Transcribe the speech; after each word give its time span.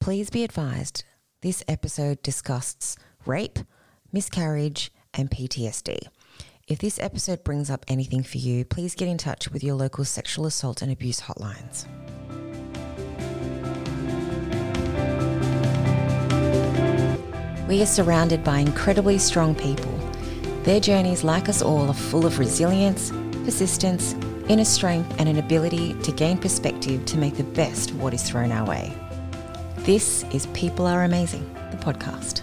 Please 0.00 0.30
be 0.30 0.44
advised 0.44 1.04
this 1.42 1.62
episode 1.68 2.22
discusses 2.22 2.96
rape, 3.26 3.58
miscarriage, 4.10 4.90
and 5.12 5.30
PTSD. 5.30 5.98
If 6.66 6.78
this 6.78 6.98
episode 6.98 7.44
brings 7.44 7.68
up 7.68 7.84
anything 7.86 8.22
for 8.22 8.38
you, 8.38 8.64
please 8.64 8.94
get 8.94 9.08
in 9.08 9.18
touch 9.18 9.50
with 9.50 9.62
your 9.62 9.74
local 9.74 10.06
sexual 10.06 10.46
assault 10.46 10.80
and 10.80 10.90
abuse 10.90 11.20
hotlines. 11.20 11.84
We 17.68 17.82
are 17.82 17.86
surrounded 17.86 18.42
by 18.42 18.60
incredibly 18.60 19.18
strong 19.18 19.54
people. 19.54 19.92
Their 20.62 20.80
journeys, 20.80 21.24
like 21.24 21.50
us 21.50 21.60
all, 21.60 21.88
are 21.88 21.94
full 21.94 22.24
of 22.24 22.38
resilience, 22.38 23.10
persistence, 23.44 24.14
inner 24.48 24.64
strength, 24.64 25.14
and 25.18 25.28
an 25.28 25.36
ability 25.36 25.92
to 26.02 26.12
gain 26.12 26.38
perspective 26.38 27.04
to 27.04 27.18
make 27.18 27.36
the 27.36 27.44
best 27.44 27.90
of 27.90 28.00
what 28.02 28.14
is 28.14 28.22
thrown 28.22 28.50
our 28.50 28.66
way. 28.66 28.96
This 29.84 30.24
is 30.24 30.46
People 30.48 30.86
Are 30.86 31.04
Amazing, 31.04 31.50
the 31.70 31.78
podcast. 31.78 32.42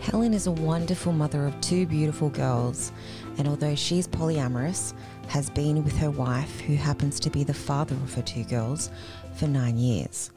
Helen 0.00 0.34
is 0.34 0.48
a 0.48 0.50
wonderful 0.50 1.12
mother 1.12 1.46
of 1.46 1.58
two 1.60 1.86
beautiful 1.86 2.28
girls, 2.28 2.90
and 3.38 3.46
although 3.46 3.76
she's 3.76 4.08
polyamorous, 4.08 4.94
has 5.28 5.48
been 5.48 5.84
with 5.84 5.96
her 5.96 6.10
wife, 6.10 6.58
who 6.58 6.74
happens 6.74 7.20
to 7.20 7.30
be 7.30 7.44
the 7.44 7.54
father 7.54 7.94
of 7.94 8.14
her 8.14 8.22
two 8.22 8.42
girls, 8.42 8.90
for 9.36 9.46
nine 9.46 9.78
years. 9.78 10.32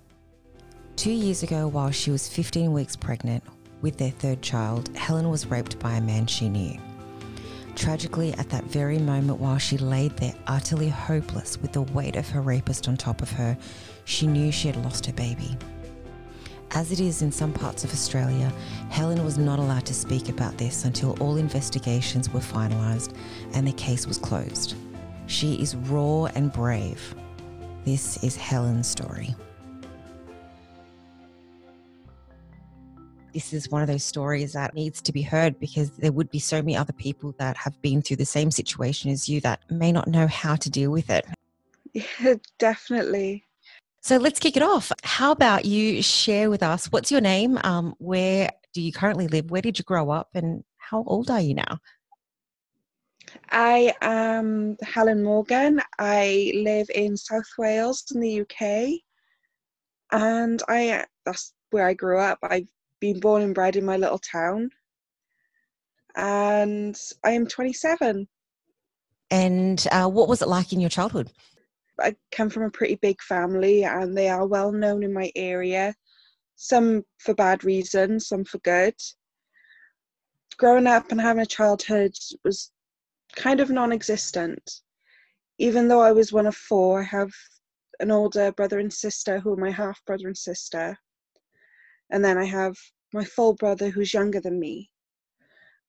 Two 0.98 1.12
years 1.12 1.42
ago, 1.42 1.68
while 1.68 1.90
she 1.90 2.12
was 2.12 2.30
15 2.30 2.72
weeks 2.72 2.96
pregnant 2.96 3.44
with 3.82 3.98
their 3.98 4.12
third 4.12 4.44
child, 4.44 4.96
Helen 4.96 5.32
was 5.32 5.48
raped 5.48 5.80
by 5.80 5.94
a 5.94 6.02
man 6.02 6.28
she 6.28 6.48
knew. 6.48 6.80
Tragically, 7.76 8.34
at 8.34 8.50
that 8.50 8.64
very 8.64 8.98
moment, 8.98 9.40
while 9.40 9.58
she 9.58 9.78
laid 9.78 10.16
there 10.18 10.34
utterly 10.48 10.90
hopeless 10.90 11.62
with 11.62 11.74
the 11.74 11.82
weight 11.82 12.16
of 12.16 12.28
her 12.30 12.42
rapist 12.42 12.88
on 12.88 12.96
top 12.96 13.22
of 13.22 13.30
her, 13.32 13.58
she 14.06 14.28
knew 14.28 14.52
she 14.52 14.70
had 14.70 14.78
lost 14.78 15.06
her 15.06 15.14
baby. 15.14 15.58
As 16.72 16.92
it 16.92 17.00
is 17.00 17.22
in 17.22 17.32
some 17.32 17.54
parts 17.54 17.84
of 17.84 17.92
Australia, 17.92 18.52
Helen 18.90 19.24
was 19.24 19.38
not 19.38 19.60
allowed 19.60 19.86
to 19.86 19.94
speak 19.94 20.30
about 20.30 20.58
this 20.58 20.86
until 20.86 21.18
all 21.22 21.38
investigations 21.38 22.30
were 22.30 22.40
finalised 22.40 23.16
and 23.54 23.68
the 23.68 23.74
case 23.74 24.08
was 24.08 24.18
closed. 24.18 24.76
She 25.28 25.56
is 25.56 25.76
raw 25.76 26.26
and 26.26 26.52
brave. 26.52 27.16
This 27.84 28.22
is 28.24 28.36
Helen's 28.36 28.88
story. 28.88 29.36
This 33.36 33.52
is 33.52 33.70
one 33.70 33.82
of 33.82 33.90
those 33.90 34.06
stories 34.06 34.54
that 34.54 34.74
needs 34.74 35.02
to 35.02 35.12
be 35.12 35.22
heard 35.22 35.60
because 35.60 35.92
there 35.92 36.14
would 36.14 36.32
be 36.32 36.40
so 36.40 36.62
many 36.62 36.76
other 36.78 36.94
people 36.94 37.36
that 37.38 37.58
have 37.58 37.80
been 37.82 38.02
through 38.02 38.16
the 38.16 38.26
same 38.26 38.50
situation 38.50 39.12
as 39.12 39.28
you 39.28 39.42
that 39.42 39.60
may 39.70 39.92
not 39.92 40.08
know 40.08 40.26
how 40.26 40.56
to 40.56 40.70
deal 40.70 40.90
with 40.90 41.10
it. 41.12 41.26
Yeah, 41.94 42.34
definitely. 42.60 43.46
So 44.02 44.18
let's 44.18 44.38
kick 44.38 44.58
it 44.58 44.64
off. 44.64 44.92
How 45.04 45.32
about 45.32 45.64
you 45.64 46.02
share 46.02 46.50
with 46.50 46.62
us 46.62 46.88
what's 46.92 47.10
your 47.10 47.22
name? 47.22 47.58
Um, 47.64 47.96
where 48.00 48.50
do 48.74 48.82
you 48.82 48.92
currently 48.92 49.30
live? 49.30 49.50
Where 49.50 49.62
did 49.62 49.80
you 49.80 49.86
grow 49.86 50.10
up? 50.10 50.28
And 50.34 50.66
how 50.78 51.06
old 51.08 51.32
are 51.32 51.40
you 51.40 51.54
now? 51.54 51.80
I 53.50 53.94
am 54.02 54.76
Helen 54.82 55.24
Morgan. 55.24 55.82
I 55.98 56.52
live 56.54 56.88
in 56.94 57.16
South 57.16 57.48
Wales 57.58 58.04
in 58.14 58.20
the 58.20 58.42
UK. 58.42 59.00
And 60.12 60.62
I 60.68 61.06
that's 61.26 61.54
where 61.72 61.88
I 61.88 61.94
grew 61.94 62.20
up. 62.20 62.40
I've 62.44 62.68
been 63.00 63.20
born 63.20 63.42
and 63.42 63.56
bred 63.56 63.76
in 63.76 63.86
my 63.86 63.98
little 63.98 64.20
town. 64.20 64.70
And 66.16 67.00
I 67.24 67.32
am 67.32 67.46
27. 67.46 68.28
And 69.32 69.88
uh, 69.92 70.08
what 70.08 70.28
was 70.28 70.42
it 70.42 70.48
like 70.48 70.72
in 70.72 70.80
your 70.80 70.90
childhood? 70.90 71.32
I 72.00 72.16
come 72.32 72.50
from 72.50 72.64
a 72.64 72.70
pretty 72.70 72.96
big 72.96 73.22
family 73.22 73.84
and 73.84 74.18
they 74.18 74.30
are 74.30 74.46
well 74.46 74.72
known 74.72 75.04
in 75.04 75.14
my 75.14 75.32
area, 75.36 75.94
some 76.56 77.04
for 77.20 77.34
bad 77.34 77.64
reasons, 77.64 78.28
some 78.28 78.44
for 78.44 78.60
good. 78.60 78.96
Growing 80.58 80.88
up 80.88 81.12
and 81.12 81.20
having 81.20 81.42
a 81.42 81.46
childhood 81.46 82.14
was 82.44 82.72
kind 83.36 83.60
of 83.60 83.70
non 83.70 83.92
existent. 83.92 84.82
Even 85.58 85.88
though 85.88 86.02
I 86.02 86.12
was 86.12 86.34
one 86.34 86.48
of 86.48 86.56
four, 86.56 87.02
I 87.02 87.04
have 87.04 87.32
an 88.00 88.12
older 88.12 88.52
brother 88.52 88.80
and 88.80 88.92
sister 88.92 89.40
who 89.40 89.54
are 89.54 89.58
my 89.58 89.72
half 89.72 90.04
brother 90.06 90.28
and 90.28 90.38
sister. 90.38 90.98
And 92.10 92.24
then 92.24 92.38
I 92.38 92.46
have 92.46 92.76
my 93.14 93.24
full 93.24 93.54
brother 93.56 93.90
who's 93.90 94.14
younger 94.14 94.40
than 94.40 94.60
me. 94.60 94.90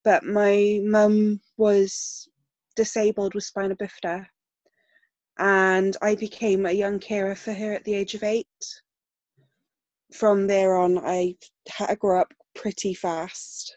But 0.04 0.24
my 0.24 0.80
mum 0.84 1.40
was 1.56 2.28
disabled 2.76 3.34
with 3.34 3.44
spina 3.44 3.74
bifida, 3.74 4.26
and 5.38 5.96
I 6.00 6.14
became 6.14 6.64
a 6.64 6.72
young 6.72 6.98
carer 7.00 7.34
for 7.34 7.52
her 7.52 7.72
at 7.72 7.84
the 7.84 7.94
age 7.94 8.14
of 8.14 8.22
eight. 8.22 8.46
From 10.12 10.46
there 10.46 10.76
on, 10.76 10.98
I 10.98 11.34
had 11.68 11.88
to 11.88 11.96
grow 11.96 12.20
up 12.20 12.32
pretty 12.54 12.94
fast, 12.94 13.76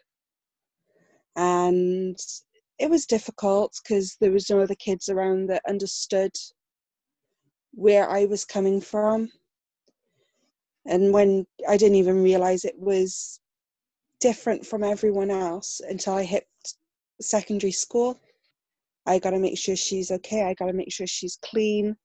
and 1.35 2.17
it 2.77 2.89
was 2.89 3.05
difficult 3.05 3.79
because 3.83 4.15
there 4.21 4.31
was 4.31 4.49
no 4.49 4.59
other 4.59 4.75
kids 4.75 5.09
around 5.09 5.47
that 5.47 5.63
understood 5.67 6.31
where 7.71 8.09
I 8.09 8.25
was 8.25 8.45
coming 8.45 8.79
from 8.79 9.29
and 10.85 11.13
when 11.13 11.45
I 11.67 11.77
didn't 11.77 11.95
even 11.95 12.23
realize 12.23 12.65
it 12.65 12.77
was 12.77 13.39
different 14.19 14.65
from 14.65 14.83
everyone 14.83 15.31
else 15.31 15.81
until 15.87 16.13
I 16.13 16.23
hit 16.23 16.47
secondary 17.21 17.71
school. 17.71 18.19
I 19.05 19.19
got 19.19 19.31
to 19.31 19.39
make 19.39 19.57
sure 19.57 19.75
she's 19.75 20.11
okay. 20.11 20.43
I 20.43 20.53
got 20.53 20.67
to 20.67 20.73
make 20.73 20.91
sure 20.91 21.07
she's 21.07 21.37
clean. 21.41 21.95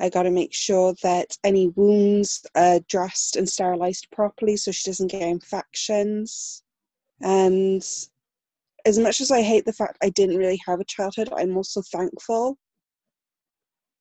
I 0.00 0.08
got 0.08 0.24
to 0.24 0.30
make 0.30 0.52
sure 0.52 0.94
that 1.02 1.36
any 1.44 1.68
wounds 1.68 2.44
are 2.56 2.80
dressed 2.88 3.36
and 3.36 3.48
sterilized 3.48 4.08
properly 4.10 4.56
so 4.56 4.72
she 4.72 4.90
doesn't 4.90 5.10
get 5.10 5.22
infections. 5.22 6.62
And 7.20 7.82
as 8.84 8.98
much 8.98 9.20
as 9.20 9.30
I 9.30 9.42
hate 9.42 9.64
the 9.64 9.72
fact 9.72 9.98
I 10.02 10.10
didn't 10.10 10.38
really 10.38 10.60
have 10.66 10.80
a 10.80 10.84
childhood, 10.84 11.32
I'm 11.34 11.56
also 11.56 11.82
thankful 11.82 12.58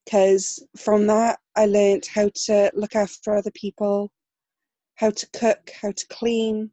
because 0.06 0.66
from 0.78 1.08
that 1.08 1.40
I 1.56 1.66
learned 1.66 2.06
how 2.06 2.30
to 2.46 2.72
look 2.74 2.96
after 2.96 3.36
other 3.36 3.52
people, 3.52 4.12
how 4.96 5.12
to 5.12 5.28
cook, 5.31 5.72
how 5.81 5.91
to 5.91 6.08
clean, 6.09 6.72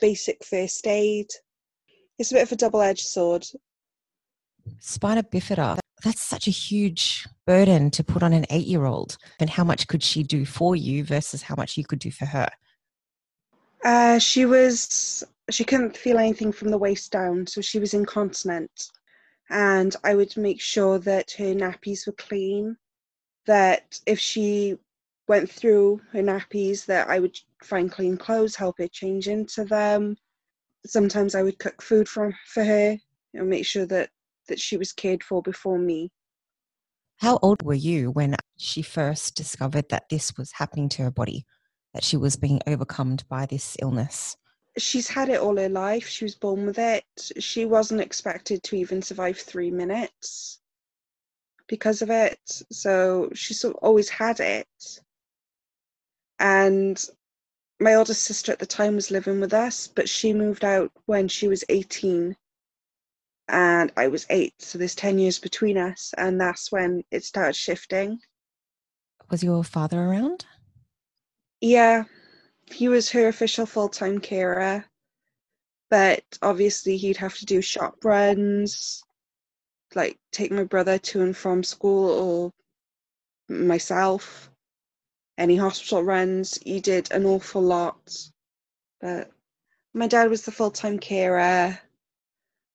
basic 0.00 0.44
first 0.44 0.86
aid. 0.86 1.28
It's 2.18 2.30
a 2.30 2.34
bit 2.34 2.42
of 2.42 2.52
a 2.52 2.56
double 2.56 2.80
edged 2.80 3.06
sword. 3.06 3.46
Spina 4.80 5.22
bifida, 5.22 5.78
that's 6.02 6.22
such 6.22 6.46
a 6.46 6.52
huge 6.52 7.26
burden 7.46 7.90
to 7.90 8.04
put 8.04 8.22
on 8.22 8.32
an 8.32 8.46
eight 8.50 8.66
year 8.66 8.86
old. 8.86 9.16
And 9.40 9.50
how 9.50 9.64
much 9.64 9.86
could 9.86 10.02
she 10.02 10.22
do 10.22 10.44
for 10.44 10.76
you 10.76 11.04
versus 11.04 11.42
how 11.42 11.54
much 11.56 11.76
you 11.76 11.84
could 11.84 11.98
do 11.98 12.10
for 12.10 12.26
her? 12.26 12.48
Uh, 13.84 14.18
she 14.18 14.46
was, 14.46 15.22
she 15.50 15.64
couldn't 15.64 15.96
feel 15.96 16.18
anything 16.18 16.52
from 16.52 16.70
the 16.70 16.78
waist 16.78 17.12
down, 17.12 17.46
so 17.46 17.60
she 17.60 17.78
was 17.78 17.92
incontinent 17.92 18.88
and 19.54 19.94
I 20.02 20.16
would 20.16 20.36
make 20.36 20.60
sure 20.60 20.98
that 20.98 21.30
her 21.38 21.54
nappies 21.54 22.06
were 22.06 22.12
clean. 22.12 22.76
That 23.46 24.00
if 24.04 24.18
she 24.18 24.76
went 25.28 25.48
through 25.48 26.00
her 26.10 26.22
nappies, 26.22 26.84
that 26.86 27.08
I 27.08 27.20
would 27.20 27.38
find 27.62 27.90
clean 27.90 28.16
clothes, 28.16 28.56
help 28.56 28.78
her 28.78 28.88
change 28.88 29.28
into 29.28 29.64
them. 29.64 30.16
Sometimes 30.84 31.36
I 31.36 31.42
would 31.42 31.60
cook 31.60 31.80
food 31.80 32.08
for 32.08 32.34
for 32.46 32.64
her 32.64 32.98
and 33.32 33.48
make 33.48 33.64
sure 33.64 33.86
that 33.86 34.10
that 34.48 34.58
she 34.58 34.76
was 34.76 34.92
cared 34.92 35.22
for 35.22 35.40
before 35.40 35.78
me. 35.78 36.10
How 37.18 37.38
old 37.40 37.62
were 37.62 37.74
you 37.74 38.10
when 38.10 38.34
she 38.58 38.82
first 38.82 39.36
discovered 39.36 39.88
that 39.90 40.08
this 40.10 40.36
was 40.36 40.50
happening 40.52 40.88
to 40.90 41.02
her 41.02 41.12
body, 41.12 41.46
that 41.94 42.02
she 42.02 42.16
was 42.16 42.36
being 42.36 42.60
overcome 42.66 43.18
by 43.28 43.46
this 43.46 43.76
illness? 43.80 44.36
She's 44.78 45.08
had 45.08 45.28
it 45.28 45.40
all 45.40 45.56
her 45.56 45.68
life. 45.68 46.08
She 46.08 46.24
was 46.24 46.34
born 46.34 46.66
with 46.66 46.78
it. 46.78 47.04
She 47.38 47.64
wasn't 47.64 48.00
expected 48.00 48.62
to 48.64 48.76
even 48.76 49.02
survive 49.02 49.38
three 49.38 49.70
minutes 49.70 50.60
because 51.66 52.02
of 52.02 52.10
it. 52.10 52.40
So 52.70 53.30
she's 53.34 53.64
always 53.64 54.08
had 54.08 54.40
it. 54.40 54.68
And 56.38 57.02
my 57.80 57.94
oldest 57.94 58.22
sister 58.22 58.52
at 58.52 58.58
the 58.58 58.66
time 58.66 58.94
was 58.96 59.10
living 59.10 59.40
with 59.40 59.54
us, 59.54 59.86
but 59.86 60.08
she 60.08 60.32
moved 60.32 60.64
out 60.64 60.90
when 61.06 61.28
she 61.28 61.48
was 61.48 61.64
18 61.68 62.36
and 63.48 63.92
I 63.96 64.08
was 64.08 64.26
eight. 64.30 64.54
So 64.58 64.78
there's 64.78 64.94
10 64.94 65.18
years 65.18 65.38
between 65.38 65.76
us. 65.76 66.14
And 66.16 66.40
that's 66.40 66.72
when 66.72 67.04
it 67.10 67.24
started 67.24 67.56
shifting. 67.56 68.20
Was 69.30 69.44
your 69.44 69.64
father 69.64 70.00
around? 70.00 70.46
Yeah, 71.60 72.04
he 72.70 72.88
was 72.88 73.10
her 73.10 73.28
official 73.28 73.66
full 73.66 73.88
time 73.88 74.18
carer, 74.18 74.84
but 75.90 76.24
obviously 76.42 76.96
he'd 76.96 77.18
have 77.18 77.36
to 77.38 77.46
do 77.46 77.60
shop 77.60 78.04
runs, 78.04 79.02
like 79.94 80.18
take 80.32 80.50
my 80.50 80.64
brother 80.64 80.98
to 80.98 81.22
and 81.22 81.36
from 81.36 81.62
school 81.62 82.10
or 82.10 82.52
myself, 83.48 84.50
any 85.38 85.56
hospital 85.56 86.02
runs. 86.02 86.58
He 86.64 86.80
did 86.80 87.10
an 87.12 87.26
awful 87.26 87.62
lot. 87.62 88.16
But 89.00 89.30
my 89.92 90.06
dad 90.06 90.30
was 90.30 90.44
the 90.44 90.52
full 90.52 90.70
time 90.70 90.98
carer. 90.98 91.78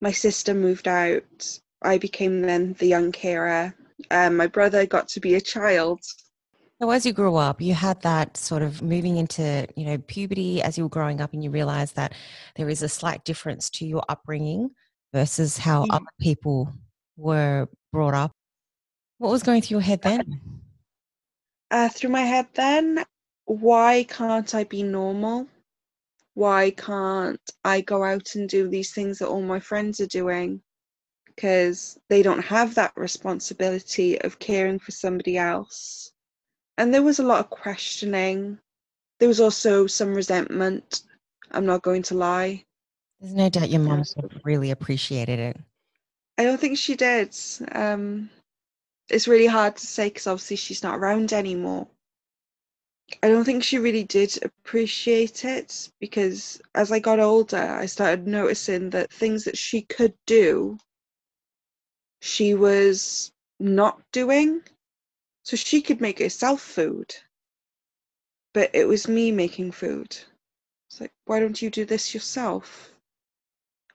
My 0.02 0.12
sister 0.12 0.54
moved 0.54 0.88
out. 0.88 1.60
I 1.82 1.98
became 1.98 2.42
then 2.42 2.74
the 2.74 2.88
young 2.88 3.12
carer. 3.12 3.76
Um, 4.12 4.38
my 4.38 4.48
brother 4.48 4.86
got 4.86 5.10
to 5.10 5.20
be 5.20 5.36
a 5.36 5.42
child 5.42 6.02
So 6.82 6.90
as 6.92 7.06
you 7.06 7.12
grew 7.12 7.36
up, 7.36 7.60
you 7.60 7.74
had 7.74 8.02
that 8.04 8.38
sort 8.38 8.62
of 8.62 8.82
moving 8.82 9.18
into, 9.18 9.68
you 9.76 9.84
know, 9.84 9.98
puberty 9.98 10.62
as 10.62 10.78
you 10.78 10.86
were 10.86 10.90
growing 10.90 11.20
up 11.20 11.34
and 11.34 11.44
you 11.44 11.50
realized 11.52 11.98
that 11.98 12.14
there 12.56 12.70
is 12.70 12.82
a 12.82 12.88
slight 12.88 13.26
difference 13.26 13.70
to 13.72 13.86
your 13.86 14.02
upbringing 14.08 14.72
versus 15.14 15.58
how 15.58 15.84
Yeah. 15.84 15.96
other 15.96 16.06
people 16.22 16.72
were 17.18 17.68
brought 17.92 18.14
up. 18.14 18.32
What 19.18 19.30
was 19.32 19.44
going 19.44 19.62
through 19.62 19.76
your 19.76 19.82
head 19.82 20.02
then? 20.02 20.40
Uh, 21.70 21.90
through 21.90 22.12
my 22.12 22.22
head, 22.22 22.48
then, 22.54 23.04
why 23.44 24.06
can't 24.08 24.56
I 24.56 24.64
be 24.64 24.82
normal? 24.82 25.48
Why 26.34 26.72
can't 26.72 27.42
I 27.66 27.82
go 27.82 28.04
out 28.06 28.36
and 28.36 28.48
do 28.48 28.70
these 28.70 28.94
things 28.94 29.20
that 29.20 29.28
all 29.28 29.42
my 29.42 29.60
friends 29.60 30.00
are 30.00 30.08
doing? 30.08 30.62
Because 31.26 32.00
they 32.08 32.24
don't 32.24 32.42
have 32.46 32.76
that 32.76 32.94
responsibility 32.96 34.22
of 34.22 34.40
caring 34.40 34.80
for 34.80 34.92
somebody 34.92 35.38
else. 35.38 36.14
And 36.80 36.94
there 36.94 37.04
was 37.04 37.20
a 37.20 37.24
lot 37.24 37.42
of 37.42 37.50
questioning. 37.50 38.58
There 39.20 39.28
was 39.28 39.42
also 39.42 39.86
some 39.86 40.16
resentment. 40.16 41.04
I'm 41.52 41.66
not 41.66 41.82
going 41.82 42.04
to 42.04 42.16
lie. 42.16 42.64
There's 43.20 43.34
no 43.34 43.50
doubt 43.50 43.70
your 43.70 43.82
mum 43.82 43.98
Yes. 43.98 44.14
sort 44.14 44.32
of 44.32 44.42
really 44.46 44.72
appreciated 44.72 45.40
it. 45.40 45.58
I 46.38 46.46
don't 46.46 46.58
think 46.58 46.78
she 46.78 46.96
did. 46.96 47.36
Um, 47.74 48.30
it's 49.10 49.28
really 49.28 49.46
hard 49.48 49.76
to 49.76 49.86
say 49.86 50.08
because 50.08 50.26
obviously 50.26 50.56
she's 50.56 50.82
not 50.82 50.98
around 50.98 51.34
anymore. 51.34 51.86
I 53.22 53.28
don't 53.28 53.44
think 53.44 53.66
she 53.66 53.78
really 53.78 54.06
did 54.06 54.42
appreciate 54.42 55.44
it 55.44 55.90
because 56.00 56.62
as 56.76 56.94
I 56.94 57.00
got 57.00 57.20
older, 57.20 57.58
I 57.58 57.88
started 57.88 58.26
noticing 58.26 58.92
that 58.92 59.12
things 59.12 59.44
that 59.44 59.58
she 59.58 59.82
could 59.82 60.14
do, 60.26 60.78
she 62.22 62.54
was 62.54 63.34
not 63.60 64.02
doing. 64.14 64.62
So 65.50 65.58
she 65.58 65.82
could 65.82 66.00
make 66.00 66.20
herself 66.20 66.62
food, 66.62 67.16
but 68.54 68.70
it 68.72 68.88
was 68.88 69.08
me 69.08 69.32
making 69.32 69.72
food. 69.72 70.16
It's 70.88 71.02
like, 71.02 71.12
why 71.26 71.40
don't 71.40 71.60
you 71.60 71.72
do 71.72 71.86
this 71.86 72.14
yourself? 72.14 72.92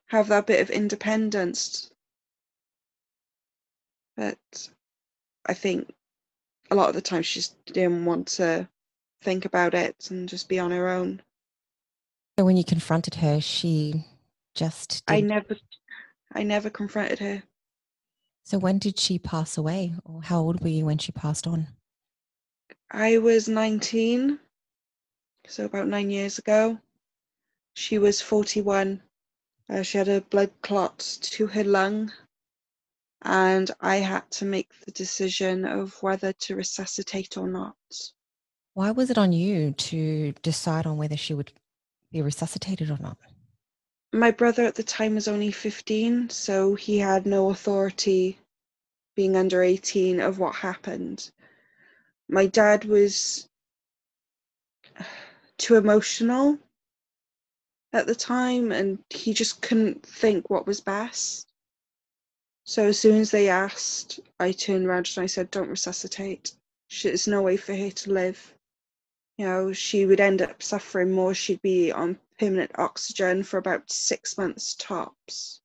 Have 0.06 0.26
that 0.26 0.48
bit 0.48 0.60
of 0.60 0.70
independence. 0.70 1.92
But 4.16 4.68
I 5.46 5.54
think 5.54 5.94
a 6.72 6.74
lot 6.74 6.88
of 6.88 6.96
the 6.96 7.00
time 7.00 7.22
she 7.22 7.38
just 7.38 7.64
didn't 7.66 8.04
want 8.04 8.26
to 8.38 8.68
think 9.22 9.44
about 9.44 9.74
it 9.74 10.08
and 10.10 10.28
just 10.28 10.48
be 10.48 10.58
on 10.58 10.72
her 10.72 10.88
own. 10.88 11.22
So 12.36 12.44
when 12.44 12.56
you 12.56 12.64
confronted 12.64 13.14
her, 13.14 13.40
she 13.40 14.04
just 14.56 15.04
I 15.06 15.20
never 15.20 15.56
I 16.32 16.42
never 16.42 16.68
confronted 16.68 17.20
her. 17.20 17.44
So 18.44 18.58
when 18.58 18.78
did 18.78 18.98
she 18.98 19.18
pass 19.18 19.56
away 19.56 19.94
or 20.04 20.22
how 20.22 20.40
old 20.40 20.60
were 20.60 20.68
you 20.68 20.84
when 20.84 20.98
she 20.98 21.12
passed 21.12 21.46
on? 21.46 21.66
I 22.90 23.16
was 23.16 23.48
19, 23.48 24.38
so 25.48 25.64
about 25.64 25.88
nine 25.88 26.10
years 26.10 26.38
ago. 26.38 26.78
She 27.74 27.96
was 27.98 28.20
41. 28.20 29.02
Uh, 29.68 29.82
she 29.82 29.96
had 29.96 30.08
a 30.08 30.20
blood 30.20 30.52
clot 30.60 30.98
to 31.22 31.46
her 31.46 31.64
lung, 31.64 32.12
and 33.22 33.70
I 33.80 33.96
had 33.96 34.30
to 34.32 34.44
make 34.44 34.78
the 34.84 34.92
decision 34.92 35.64
of 35.64 36.00
whether 36.02 36.34
to 36.34 36.56
resuscitate 36.56 37.38
or 37.38 37.48
not. 37.48 37.76
Why 38.74 38.90
was 38.90 39.08
it 39.08 39.16
on 39.16 39.32
you 39.32 39.72
to 39.72 40.32
decide 40.42 40.84
on 40.84 40.98
whether 40.98 41.16
she 41.16 41.32
would 41.32 41.52
be 42.12 42.20
resuscitated 42.20 42.90
or 42.90 42.98
not? 42.98 43.16
My 44.14 44.30
brother 44.30 44.62
at 44.64 44.76
the 44.76 44.84
time 44.84 45.16
was 45.16 45.26
only 45.26 45.50
15, 45.50 46.30
so 46.30 46.76
he 46.76 46.98
had 46.98 47.26
no 47.26 47.50
authority, 47.50 48.38
being 49.16 49.34
under 49.34 49.60
18, 49.60 50.20
of 50.20 50.38
what 50.38 50.54
happened. 50.54 51.32
My 52.28 52.46
dad 52.46 52.84
was 52.84 53.48
too 55.58 55.74
emotional 55.74 56.60
at 57.92 58.06
the 58.06 58.14
time 58.14 58.70
and 58.70 59.02
he 59.10 59.34
just 59.34 59.60
couldn't 59.60 60.06
think 60.06 60.48
what 60.48 60.64
was 60.64 60.80
best. 60.80 61.48
So 62.62 62.86
as 62.86 63.00
soon 63.00 63.20
as 63.20 63.32
they 63.32 63.48
asked, 63.48 64.20
I 64.38 64.52
turned 64.52 64.86
around 64.86 65.10
and 65.16 65.24
I 65.24 65.26
said, 65.26 65.50
Don't 65.50 65.68
resuscitate. 65.68 66.52
There's 67.02 67.26
no 67.26 67.42
way 67.42 67.56
for 67.56 67.74
her 67.74 67.90
to 67.90 68.12
live. 68.12 68.54
You 69.38 69.46
know, 69.46 69.72
she 69.72 70.06
would 70.06 70.20
end 70.20 70.40
up 70.40 70.62
suffering 70.62 71.10
more. 71.10 71.34
She'd 71.34 71.62
be 71.62 71.90
on 71.90 72.20
permanent 72.38 72.72
oxygen 72.76 73.42
for 73.42 73.58
about 73.58 73.90
six 73.90 74.36
months 74.36 74.74
tops. 74.74 75.60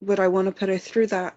Would 0.00 0.20
I 0.20 0.28
want 0.28 0.46
to 0.46 0.52
put 0.52 0.68
her 0.68 0.78
through 0.78 1.08
that? 1.08 1.36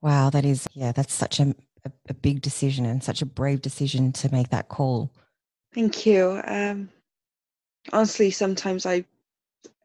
Wow, 0.00 0.30
that 0.30 0.44
is, 0.44 0.66
yeah, 0.74 0.92
that's 0.92 1.14
such 1.14 1.40
a, 1.40 1.54
a, 1.84 1.92
a 2.08 2.14
big 2.14 2.42
decision 2.42 2.84
and 2.84 3.02
such 3.02 3.22
a 3.22 3.26
brave 3.26 3.62
decision 3.62 4.12
to 4.12 4.32
make 4.32 4.48
that 4.50 4.68
call. 4.68 5.12
Thank 5.74 6.06
you. 6.06 6.40
Um, 6.44 6.90
honestly, 7.92 8.30
sometimes 8.30 8.84
I, 8.86 9.04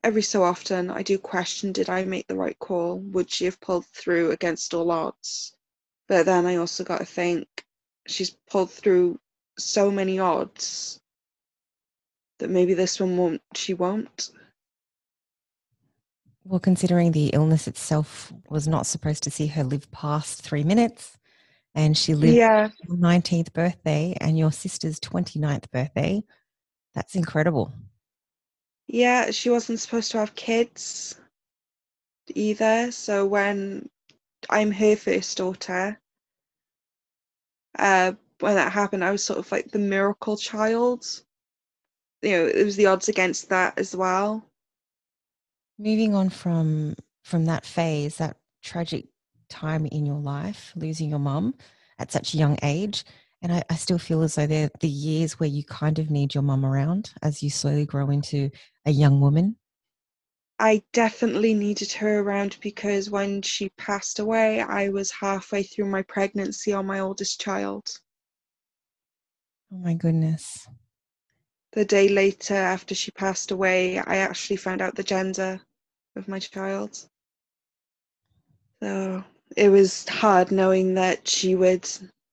every 0.03 0.23
so 0.23 0.43
often, 0.43 0.89
I 0.89 1.03
do 1.03 1.17
question 1.17 1.71
did 1.71 1.89
I 1.89 2.03
make 2.05 2.27
the 2.27 2.35
right 2.35 2.57
call? 2.59 2.99
Would 2.99 3.31
she 3.31 3.45
have 3.45 3.59
pulled 3.61 3.85
through 3.87 4.31
against 4.31 4.73
all 4.73 4.91
odds? 4.91 5.55
But 6.07 6.25
then 6.25 6.45
I 6.45 6.55
also 6.55 6.83
got 6.83 6.99
to 6.99 7.05
think 7.05 7.47
she's 8.07 8.35
pulled 8.49 8.71
through 8.71 9.19
so 9.59 9.91
many 9.91 10.19
odds 10.19 10.99
that 12.39 12.49
maybe 12.49 12.73
this 12.73 12.99
one 12.99 13.17
won't, 13.17 13.41
she 13.55 13.73
won't. 13.73 14.29
Well, 16.43 16.59
considering 16.59 17.11
the 17.11 17.27
illness 17.27 17.67
itself 17.67 18.31
was 18.49 18.67
not 18.67 18.87
supposed 18.87 19.23
to 19.23 19.31
see 19.31 19.47
her 19.47 19.63
live 19.63 19.91
past 19.91 20.41
three 20.41 20.63
minutes, 20.63 21.17
and 21.75 21.97
she 21.97 22.15
lived 22.15 22.39
Yeah, 22.39 22.69
her 22.89 22.95
19th 22.95 23.53
birthday 23.53 24.15
and 24.21 24.37
your 24.37 24.51
sister's 24.51 24.99
29th 24.99 25.71
birthday, 25.71 26.23
that's 26.95 27.15
incredible. 27.15 27.73
yeah, 28.87 29.31
she 29.31 29.49
wasn't 29.49 29.79
supposed 29.79 30.11
to 30.11 30.19
have 30.19 30.35
kids 30.35 31.15
either. 32.35 32.91
So 32.91 33.25
when 33.25 33.89
I'm 34.49 34.71
her 34.71 34.95
first 34.95 35.37
daughter, 35.37 35.99
uh, 37.77 38.13
when 38.39 38.55
that 38.55 38.71
happened, 38.71 39.03
I 39.03 39.11
was 39.11 39.23
sort 39.23 39.39
of 39.39 39.51
like 39.51 39.71
the 39.71 39.79
miracle 39.79 40.37
child. 40.37 41.05
You 42.21 42.31
know, 42.31 42.45
it 42.47 42.63
was 42.63 42.75
the 42.75 42.87
odds 42.87 43.09
against 43.09 43.49
that 43.49 43.77
as 43.77 43.95
well. 43.95 44.43
Moving 45.77 46.15
on 46.15 46.29
from 46.29 46.95
from 47.23 47.45
that 47.45 47.65
phase, 47.65 48.17
that 48.17 48.37
tragic 48.63 49.05
time 49.49 49.85
in 49.87 50.05
your 50.05 50.19
life, 50.19 50.73
losing 50.75 51.09
your 51.09 51.19
mum 51.19 51.53
at 51.99 52.11
such 52.11 52.33
a 52.33 52.37
young 52.37 52.57
age, 52.63 53.03
and 53.41 53.51
I, 53.51 53.63
I 53.69 53.75
still 53.75 53.99
feel 53.99 54.23
as 54.23 54.35
though 54.35 54.47
they're 54.47 54.71
the 54.79 54.89
years 54.89 55.39
where 55.39 55.49
you 55.49 55.63
kind 55.63 55.99
of 55.99 56.09
need 56.09 56.33
your 56.33 56.43
mum 56.43 56.65
around 56.65 57.13
as 57.21 57.43
you 57.43 57.49
slowly 57.49 57.85
grow 57.85 58.09
into 58.09 58.49
a 58.85 58.91
young 58.91 59.21
woman. 59.21 59.57
I 60.59 60.81
definitely 60.91 61.53
needed 61.53 61.91
her 61.93 62.19
around 62.19 62.57
because 62.61 63.11
when 63.11 63.43
she 63.43 63.69
passed 63.69 64.17
away, 64.17 64.61
I 64.61 64.89
was 64.89 65.11
halfway 65.11 65.61
through 65.61 65.85
my 65.85 66.01
pregnancy 66.01 66.73
on 66.73 66.87
my 66.87 66.99
oldest 66.99 67.39
child. 67.39 67.87
Oh 69.71 69.77
my 69.77 69.93
goodness. 69.93 70.67
The 71.73 71.85
day 71.85 72.09
later, 72.09 72.55
after 72.55 72.95
she 72.95 73.11
passed 73.11 73.51
away, 73.51 73.99
I 73.99 74.17
actually 74.17 74.55
found 74.55 74.81
out 74.81 74.95
the 74.95 75.03
gender 75.03 75.59
of 76.15 76.27
my 76.27 76.39
child. 76.39 76.97
So 78.81 79.23
it 79.55 79.69
was 79.69 80.07
hard 80.07 80.51
knowing 80.51 80.93
that 80.95 81.27
she 81.27 81.55
would 81.55 81.87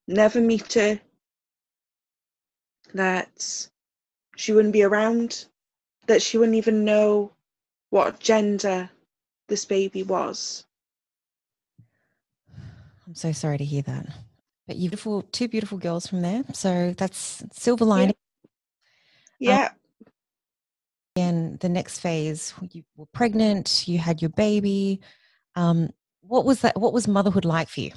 never 0.06 0.40
meet 0.40 0.72
her, 0.74 1.00
that 2.94 3.68
she 4.36 4.52
wouldn't 4.52 4.72
be 4.72 4.82
around, 4.82 5.46
that 6.06 6.22
she 6.22 6.38
wouldn't 6.38 6.56
even 6.56 6.84
know 6.84 7.32
what 7.90 8.20
gender 8.20 8.90
this 9.48 9.64
baby 9.64 10.02
was. 10.02 10.64
I'm 13.06 13.14
so 13.14 13.32
sorry 13.32 13.58
to 13.58 13.64
hear 13.64 13.82
that. 13.82 14.06
But 14.66 14.76
you 14.76 14.88
beautiful 14.88 15.22
two 15.22 15.48
beautiful 15.48 15.78
girls 15.78 16.06
from 16.06 16.22
there. 16.22 16.42
So 16.52 16.94
that's 16.96 17.44
silver 17.52 17.84
lining. 17.84 18.13
Yeah, 19.50 19.70
And 21.16 21.58
the 21.60 21.68
next 21.68 22.00
phase, 22.00 22.54
you 22.72 22.82
were 22.96 23.06
pregnant, 23.06 23.86
you 23.86 23.98
had 23.98 24.22
your 24.22 24.30
baby. 24.30 25.00
Um, 25.54 25.90
what 26.20 26.44
was 26.44 26.60
that? 26.60 26.78
What 26.80 26.92
was 26.92 27.06
motherhood 27.06 27.44
like 27.44 27.68
for 27.68 27.80
you? 27.80 27.92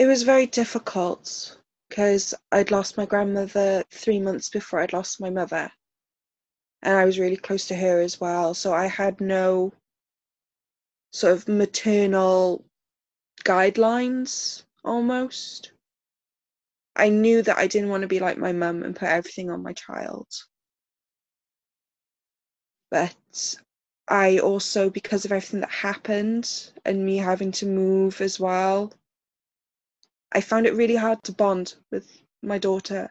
it 0.00 0.06
was 0.06 0.22
very 0.22 0.46
difficult 0.46 1.58
because 1.88 2.34
I'd 2.52 2.70
lost 2.70 2.96
my 2.96 3.04
grandmother 3.04 3.84
three 3.90 4.18
months 4.18 4.48
before 4.48 4.80
I'd 4.80 4.94
lost 4.94 5.20
my 5.20 5.28
mother. 5.28 5.70
And 6.82 6.96
I 6.96 7.04
was 7.04 7.18
really 7.18 7.36
close 7.36 7.66
to 7.66 7.74
her 7.74 8.00
as 8.00 8.18
well. 8.18 8.54
So 8.54 8.72
I 8.72 8.86
had 8.86 9.20
no 9.20 9.74
sort 11.12 11.34
of 11.34 11.48
maternal 11.48 12.64
guidelines 13.44 14.62
almost. 14.82 15.72
I 17.00 17.08
knew 17.08 17.40
that 17.42 17.56
I 17.56 17.66
didn't 17.66 17.88
want 17.88 18.02
to 18.02 18.08
be 18.08 18.20
like 18.20 18.36
my 18.36 18.52
mum 18.52 18.82
and 18.82 18.94
put 18.94 19.08
everything 19.08 19.48
on 19.48 19.62
my 19.62 19.72
child. 19.72 20.28
But 22.90 23.56
I 24.06 24.38
also, 24.38 24.90
because 24.90 25.24
of 25.24 25.32
everything 25.32 25.60
that 25.60 25.70
happened 25.70 26.72
and 26.84 27.06
me 27.06 27.16
having 27.16 27.52
to 27.52 27.66
move 27.66 28.20
as 28.20 28.38
well, 28.38 28.92
I 30.30 30.42
found 30.42 30.66
it 30.66 30.74
really 30.74 30.96
hard 30.96 31.22
to 31.24 31.32
bond 31.32 31.74
with 31.90 32.06
my 32.42 32.58
daughter. 32.58 33.10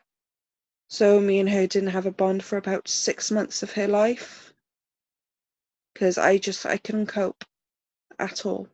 So 0.90 1.20
me 1.20 1.40
and 1.40 1.50
her 1.50 1.66
didn't 1.66 1.90
have 1.90 2.06
a 2.06 2.12
bond 2.12 2.44
for 2.44 2.58
about 2.58 2.88
six 2.88 3.32
months 3.32 3.64
of 3.64 3.72
her 3.74 3.88
life 3.88 4.54
because 5.94 6.20
I 6.20 6.38
just 6.38 6.64
I 6.66 6.78
couldn't 6.78 7.08
cope 7.08 7.44
at 8.20 8.46
all. 8.46 8.68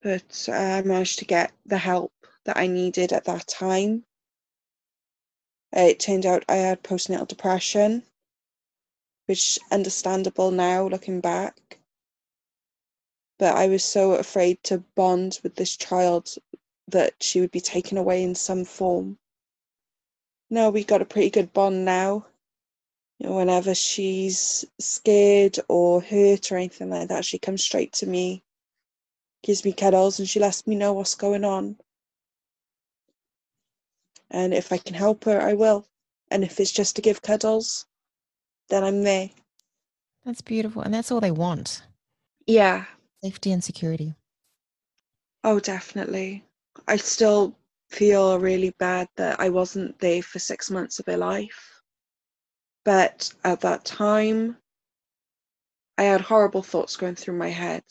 But 0.00 0.48
uh, 0.48 0.52
I 0.52 0.82
managed 0.82 1.18
to 1.18 1.26
get 1.26 1.52
the 1.66 1.78
help 1.78 2.12
that 2.46 2.56
I 2.56 2.66
needed 2.66 3.12
at 3.12 3.24
that 3.26 3.46
time. 3.46 4.04
Uh, 5.76 5.80
it 5.80 6.00
turned 6.00 6.26
out 6.26 6.44
I 6.48 6.56
had 6.56 6.82
postnatal 6.82 7.28
depression, 7.28 8.02
which 9.26 9.58
understandable 9.70 10.50
now 10.50 10.88
looking 10.88 11.20
back. 11.20 11.78
But 13.38 13.54
I 13.54 13.68
was 13.68 13.84
so 13.84 14.12
afraid 14.12 14.62
to 14.64 14.78
bond 14.96 15.40
with 15.42 15.56
this 15.56 15.76
child 15.76 16.34
that 16.88 17.22
she 17.22 17.40
would 17.40 17.50
be 17.50 17.60
taken 17.60 17.98
away 17.98 18.22
in 18.22 18.34
some 18.34 18.64
form 18.64 19.18
no, 20.48 20.70
we 20.70 20.84
got 20.84 21.02
a 21.02 21.06
pretty 21.06 21.30
good 21.30 21.52
bond 21.52 21.84
now. 21.84 22.26
You 23.18 23.28
know, 23.28 23.36
whenever 23.36 23.74
she's 23.74 24.64
scared 24.78 25.58
or 25.68 26.00
hurt 26.00 26.52
or 26.52 26.56
anything 26.56 26.90
like 26.90 27.08
that, 27.08 27.24
she 27.24 27.38
comes 27.38 27.62
straight 27.62 27.92
to 27.94 28.06
me, 28.06 28.44
gives 29.42 29.64
me 29.64 29.72
cuddles, 29.72 30.18
and 30.18 30.28
she 30.28 30.38
lets 30.38 30.66
me 30.66 30.76
know 30.76 30.92
what's 30.92 31.14
going 31.14 31.44
on. 31.44 31.76
And 34.30 34.52
if 34.52 34.72
I 34.72 34.78
can 34.78 34.94
help 34.94 35.24
her, 35.24 35.40
I 35.40 35.54
will. 35.54 35.86
And 36.30 36.42
if 36.42 36.58
it's 36.58 36.72
just 36.72 36.96
to 36.96 37.02
give 37.02 37.22
cuddles, 37.22 37.86
then 38.68 38.82
I'm 38.82 39.02
there. 39.02 39.30
That's 40.24 40.40
beautiful. 40.40 40.82
And 40.82 40.92
that's 40.92 41.12
all 41.12 41.20
they 41.20 41.30
want. 41.30 41.82
Yeah. 42.46 42.86
Safety 43.22 43.52
and 43.52 43.62
security. 43.62 44.14
Oh, 45.44 45.60
definitely. 45.60 46.44
I 46.88 46.96
still 46.96 47.56
feel 47.90 48.38
really 48.38 48.74
bad 48.78 49.08
that 49.16 49.38
I 49.38 49.48
wasn't 49.48 49.98
there 50.00 50.22
for 50.22 50.40
six 50.40 50.70
months 50.70 50.98
of 50.98 51.06
her 51.06 51.16
life. 51.16 51.82
But 52.84 53.32
at 53.44 53.60
that 53.60 53.84
time, 53.84 54.56
I 55.98 56.04
had 56.04 56.20
horrible 56.20 56.62
thoughts 56.62 56.96
going 56.96 57.14
through 57.14 57.38
my 57.38 57.48
head. 57.48 57.84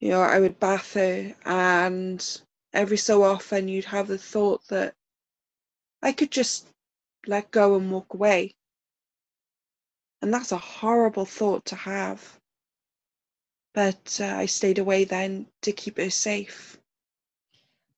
You 0.00 0.10
know, 0.10 0.20
I 0.20 0.40
would 0.40 0.58
bath 0.58 0.92
her, 0.94 1.34
and 1.44 2.40
every 2.74 2.96
so 2.96 3.22
often 3.22 3.68
you'd 3.68 3.86
have 3.86 4.08
the 4.08 4.18
thought 4.18 4.66
that 4.68 4.94
I 6.02 6.12
could 6.12 6.30
just 6.30 6.66
let 7.26 7.50
go 7.50 7.76
and 7.76 7.90
walk 7.90 8.12
away. 8.12 8.54
And 10.20 10.32
that's 10.32 10.52
a 10.52 10.58
horrible 10.58 11.24
thought 11.24 11.64
to 11.66 11.76
have. 11.76 12.38
But 13.72 14.18
uh, 14.20 14.26
I 14.26 14.46
stayed 14.46 14.78
away 14.78 15.04
then 15.04 15.46
to 15.62 15.72
keep 15.72 15.96
her 15.96 16.10
safe. 16.10 16.78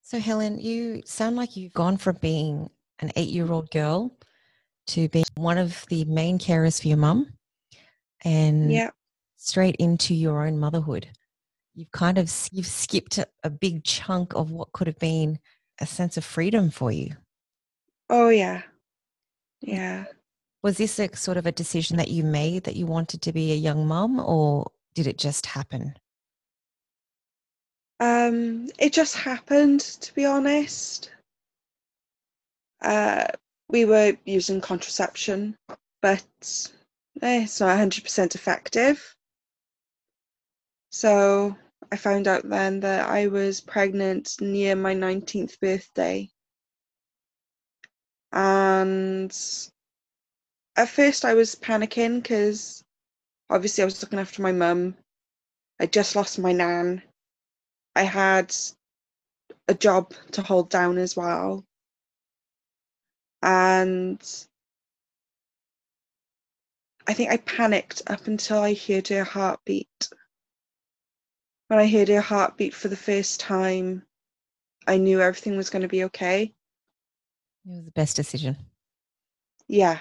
So, 0.02 0.20
Helen, 0.20 0.58
you 0.60 1.02
sound 1.04 1.36
like 1.36 1.56
you've 1.56 1.72
gone 1.72 1.96
from 1.96 2.16
being 2.20 2.70
an 3.00 3.10
eight 3.16 3.28
year 3.28 3.50
old 3.50 3.70
girl 3.70 4.16
to 4.88 5.08
being 5.08 5.24
one 5.34 5.58
of 5.58 5.84
the 5.88 6.04
main 6.04 6.38
carers 6.38 6.80
for 6.80 6.88
your 6.88 6.96
mum 6.96 7.32
and 8.24 8.72
yeah. 8.72 8.90
straight 9.36 9.76
into 9.76 10.14
your 10.14 10.46
own 10.46 10.58
motherhood. 10.58 11.08
You've 11.76 11.92
kind 11.92 12.16
of 12.16 12.32
you've 12.52 12.66
skipped 12.66 13.18
a, 13.44 13.50
big 13.50 13.84
chunk 13.84 14.34
of 14.34 14.50
what 14.50 14.72
could 14.72 14.86
have 14.86 14.98
been 14.98 15.38
a 15.78 15.84
sense 15.84 16.16
of 16.16 16.24
freedom 16.24 16.70
for 16.70 16.90
you. 16.90 17.14
Oh 18.08 18.30
yeah. 18.30 18.62
Yeah. 19.60 20.06
Was 20.62 20.78
this 20.78 20.98
a 20.98 21.14
sort 21.14 21.36
of 21.36 21.44
a 21.44 21.52
decision 21.52 21.98
that 21.98 22.08
you 22.08 22.24
made 22.24 22.64
that 22.64 22.76
you 22.76 22.86
wanted 22.86 23.20
to 23.22 23.32
be 23.32 23.52
a 23.52 23.56
young 23.56 23.86
mum 23.86 24.18
or 24.18 24.70
did 24.94 25.06
it 25.06 25.18
just 25.18 25.44
happen? 25.44 25.94
Um, 28.00 28.68
it 28.78 28.94
just 28.94 29.14
happened, 29.14 29.80
to 29.80 30.14
be 30.14 30.24
honest. 30.24 31.10
Uh, 32.80 33.26
we 33.68 33.84
were 33.84 34.16
using 34.24 34.62
contraception, 34.62 35.56
but 36.00 36.24
eh, 37.20 37.42
it's 37.42 37.60
not 37.60 37.78
100% 37.78 38.34
effective. 38.34 39.14
So 40.90 41.54
I 41.92 41.96
found 41.96 42.28
out 42.28 42.48
then 42.48 42.80
that 42.80 43.08
I 43.08 43.28
was 43.28 43.60
pregnant 43.60 44.40
near 44.40 44.76
my 44.76 44.94
19th 44.94 45.60
birthday. 45.60 46.30
And 48.32 49.30
at 50.76 50.88
first 50.88 51.24
I 51.24 51.34
was 51.34 51.54
panicking 51.54 52.22
because 52.22 52.84
obviously 53.48 53.82
I 53.82 53.86
was 53.86 54.02
looking 54.02 54.18
after 54.18 54.42
my 54.42 54.52
mum. 54.52 54.96
I 55.80 55.86
just 55.86 56.16
lost 56.16 56.38
my 56.38 56.52
nan 56.52 57.02
I 57.96 58.02
had 58.02 58.54
a 59.68 59.74
job 59.74 60.12
to 60.32 60.42
hold 60.42 60.68
down 60.68 60.98
as 60.98 61.16
well. 61.16 61.64
And 63.42 64.20
I 67.06 67.14
think 67.14 67.30
I 67.30 67.38
panicked 67.38 68.02
up 68.06 68.26
until 68.26 68.58
I 68.58 68.74
heard 68.74 69.08
her 69.08 69.24
heartbeat. 69.24 70.10
When 71.68 71.78
I 71.80 71.88
heard 71.88 72.08
her 72.08 72.20
heartbeat 72.20 72.74
for 72.74 72.88
the 72.88 72.96
first 72.96 73.40
time, 73.40 74.04
I 74.86 74.98
knew 74.98 75.20
everything 75.20 75.56
was 75.56 75.70
going 75.70 75.82
to 75.82 75.88
be 75.88 76.04
okay. 76.04 76.54
It 77.64 77.70
was 77.70 77.84
the 77.84 77.90
best 77.90 78.14
decision. 78.14 78.56
Yeah, 79.66 79.98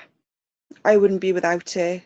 I 0.84 0.98
wouldn't 0.98 1.22
be 1.22 1.34
without 1.34 1.72
her 1.72 2.04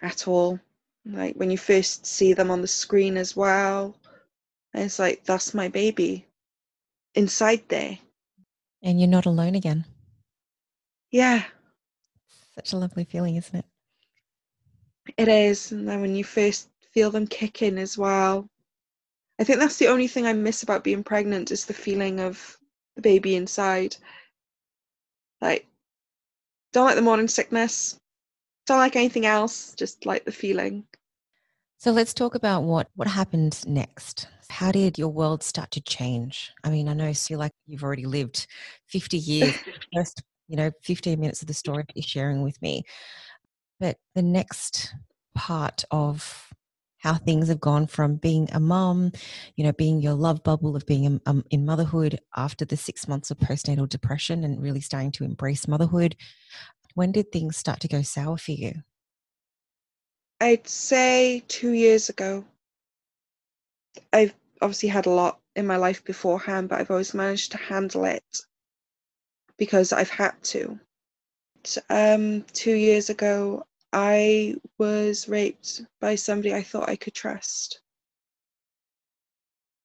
at 0.00 0.26
all. 0.26 0.58
Like 1.04 1.36
when 1.36 1.50
you 1.50 1.58
first 1.58 2.06
see 2.06 2.32
them 2.32 2.50
on 2.50 2.62
the 2.62 2.68
screen 2.68 3.18
as 3.18 3.36
well, 3.36 3.94
and 4.72 4.84
it's 4.84 4.98
like, 4.98 5.24
that's 5.24 5.52
my 5.52 5.68
baby 5.68 6.26
inside 7.14 7.62
there. 7.68 7.98
And 8.82 8.98
you're 8.98 9.08
not 9.08 9.26
alone 9.26 9.54
again. 9.54 9.84
Yeah. 11.10 11.44
Such 12.54 12.72
a 12.72 12.76
lovely 12.78 13.04
feeling, 13.04 13.36
isn't 13.36 13.58
it? 13.58 13.64
It 15.16 15.28
is. 15.28 15.72
And 15.72 15.86
then 15.86 16.00
when 16.00 16.14
you 16.14 16.24
first 16.24 16.68
feel 16.96 17.10
them 17.10 17.26
kicking 17.26 17.76
as 17.76 17.98
well. 17.98 18.48
I 19.38 19.44
think 19.44 19.58
that's 19.58 19.76
the 19.76 19.88
only 19.88 20.08
thing 20.08 20.24
I 20.24 20.32
miss 20.32 20.62
about 20.62 20.82
being 20.82 21.04
pregnant 21.04 21.50
is 21.50 21.66
the 21.66 21.74
feeling 21.74 22.20
of 22.20 22.56
the 22.94 23.02
baby 23.02 23.36
inside. 23.36 23.94
Like, 25.42 25.66
don't 26.72 26.86
like 26.86 26.94
the 26.94 27.02
morning 27.02 27.28
sickness. 27.28 28.00
Don't 28.64 28.78
like 28.78 28.96
anything 28.96 29.26
else. 29.26 29.74
Just 29.74 30.06
like 30.06 30.24
the 30.24 30.32
feeling. 30.32 30.86
So 31.76 31.92
let's 31.92 32.14
talk 32.14 32.34
about 32.34 32.62
what 32.62 32.88
what 32.94 33.08
happened 33.08 33.62
next. 33.66 34.28
How 34.48 34.72
did 34.72 34.96
your 34.96 35.08
world 35.08 35.42
start 35.42 35.70
to 35.72 35.82
change? 35.82 36.50
I 36.64 36.70
mean, 36.70 36.88
I 36.88 36.94
know 36.94 37.12
you 37.28 37.36
like 37.36 37.52
you've 37.66 37.84
already 37.84 38.06
lived 38.06 38.46
50 38.86 39.18
years, 39.18 39.58
first, 39.94 40.22
you 40.48 40.56
know, 40.56 40.70
15 40.82 41.20
minutes 41.20 41.42
of 41.42 41.48
the 41.48 41.52
story 41.52 41.84
that 41.86 41.94
you're 41.94 42.02
sharing 42.08 42.40
with 42.40 42.60
me. 42.62 42.84
But 43.80 43.98
the 44.14 44.22
next 44.22 44.94
part 45.34 45.84
of 45.90 46.54
how 47.06 47.14
things 47.14 47.46
have 47.46 47.60
gone 47.60 47.86
from 47.86 48.16
being 48.16 48.48
a 48.52 48.58
mom, 48.58 49.12
you 49.54 49.62
know, 49.62 49.72
being 49.72 50.02
your 50.02 50.14
love 50.14 50.42
bubble 50.42 50.74
of 50.74 50.84
being 50.86 51.20
um, 51.26 51.44
in 51.50 51.64
motherhood 51.64 52.18
after 52.36 52.64
the 52.64 52.76
six 52.76 53.06
months 53.06 53.30
of 53.30 53.38
postnatal 53.38 53.88
depression 53.88 54.42
and 54.42 54.60
really 54.60 54.80
starting 54.80 55.12
to 55.12 55.22
embrace 55.22 55.68
motherhood. 55.68 56.16
When 56.94 57.12
did 57.12 57.30
things 57.30 57.56
start 57.56 57.78
to 57.80 57.88
go 57.88 58.02
sour 58.02 58.36
for 58.36 58.50
you? 58.50 58.82
I'd 60.40 60.66
say 60.66 61.44
two 61.46 61.70
years 61.70 62.08
ago. 62.08 62.44
I've 64.12 64.34
obviously 64.60 64.88
had 64.88 65.06
a 65.06 65.10
lot 65.10 65.38
in 65.54 65.64
my 65.64 65.76
life 65.76 66.04
beforehand, 66.04 66.68
but 66.68 66.80
I've 66.80 66.90
always 66.90 67.14
managed 67.14 67.52
to 67.52 67.58
handle 67.58 68.04
it 68.04 68.24
because 69.56 69.92
I've 69.92 70.10
had 70.10 70.34
to. 70.44 70.80
Um, 71.88 72.42
two 72.52 72.74
years 72.74 73.10
ago, 73.10 73.64
I 73.98 74.56
was 74.76 75.26
raped 75.26 75.80
by 76.02 76.16
somebody 76.16 76.52
I 76.52 76.62
thought 76.62 76.90
I 76.90 76.96
could 76.96 77.14
trust. 77.14 77.80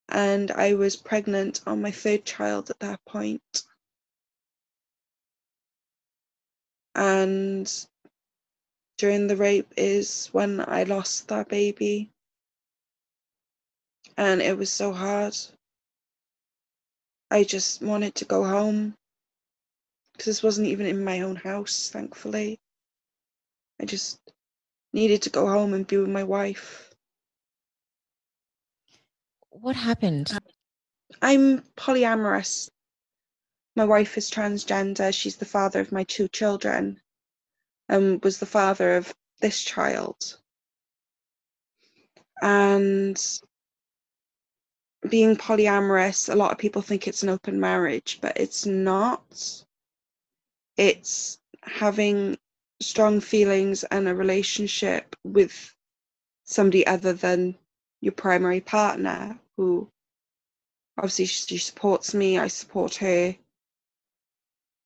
And 0.09 0.51
I 0.51 0.73
was 0.73 0.97
pregnant 0.97 1.61
on 1.65 1.81
my 1.81 1.91
third 1.91 2.25
child 2.25 2.69
at 2.69 2.79
that 2.79 2.99
point. 3.05 3.63
And 6.93 7.73
during 8.97 9.27
the 9.27 9.37
rape 9.37 9.73
is 9.77 10.27
when 10.33 10.59
I 10.59 10.83
lost 10.83 11.29
that 11.29 11.47
baby 11.47 12.11
and 14.17 14.41
it 14.41 14.57
was 14.57 14.69
so 14.69 14.91
hard. 14.91 15.37
I 17.31 17.45
just 17.45 17.81
wanted 17.81 18.15
to 18.15 18.25
go 18.25 18.43
home 18.43 18.93
because 20.11 20.25
this 20.25 20.43
wasn't 20.43 20.67
even 20.67 20.85
in 20.85 21.01
my 21.01 21.21
own 21.21 21.37
house, 21.37 21.89
thankfully. 21.89 22.59
I 23.81 23.85
just 23.85 24.19
needed 24.93 25.23
to 25.23 25.31
go 25.31 25.47
home 25.47 25.73
and 25.73 25.87
be 25.87 25.97
with 25.97 26.09
my 26.09 26.23
wife. 26.23 26.93
What 29.49 29.75
happened? 29.75 30.31
Uh, 30.31 30.39
I'm 31.21 31.63
polyamorous. 31.75 32.69
My 33.75 33.85
wife 33.85 34.17
is 34.19 34.29
transgender. 34.29 35.11
She's 35.11 35.37
the 35.37 35.45
father 35.45 35.79
of 35.79 35.91
my 35.91 36.03
two 36.03 36.27
children 36.27 37.01
and 37.89 38.23
was 38.23 38.37
the 38.37 38.45
father 38.45 38.97
of 38.97 39.13
this 39.39 39.63
child. 39.63 40.37
And 42.43 43.19
being 45.09 45.35
polyamorous, 45.35 46.31
a 46.31 46.35
lot 46.35 46.51
of 46.51 46.59
people 46.59 46.83
think 46.83 47.07
it's 47.07 47.23
an 47.23 47.29
open 47.29 47.59
marriage, 47.59 48.19
but 48.21 48.37
it's 48.37 48.67
not. 48.67 49.63
It's 50.77 51.39
having 51.63 52.37
strong 52.81 53.21
feelings 53.21 53.83
and 53.85 54.07
a 54.07 54.15
relationship 54.15 55.15
with 55.23 55.73
somebody 56.43 56.85
other 56.85 57.13
than 57.13 57.55
your 58.01 58.11
primary 58.11 58.59
partner 58.59 59.39
who 59.57 59.87
obviously 60.97 61.25
she 61.25 61.57
supports 61.57 62.13
me, 62.13 62.37
I 62.37 62.47
support 62.47 62.95
her. 62.95 63.35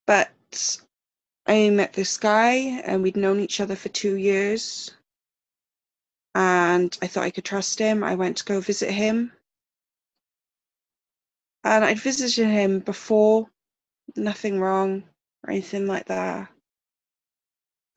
But 0.06 0.78
I 1.48 1.70
met 1.70 1.94
this 1.94 2.18
guy 2.18 2.82
and 2.86 3.02
we'd 3.02 3.18
known 3.18 3.40
each 3.40 3.60
other 3.60 3.75
for 3.75 3.90
two 3.90 4.16
years. 4.16 4.92
And 6.36 6.96
I 7.02 7.08
thought 7.08 7.24
I 7.24 7.32
could 7.32 7.46
trust 7.46 7.80
him. 7.80 8.04
I 8.04 8.16
went 8.16 8.38
to 8.38 8.46
go 8.46 8.60
visit 8.60 8.92
him. 8.92 9.32
And 11.64 11.84
I'd 11.84 12.00
visited 12.00 12.48
him 12.48 12.80
before, 12.80 13.48
nothing 14.16 14.60
wrong 14.60 15.04
or 15.44 15.52
anything 15.52 15.88
like 15.88 16.06
that. 16.08 16.50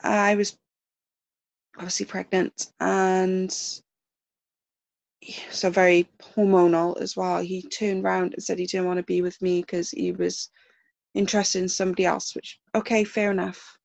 I 0.01 0.35
was 0.37 0.57
obviously 1.77 2.07
pregnant 2.07 2.73
and 2.81 3.53
so 5.51 5.71
very 5.71 6.09
hormonal 6.21 7.01
as 7.01 7.17
well. 7.17 7.41
He 7.41 7.63
turned 7.63 8.05
around 8.05 8.35
and 8.35 8.43
said 8.43 8.59
he 8.59 8.67
didn't 8.67 8.87
want 8.87 8.99
to 8.99 9.03
be 9.05 9.23
with 9.23 9.41
me 9.43 9.61
because 9.61 9.91
he 9.91 10.13
was 10.13 10.51
interested 11.15 11.63
in 11.63 11.69
somebody 11.69 12.05
else, 12.05 12.35
which, 12.35 12.59
okay, 12.75 13.05
fair 13.05 13.31
enough. 13.31 13.79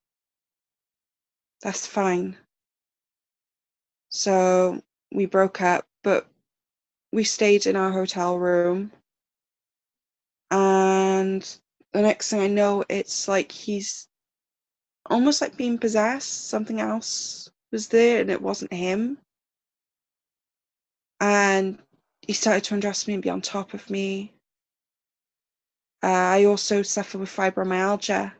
That's 1.62 1.88
fine. 1.88 2.38
So 4.10 4.82
we 5.12 5.25
broke 5.25 5.62
up, 5.62 5.86
but 6.03 6.27
we 7.12 7.24
stayed 7.24 7.65
in 7.65 7.75
our 7.75 7.91
hotel 7.91 8.38
room. 8.38 8.91
And 10.51 11.41
the 11.93 12.01
next 12.01 12.29
thing 12.29 12.41
I 12.41 12.48
know, 12.48 12.84
it's 12.89 13.27
like 13.27 13.51
he's 13.51 14.08
almost 15.07 15.41
like 15.41 15.57
being 15.57 15.77
possessed. 15.77 16.48
Something 16.48 16.79
else 16.79 17.50
was 17.72 17.88
there 17.88 18.22
and 18.22 18.29
it 18.29 18.41
wasn't 18.41 18.74
him. 18.74 19.17
And 21.19 21.79
he 22.22 22.33
started 22.33 22.63
to 22.65 22.74
undress 22.74 23.07
me 23.07 23.13
and 23.13 23.24
be 23.24 23.29
on 23.29 23.41
top 23.41 23.74
of 23.74 23.89
me. 23.89 24.33
Uh, 26.03 26.07
I 26.07 26.45
also 26.45 26.81
suffer 26.81 27.17
with 27.17 27.29
fibromyalgia. 27.29 28.33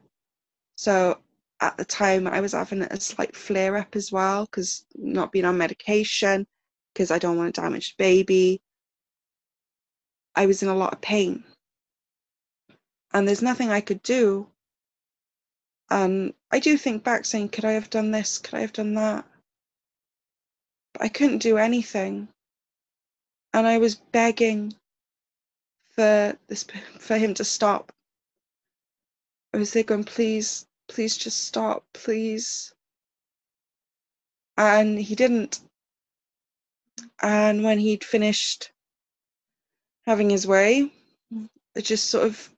So 0.76 1.20
at 1.62 1.78
the 1.78 1.86
time, 1.86 2.28
I 2.28 2.42
was 2.42 2.52
having 2.52 2.82
a 2.82 3.00
slight 3.00 3.36
flare 3.36 3.78
up 3.78 3.96
as 3.96 4.12
well 4.12 4.46
because 4.46 4.86
not 4.96 5.32
being 5.32 5.46
on 5.46 5.58
medication, 5.58 6.46
because 6.94 7.10
I 7.10 7.20
don't 7.20 7.38
want 7.38 7.56
to 7.56 7.62
damage 7.62 7.96
the 7.96 8.04
baby. 8.04 8.62
I 10.36 10.46
was 10.46 10.62
in 10.62 10.70
a 10.70 10.76
lot 10.76 10.94
of 10.94 11.02
pain. 11.02 11.44
And 13.14 13.28
there's 13.28 13.42
nothing 13.42 13.70
I 13.70 13.82
could 13.82 14.02
do. 14.02 14.48
And 15.90 16.34
I 16.52 16.60
do 16.60 16.78
think 16.78 17.04
back 17.04 17.26
saying, 17.26 17.50
could 17.50 17.66
I 17.66 17.74
have 17.74 17.90
done 17.90 18.12
this? 18.12 18.38
Could 18.38 18.56
I 18.56 18.62
have 18.62 18.74
done 18.74 18.96
that? 18.96 19.26
But 20.94 21.04
I 21.04 21.08
couldn't 21.10 21.40
do 21.40 21.58
anything. 21.58 22.28
And 23.54 23.68
I 23.68 23.78
was 23.78 23.96
begging 23.96 24.74
for 25.96 26.38
this 26.48 26.66
for 27.00 27.18
him 27.18 27.34
to 27.36 27.44
stop. 27.44 27.92
I 29.54 29.58
was 29.58 29.74
there 29.74 29.84
going, 29.84 30.04
please, 30.04 30.66
please 30.88 31.18
just 31.18 31.46
stop, 31.46 31.86
please. 31.94 32.74
And 34.58 34.98
he 34.98 35.14
didn't. 35.16 35.60
And 37.22 37.64
when 37.64 37.78
he'd 37.78 38.04
finished 38.04 38.72
having 40.06 40.30
his 40.30 40.48
way, 40.48 40.92
it 41.76 41.82
just 41.84 42.10
sort 42.10 42.26
of 42.26 42.50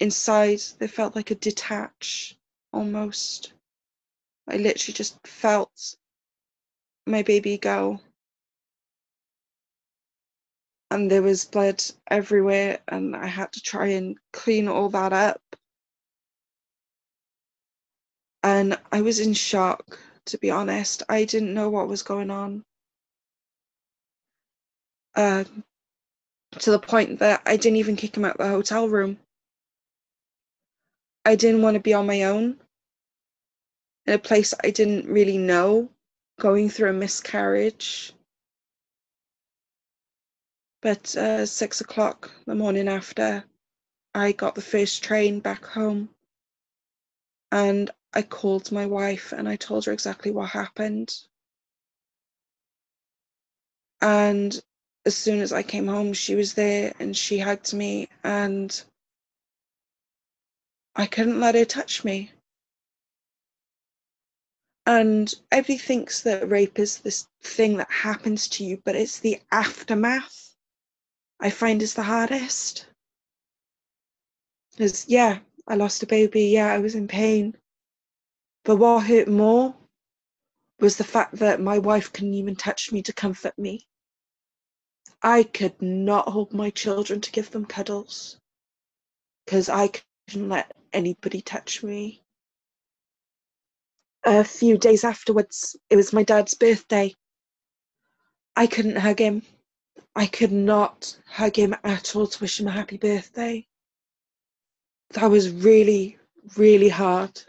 inside 0.00 0.60
there 0.78 0.88
felt 0.88 1.14
like 1.14 1.30
a 1.30 1.36
detach 1.36 2.36
almost. 2.72 3.52
I 4.48 4.56
literally 4.56 4.94
just 4.94 5.18
felt 5.26 5.96
my 7.06 7.22
baby 7.22 7.58
go 7.58 8.00
and 10.90 11.10
there 11.10 11.22
was 11.22 11.44
blood 11.44 11.82
everywhere 12.08 12.80
and 12.88 13.14
I 13.14 13.26
had 13.26 13.52
to 13.52 13.60
try 13.60 13.86
and 13.88 14.18
clean 14.32 14.68
all 14.68 14.88
that 14.90 15.12
up. 15.12 15.40
And 18.42 18.78
I 18.90 19.02
was 19.02 19.20
in 19.20 19.34
shock, 19.34 19.98
to 20.26 20.38
be 20.38 20.50
honest. 20.50 21.02
I 21.08 21.24
didn't 21.24 21.54
know 21.54 21.68
what 21.68 21.88
was 21.88 22.02
going 22.02 22.30
on. 22.30 22.64
Uh, 25.14 25.44
to 26.58 26.70
the 26.70 26.78
point 26.78 27.18
that 27.20 27.42
I 27.46 27.56
didn't 27.56 27.76
even 27.76 27.96
kick 27.96 28.16
him 28.16 28.24
out 28.24 28.36
of 28.36 28.38
the 28.38 28.48
hotel 28.48 28.88
room. 28.88 29.18
I 31.24 31.34
didn't 31.36 31.62
want 31.62 31.74
to 31.74 31.80
be 31.80 31.94
on 31.94 32.06
my 32.06 32.24
own 32.24 32.58
in 34.06 34.14
a 34.14 34.18
place 34.18 34.54
I 34.64 34.70
didn't 34.70 35.06
really 35.06 35.38
know, 35.38 35.90
going 36.38 36.70
through 36.70 36.90
a 36.90 36.94
miscarriage. 36.94 38.12
But 40.82 41.14
uh, 41.16 41.44
six 41.44 41.80
o'clock 41.80 42.30
the 42.46 42.54
morning 42.54 42.88
after, 42.88 43.44
I 44.14 44.32
got 44.32 44.54
the 44.54 44.62
first 44.62 45.04
train 45.04 45.40
back 45.40 45.64
home. 45.64 46.08
And 47.52 47.90
I 48.14 48.22
called 48.22 48.72
my 48.72 48.86
wife 48.86 49.32
and 49.32 49.48
I 49.48 49.56
told 49.56 49.84
her 49.84 49.92
exactly 49.92 50.30
what 50.30 50.50
happened. 50.50 51.14
And 54.00 54.58
as 55.04 55.14
soon 55.14 55.40
as 55.40 55.52
I 55.52 55.62
came 55.62 55.86
home, 55.86 56.14
she 56.14 56.34
was 56.34 56.54
there 56.54 56.94
and 56.98 57.16
she 57.16 57.38
hugged 57.38 57.74
me, 57.74 58.08
and 58.24 58.82
I 60.96 61.06
couldn't 61.06 61.40
let 61.40 61.54
her 61.54 61.64
touch 61.64 62.04
me. 62.04 62.32
And 64.86 65.32
everybody 65.52 65.78
thinks 65.78 66.22
that 66.22 66.48
rape 66.48 66.78
is 66.78 66.98
this 66.98 67.28
thing 67.42 67.76
that 67.76 67.90
happens 67.90 68.48
to 68.48 68.64
you, 68.64 68.82
but 68.84 68.96
it's 68.96 69.20
the 69.20 69.40
aftermath 69.52 70.56
I 71.38 71.50
find 71.50 71.80
is 71.80 71.94
the 71.94 72.02
hardest. 72.02 72.86
Because, 74.72 75.08
yeah, 75.08 75.38
I 75.66 75.76
lost 75.76 76.02
a 76.02 76.06
baby. 76.06 76.46
Yeah, 76.46 76.72
I 76.72 76.78
was 76.78 76.94
in 76.94 77.08
pain. 77.08 77.56
But 78.64 78.76
what 78.76 79.06
hurt 79.06 79.28
more 79.28 79.74
was 80.80 80.96
the 80.96 81.04
fact 81.04 81.36
that 81.36 81.60
my 81.60 81.78
wife 81.78 82.12
couldn't 82.12 82.34
even 82.34 82.56
touch 82.56 82.90
me 82.90 83.02
to 83.02 83.12
comfort 83.12 83.58
me. 83.58 83.86
I 85.22 85.44
could 85.44 85.80
not 85.80 86.28
hold 86.28 86.52
my 86.52 86.70
children 86.70 87.20
to 87.20 87.32
give 87.32 87.50
them 87.50 87.66
cuddles 87.66 88.38
because 89.44 89.68
I 89.68 89.90
couldn't 90.28 90.48
let 90.48 90.74
anybody 90.92 91.40
touch 91.40 91.82
me. 91.82 92.22
A 94.24 94.44
few 94.44 94.76
days 94.76 95.04
afterwards, 95.04 95.76
it 95.88 95.96
was 95.96 96.12
my 96.12 96.22
dad's 96.22 96.54
birthday. 96.54 97.14
I 98.56 98.66
couldn't 98.66 98.96
hug 98.96 99.18
him. 99.18 99.42
I 100.14 100.26
could 100.26 100.52
not 100.52 101.18
hug 101.26 101.56
him 101.56 101.74
at 101.84 102.14
all 102.14 102.26
to 102.26 102.40
wish 102.40 102.60
him 102.60 102.66
a 102.66 102.72
happy 102.72 102.96
birthday. 102.96 103.66
That 105.10 105.30
was 105.30 105.50
really, 105.50 106.18
really 106.56 106.88
hard. 106.88 107.40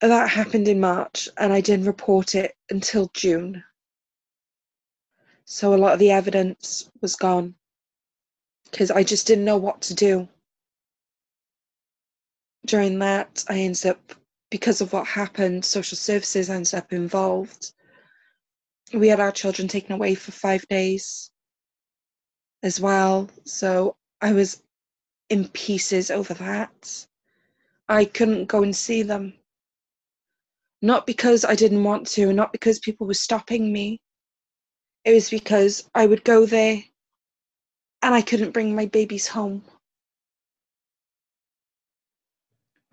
That 0.00 0.28
happened 0.28 0.68
in 0.68 0.80
March, 0.80 1.28
and 1.38 1.52
I 1.52 1.60
didn't 1.60 1.86
report 1.86 2.34
it 2.34 2.56
until 2.70 3.10
June. 3.14 3.62
So 5.44 5.74
a 5.74 5.76
lot 5.76 5.92
of 5.92 5.98
the 5.98 6.10
evidence 6.10 6.90
was 7.00 7.16
gone 7.16 7.54
because 8.70 8.90
I 8.90 9.04
just 9.04 9.26
didn't 9.26 9.44
know 9.44 9.56
what 9.56 9.80
to 9.82 9.94
do. 9.94 10.28
During 12.66 12.98
that, 13.00 13.44
I 13.48 13.58
ended 13.60 13.86
up, 13.86 14.14
because 14.50 14.80
of 14.80 14.92
what 14.92 15.06
happened, 15.06 15.64
social 15.64 15.96
services 15.96 16.48
ended 16.50 16.74
up 16.74 16.92
involved 16.92 17.72
we 18.92 19.08
had 19.08 19.20
our 19.20 19.32
children 19.32 19.68
taken 19.68 19.92
away 19.92 20.14
for 20.14 20.32
five 20.32 20.66
days 20.68 21.30
as 22.62 22.80
well. 22.80 23.28
So 23.44 23.96
I 24.20 24.32
was 24.32 24.62
in 25.30 25.48
pieces 25.48 26.10
over 26.10 26.34
that. 26.34 27.06
I 27.88 28.04
couldn't 28.04 28.46
go 28.46 28.62
and 28.62 28.74
see 28.74 29.02
them. 29.02 29.34
Not 30.82 31.06
because 31.06 31.44
I 31.44 31.54
didn't 31.54 31.84
want 31.84 32.06
to, 32.08 32.32
not 32.32 32.52
because 32.52 32.78
people 32.78 33.06
were 33.06 33.14
stopping 33.14 33.72
me. 33.72 34.00
It 35.04 35.12
was 35.12 35.30
because 35.30 35.88
I 35.94 36.06
would 36.06 36.24
go 36.24 36.46
there 36.46 36.82
and 38.02 38.14
I 38.14 38.22
couldn't 38.22 38.52
bring 38.52 38.74
my 38.74 38.86
babies 38.86 39.26
home. 39.26 39.64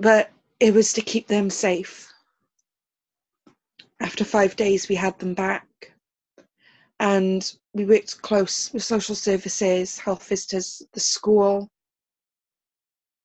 But 0.01 0.31
it 0.59 0.73
was 0.73 0.93
to 0.93 1.01
keep 1.01 1.27
them 1.27 1.49
safe. 1.51 2.11
After 3.99 4.25
five 4.25 4.55
days, 4.55 4.89
we 4.89 4.95
had 4.95 5.19
them 5.19 5.35
back 5.35 5.93
and 6.99 7.55
we 7.73 7.85
worked 7.85 8.21
close 8.21 8.73
with 8.73 8.83
social 8.83 9.15
services, 9.15 9.99
health 9.99 10.27
visitors, 10.27 10.81
the 10.93 10.99
school 10.99 11.69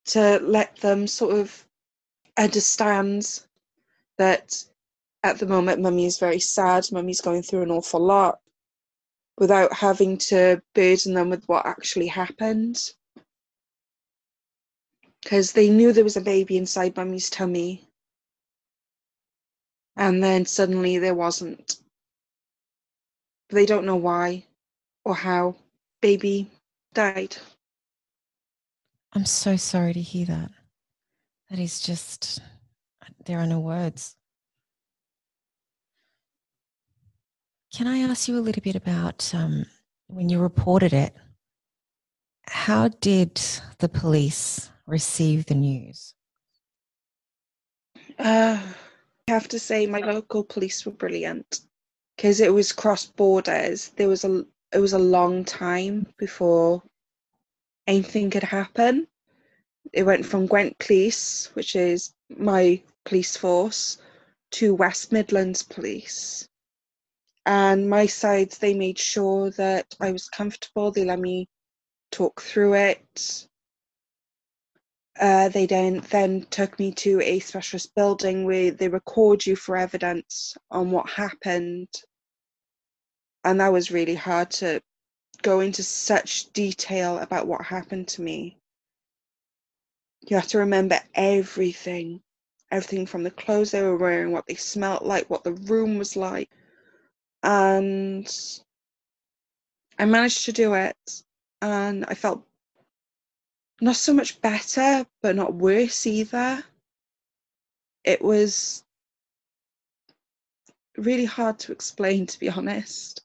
to 0.06 0.38
let 0.42 0.76
them 0.76 1.06
sort 1.06 1.34
of 1.36 1.66
understand 2.36 3.42
that 4.18 4.64
at 5.24 5.38
the 5.38 5.46
moment 5.46 5.82
mummy 5.82 6.06
is 6.06 6.18
very 6.18 6.40
sad, 6.40 6.86
mummy's 6.92 7.22
going 7.22 7.42
through 7.42 7.62
an 7.62 7.70
awful 7.70 8.00
lot. 8.00 8.38
without 9.38 9.72
having 9.72 10.16
to 10.18 10.62
burden 10.74 11.14
them 11.14 11.30
with 11.30 11.44
what 11.48 11.66
actually 11.66 12.06
happened. 12.06 12.92
Because 15.26 15.50
they 15.50 15.68
knew 15.68 15.92
there 15.92 16.04
was 16.04 16.16
a 16.16 16.20
baby 16.20 16.56
inside 16.56 16.96
mummy's 16.96 17.28
tummy. 17.28 17.82
And 19.96 20.22
then 20.22 20.46
suddenly 20.46 20.98
there 20.98 21.16
wasn't. 21.16 21.78
But 23.48 23.56
they 23.56 23.66
don't 23.66 23.86
know 23.86 23.96
why 23.96 24.44
or 25.04 25.16
how. 25.16 25.56
Baby 26.00 26.48
died. 26.94 27.36
I'm 29.14 29.24
so 29.24 29.56
sorry 29.56 29.92
to 29.94 30.00
hear 30.00 30.26
that. 30.26 30.52
That 31.50 31.58
is 31.58 31.80
just, 31.80 32.40
there 33.24 33.40
are 33.40 33.48
no 33.48 33.58
words. 33.58 34.14
Can 37.74 37.88
I 37.88 37.98
ask 37.98 38.28
you 38.28 38.38
a 38.38 38.46
little 38.46 38.62
bit 38.62 38.76
about 38.76 39.28
um, 39.34 39.66
when 40.06 40.28
you 40.28 40.38
reported 40.38 40.92
it? 40.92 41.16
How 42.46 42.86
did 43.00 43.40
the 43.78 43.88
police 43.88 44.70
receive 44.86 45.46
the 45.46 45.54
news? 45.54 46.14
Uh, 48.18 48.62
I 49.28 49.30
have 49.30 49.48
to 49.48 49.58
say, 49.58 49.86
my 49.86 50.00
local 50.00 50.44
police 50.44 50.86
were 50.86 50.92
brilliant 50.92 51.60
because 52.16 52.40
it 52.40 52.52
was 52.52 52.72
cross 52.72 53.06
borders. 53.06 53.90
There 53.96 54.08
was 54.08 54.24
a 54.24 54.44
it 54.72 54.78
was 54.78 54.92
a 54.92 54.98
long 54.98 55.44
time 55.44 56.06
before 56.18 56.82
anything 57.86 58.30
could 58.30 58.42
happen. 58.42 59.06
It 59.92 60.02
went 60.02 60.26
from 60.26 60.46
Gwent 60.46 60.78
Police, 60.78 61.50
which 61.54 61.76
is 61.76 62.14
my 62.28 62.82
police 63.04 63.36
force, 63.36 63.98
to 64.52 64.74
West 64.74 65.12
Midlands 65.12 65.62
Police 65.62 66.48
and 67.46 67.88
my 67.88 68.06
sides 68.06 68.58
they 68.58 68.74
made 68.74 68.98
sure 68.98 69.50
that 69.52 69.86
i 70.00 70.10
was 70.12 70.28
comfortable 70.28 70.90
they 70.90 71.04
let 71.04 71.20
me 71.20 71.48
talk 72.10 72.42
through 72.42 72.74
it 72.74 73.46
uh, 75.20 75.48
they 75.48 75.66
then 75.66 76.00
then 76.10 76.42
took 76.50 76.78
me 76.78 76.92
to 76.92 77.20
a 77.20 77.38
specialist 77.40 77.94
building 77.94 78.44
where 78.44 78.70
they 78.70 78.88
record 78.88 79.44
you 79.46 79.56
for 79.56 79.76
evidence 79.76 80.56
on 80.70 80.90
what 80.90 81.08
happened. 81.08 81.88
And 83.44 83.60
that 83.60 83.72
was 83.72 83.90
really 83.90 84.14
hard 84.14 84.50
to 84.52 84.82
go 85.42 85.60
into 85.60 85.82
such 85.82 86.52
detail 86.52 87.18
about 87.18 87.46
what 87.46 87.64
happened 87.64 88.08
to 88.08 88.22
me. 88.22 88.58
You 90.28 90.36
have 90.36 90.48
to 90.48 90.58
remember 90.58 90.98
everything 91.14 92.22
everything 92.70 93.06
from 93.06 93.22
the 93.22 93.30
clothes 93.30 93.70
they 93.70 93.82
were 93.82 93.96
wearing 93.96 94.32
what 94.32 94.46
they 94.46 94.54
smelt 94.54 95.04
like 95.04 95.30
what 95.30 95.44
the 95.44 95.52
room 95.52 95.98
was 95.98 96.16
like. 96.16 96.50
And 97.42 98.28
I 99.98 100.04
managed 100.04 100.44
to 100.46 100.52
do 100.52 100.74
it, 100.74 100.96
and 101.62 102.04
I 102.06 102.14
felt 102.14 102.44
not 103.80 103.96
so 103.96 104.14
much 104.14 104.40
better, 104.40 105.06
but 105.22 105.36
not 105.36 105.54
worse 105.54 106.06
either. 106.06 106.64
It 108.04 108.22
was 108.22 108.84
really 110.96 111.24
hard 111.24 111.58
to 111.60 111.72
explain, 111.72 112.26
to 112.26 112.38
be 112.38 112.48
honest. 112.48 113.22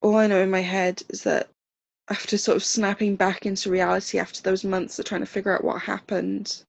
All 0.00 0.16
I 0.16 0.26
know 0.26 0.42
in 0.42 0.50
my 0.50 0.60
head 0.60 1.02
is 1.08 1.22
that 1.24 1.50
after 2.08 2.36
sort 2.36 2.56
of 2.56 2.64
snapping 2.64 3.16
back 3.16 3.46
into 3.46 3.70
reality 3.70 4.18
after 4.18 4.42
those 4.42 4.64
months 4.64 4.98
of 4.98 5.04
trying 5.04 5.22
to 5.22 5.26
figure 5.26 5.54
out 5.54 5.64
what 5.64 5.80
happened, 5.82 6.64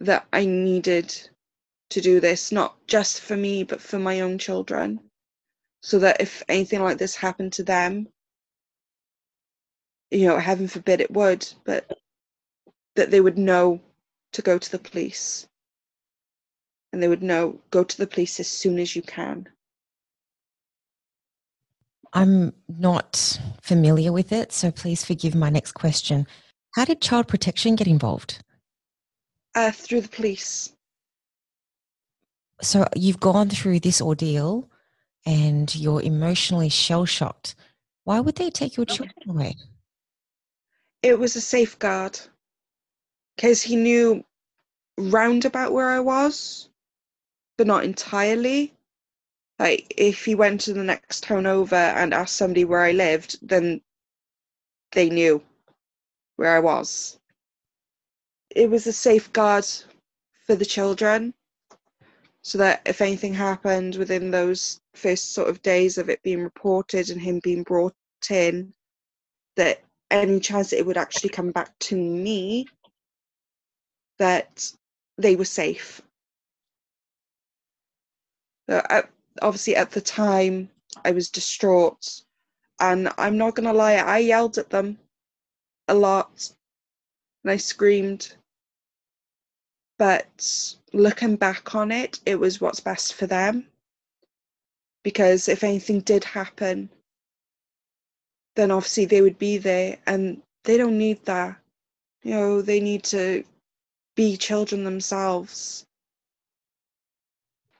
that 0.00 0.26
I 0.32 0.44
needed 0.44 1.14
to 1.90 2.00
do 2.00 2.20
this, 2.20 2.52
not 2.52 2.76
just 2.86 3.20
for 3.20 3.36
me, 3.36 3.64
but 3.64 3.80
for 3.80 3.98
my 3.98 4.20
own 4.20 4.38
children. 4.38 5.00
So 5.82 5.98
that 6.00 6.20
if 6.20 6.42
anything 6.48 6.82
like 6.82 6.98
this 6.98 7.16
happened 7.16 7.52
to 7.54 7.62
them, 7.62 8.08
you 10.10 10.26
know, 10.26 10.38
heaven 10.38 10.68
forbid 10.68 11.00
it 11.00 11.10
would, 11.10 11.46
but 11.64 11.98
that 12.96 13.10
they 13.10 13.20
would 13.20 13.38
know 13.38 13.80
to 14.32 14.42
go 14.42 14.58
to 14.58 14.70
the 14.70 14.78
police. 14.78 15.46
And 16.92 17.02
they 17.02 17.08
would 17.08 17.22
know 17.22 17.60
go 17.70 17.84
to 17.84 17.96
the 17.96 18.06
police 18.06 18.40
as 18.40 18.48
soon 18.48 18.78
as 18.78 18.96
you 18.96 19.02
can. 19.02 19.48
I'm 22.14 22.54
not 22.68 23.38
familiar 23.60 24.12
with 24.12 24.32
it, 24.32 24.52
so 24.52 24.70
please 24.70 25.04
forgive 25.04 25.34
my 25.34 25.50
next 25.50 25.72
question. 25.72 26.26
How 26.74 26.86
did 26.86 27.02
child 27.02 27.28
protection 27.28 27.76
get 27.76 27.86
involved? 27.86 28.42
Uh, 29.54 29.70
through 29.70 30.00
the 30.00 30.08
police 30.08 30.72
so 32.60 32.86
you've 32.96 33.20
gone 33.20 33.48
through 33.48 33.80
this 33.80 34.00
ordeal 34.00 34.68
and 35.26 35.74
you're 35.74 36.02
emotionally 36.02 36.68
shell 36.68 37.04
shocked. 37.04 37.54
Why 38.04 38.20
would 38.20 38.36
they 38.36 38.50
take 38.50 38.76
your 38.76 38.86
children 38.86 39.14
away? 39.28 39.54
It 41.02 41.18
was 41.18 41.36
a 41.36 41.40
safeguard 41.40 42.18
because 43.36 43.62
he 43.62 43.76
knew 43.76 44.24
roundabout 44.98 45.72
where 45.72 45.88
I 45.90 46.00
was, 46.00 46.68
but 47.56 47.66
not 47.66 47.84
entirely. 47.84 48.74
Like 49.58 49.94
if 49.96 50.24
he 50.24 50.34
went 50.34 50.60
to 50.62 50.72
the 50.72 50.84
next 50.84 51.24
town 51.24 51.46
over 51.46 51.76
and 51.76 52.12
asked 52.14 52.36
somebody 52.36 52.64
where 52.64 52.82
I 52.82 52.92
lived, 52.92 53.38
then 53.42 53.80
they 54.92 55.08
knew 55.10 55.42
where 56.36 56.56
I 56.56 56.60
was. 56.60 57.18
It 58.50 58.70
was 58.70 58.86
a 58.86 58.92
safeguard 58.92 59.66
for 60.46 60.56
the 60.56 60.64
children 60.64 61.34
so 62.42 62.58
that 62.58 62.82
if 62.86 63.00
anything 63.00 63.34
happened 63.34 63.96
within 63.96 64.30
those 64.30 64.80
first 64.94 65.32
sort 65.32 65.48
of 65.48 65.62
days 65.62 65.98
of 65.98 66.08
it 66.08 66.22
being 66.22 66.42
reported 66.42 67.10
and 67.10 67.20
him 67.20 67.40
being 67.40 67.62
brought 67.62 67.94
in, 68.30 68.72
that 69.56 69.82
any 70.10 70.40
chance 70.40 70.70
that 70.70 70.78
it 70.78 70.86
would 70.86 70.96
actually 70.96 71.30
come 71.30 71.50
back 71.50 71.78
to 71.80 71.96
me, 71.96 72.66
that 74.18 74.70
they 75.16 75.36
were 75.36 75.44
safe. 75.44 76.00
So 78.68 78.82
I, 78.90 79.02
obviously, 79.42 79.76
at 79.76 79.90
the 79.90 80.00
time, 80.00 80.70
I 81.04 81.10
was 81.10 81.30
distraught, 81.30 82.22
and 82.80 83.08
I'm 83.18 83.36
not 83.36 83.54
gonna 83.54 83.72
lie, 83.72 83.94
I 83.94 84.18
yelled 84.18 84.58
at 84.58 84.70
them 84.70 84.98
a 85.88 85.94
lot, 85.94 86.52
and 87.44 87.50
I 87.50 87.56
screamed. 87.56 88.34
But 89.98 90.74
looking 90.92 91.36
back 91.36 91.74
on 91.74 91.90
it, 91.90 92.20
it 92.24 92.36
was 92.36 92.60
what's 92.60 92.80
best 92.80 93.14
for 93.14 93.26
them. 93.26 93.66
Because 95.02 95.48
if 95.48 95.64
anything 95.64 96.00
did 96.00 96.24
happen, 96.24 96.90
then 98.58 98.70
obviously 98.70 99.04
they 99.04 99.22
would 99.22 99.38
be 99.38 99.56
there 99.56 99.96
and 100.06 100.42
they 100.64 100.76
don't 100.76 100.98
need 100.98 101.24
that. 101.26 101.56
You 102.24 102.32
know, 102.32 102.60
they 102.60 102.80
need 102.80 103.04
to 103.04 103.44
be 104.16 104.36
children 104.36 104.82
themselves. 104.82 105.86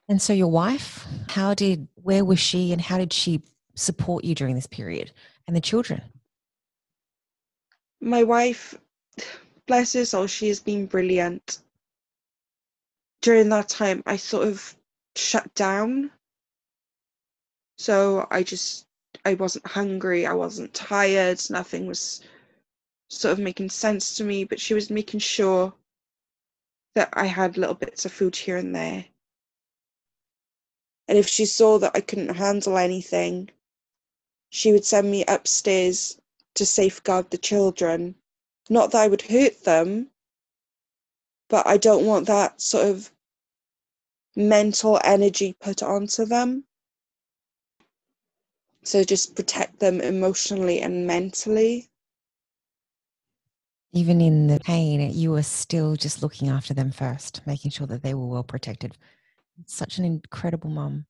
And 0.08 0.22
so, 0.22 0.32
your 0.32 0.50
wife, 0.50 1.04
how 1.28 1.52
did, 1.52 1.88
where 1.96 2.24
was 2.24 2.38
she, 2.38 2.72
and 2.72 2.80
how 2.80 2.96
did 2.96 3.12
she 3.12 3.42
support 3.74 4.24
you 4.24 4.34
during 4.34 4.54
this 4.54 4.66
period 4.66 5.10
and 5.46 5.54
the 5.54 5.60
children? 5.60 6.00
My 8.00 8.22
wife, 8.22 8.74
bless 9.66 9.92
her 9.94 10.04
soul, 10.04 10.28
she 10.28 10.48
has 10.48 10.60
been 10.60 10.86
brilliant 10.86 11.58
during 13.20 13.48
that 13.48 13.68
time, 13.68 14.02
I 14.06 14.16
sort 14.16 14.46
of 14.46 14.76
shut 15.16 15.52
down. 15.54 16.10
So 17.76 18.26
I 18.30 18.42
just, 18.42 18.86
I 19.24 19.34
wasn't 19.34 19.66
hungry, 19.66 20.26
I 20.26 20.32
wasn't 20.32 20.74
tired, 20.74 21.40
nothing 21.50 21.86
was 21.86 22.20
sort 23.08 23.32
of 23.32 23.38
making 23.38 23.70
sense 23.70 24.16
to 24.16 24.24
me, 24.24 24.44
but 24.44 24.60
she 24.60 24.74
was 24.74 24.90
making 24.90 25.20
sure 25.20 25.74
that 26.94 27.08
I 27.12 27.26
had 27.26 27.56
little 27.56 27.74
bits 27.74 28.04
of 28.04 28.12
food 28.12 28.36
here 28.36 28.56
and 28.56 28.74
there. 28.74 29.06
And 31.08 31.16
if 31.16 31.28
she 31.28 31.46
saw 31.46 31.78
that 31.78 31.92
I 31.94 32.00
couldn't 32.00 32.36
handle 32.36 32.76
anything, 32.76 33.50
she 34.50 34.72
would 34.72 34.84
send 34.84 35.10
me 35.10 35.24
upstairs 35.26 36.20
to 36.54 36.66
safeguard 36.66 37.30
the 37.30 37.38
children. 37.38 38.14
Not 38.68 38.92
that 38.92 39.02
I 39.02 39.08
would 39.08 39.22
hurt 39.22 39.64
them, 39.64 40.10
but 41.48 41.66
I 41.66 41.78
don't 41.78 42.06
want 42.06 42.26
that 42.26 42.60
sort 42.60 42.86
of 42.86 43.10
mental 44.36 45.00
energy 45.02 45.54
put 45.54 45.82
onto 45.82 46.24
them. 46.24 46.67
So 48.84 49.04
just 49.04 49.34
protect 49.34 49.80
them 49.80 50.00
emotionally 50.00 50.80
and 50.80 51.06
mentally. 51.06 51.88
Even 53.92 54.20
in 54.20 54.46
the 54.46 54.60
pain, 54.60 55.10
you 55.12 55.30
were 55.30 55.42
still 55.42 55.96
just 55.96 56.22
looking 56.22 56.48
after 56.48 56.74
them 56.74 56.92
first, 56.92 57.40
making 57.46 57.70
sure 57.70 57.86
that 57.86 58.02
they 58.02 58.14
were 58.14 58.26
well 58.26 58.44
protected. 58.44 58.96
Such 59.66 59.98
an 59.98 60.04
incredible 60.04 60.70
mom. 60.70 61.06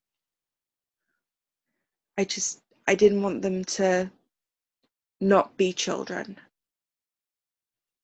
I 2.17 2.25
just, 2.25 2.61
I 2.87 2.95
didn't 2.95 3.23
want 3.23 3.43
them 3.43 3.65
to 3.65 4.11
not 5.21 5.57
be 5.57 5.73
children. 5.73 6.39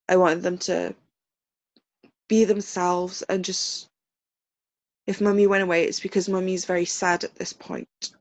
I 0.08 0.16
wanted 0.16 0.42
them 0.42 0.58
to 0.58 0.94
be 2.28 2.44
themselves 2.44 3.22
and 3.22 3.44
just 3.44 3.88
if 5.06 5.20
mummy 5.20 5.46
went 5.46 5.62
away 5.62 5.84
it's 5.84 6.00
because 6.00 6.28
mummy's 6.28 6.64
very 6.64 6.84
sad 6.84 7.22
at 7.22 7.34
this 7.34 7.52
point 7.52 8.14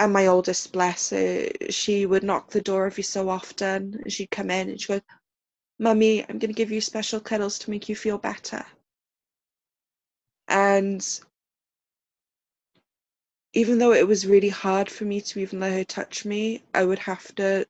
and 0.00 0.14
my 0.14 0.28
oldest, 0.28 0.72
bless 0.72 1.10
her, 1.10 1.50
she 1.68 2.06
would 2.06 2.22
knock 2.22 2.50
the 2.50 2.62
door 2.62 2.86
every 2.86 3.02
so 3.02 3.28
often. 3.28 4.00
And 4.02 4.10
she'd 4.10 4.30
come 4.30 4.50
in 4.50 4.70
and 4.70 4.80
she'd 4.80 4.88
go, 4.94 5.00
Mummy, 5.78 6.22
I'm 6.22 6.38
going 6.38 6.48
to 6.48 6.54
give 6.54 6.70
you 6.70 6.80
special 6.80 7.20
cuddles 7.20 7.58
to 7.60 7.70
make 7.70 7.86
you 7.86 7.94
feel 7.94 8.16
better. 8.16 8.64
And 10.48 11.06
even 13.52 13.78
though 13.78 13.92
it 13.92 14.08
was 14.08 14.26
really 14.26 14.48
hard 14.48 14.88
for 14.88 15.04
me 15.04 15.20
to 15.20 15.38
even 15.38 15.60
let 15.60 15.72
her 15.72 15.84
touch 15.84 16.24
me, 16.24 16.62
I 16.72 16.82
would 16.82 17.00
have 17.00 17.34
to 17.34 17.66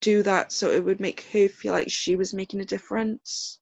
do 0.00 0.22
that 0.22 0.52
so 0.52 0.70
it 0.70 0.84
would 0.84 1.00
make 1.00 1.22
her 1.32 1.48
feel 1.48 1.72
like 1.72 1.90
she 1.90 2.14
was 2.14 2.32
making 2.32 2.60
a 2.60 2.64
difference. 2.64 3.58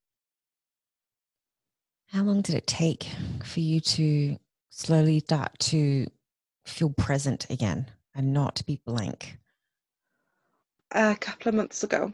How 2.08 2.24
long 2.24 2.42
did 2.42 2.56
it 2.56 2.66
take 2.66 3.08
for 3.42 3.60
you 3.60 3.80
to 3.80 4.36
slowly 4.68 5.20
start 5.20 5.58
to 5.60 6.08
feel 6.66 6.90
present 6.90 7.48
again 7.48 7.86
and 8.14 8.32
not 8.32 8.62
be 8.66 8.80
blank? 8.84 9.38
A 10.90 11.16
couple 11.16 11.48
of 11.48 11.54
months 11.54 11.82
ago. 11.82 12.12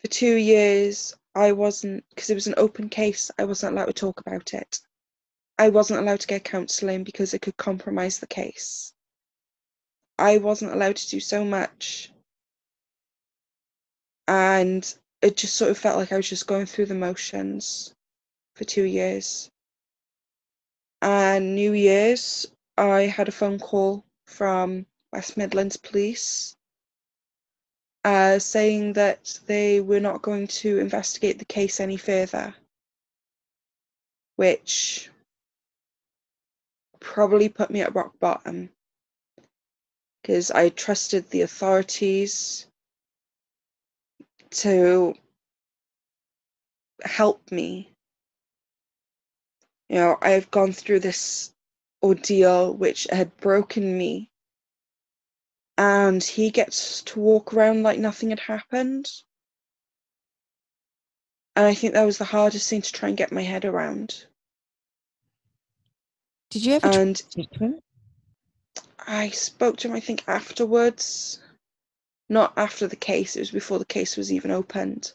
For 0.00 0.08
two 0.08 0.36
years, 0.36 1.14
I 1.34 1.52
wasn't, 1.52 2.04
because 2.10 2.30
it 2.30 2.34
was 2.34 2.46
an 2.46 2.54
open 2.56 2.88
case, 2.88 3.30
I 3.38 3.44
wasn't 3.44 3.74
allowed 3.74 3.86
to 3.86 3.92
talk 3.92 4.20
about 4.20 4.54
it. 4.54 4.80
I 5.58 5.70
wasn't 5.70 6.00
allowed 6.00 6.20
to 6.20 6.26
get 6.26 6.44
counselling 6.44 7.04
because 7.04 7.34
it 7.34 7.42
could 7.42 7.56
compromise 7.56 8.18
the 8.18 8.26
case. 8.26 8.92
I 10.18 10.38
wasn't 10.38 10.72
allowed 10.72 10.96
to 10.96 11.10
do 11.10 11.20
so 11.20 11.44
much. 11.44 12.12
And 14.28 14.94
it 15.22 15.36
just 15.36 15.56
sort 15.56 15.70
of 15.70 15.78
felt 15.78 15.96
like 15.96 16.12
I 16.12 16.16
was 16.16 16.28
just 16.28 16.46
going 16.46 16.66
through 16.66 16.86
the 16.86 16.94
motions 16.94 17.94
for 18.54 18.64
two 18.64 18.84
years. 18.84 19.50
And 21.00 21.54
New 21.54 21.72
Year's, 21.72 22.46
I 22.78 23.02
had 23.02 23.28
a 23.28 23.32
phone 23.32 23.58
call 23.58 24.04
from 24.26 24.86
West 25.12 25.36
Midlands 25.36 25.76
Police 25.76 26.56
uh, 28.04 28.38
saying 28.38 28.92
that 28.94 29.40
they 29.46 29.80
were 29.80 30.00
not 30.00 30.22
going 30.22 30.46
to 30.46 30.78
investigate 30.78 31.38
the 31.38 31.44
case 31.44 31.80
any 31.80 31.96
further, 31.96 32.54
which 34.36 35.10
probably 37.00 37.48
put 37.48 37.70
me 37.70 37.80
at 37.80 37.94
rock 37.94 38.18
bottom 38.20 38.70
because 40.22 40.50
I 40.50 40.68
trusted 40.68 41.28
the 41.30 41.42
authorities 41.42 42.66
to 44.50 45.14
help 47.02 47.50
me. 47.50 47.92
You 49.88 49.96
know, 49.96 50.18
I've 50.20 50.50
gone 50.50 50.72
through 50.72 51.00
this 51.00 51.52
ordeal 52.02 52.74
which 52.74 53.06
had 53.10 53.36
broken 53.38 53.96
me, 53.98 54.30
and 55.76 56.22
he 56.22 56.50
gets 56.50 57.02
to 57.02 57.20
walk 57.20 57.52
around 57.54 57.82
like 57.82 57.98
nothing 57.98 58.30
had 58.30 58.40
happened. 58.40 59.10
And 61.56 61.66
I 61.66 61.74
think 61.74 61.94
that 61.94 62.04
was 62.04 62.18
the 62.18 62.24
hardest 62.24 62.70
thing 62.70 62.82
to 62.82 62.92
try 62.92 63.08
and 63.08 63.18
get 63.18 63.32
my 63.32 63.42
head 63.42 63.64
around. 63.64 64.26
Did 66.50 66.64
you 66.64 66.74
ever 66.74 66.86
And 66.86 67.16
speak 67.18 67.50
to 67.52 67.58
him? 67.58 67.80
I 68.98 69.30
spoke 69.30 69.76
to 69.78 69.88
him, 69.88 69.94
I 69.94 70.00
think, 70.00 70.24
afterwards. 70.26 71.40
Not 72.28 72.52
after 72.56 72.86
the 72.86 72.96
case, 72.96 73.36
it 73.36 73.40
was 73.40 73.50
before 73.50 73.78
the 73.78 73.84
case 73.84 74.16
was 74.16 74.32
even 74.32 74.50
opened. 74.50 75.12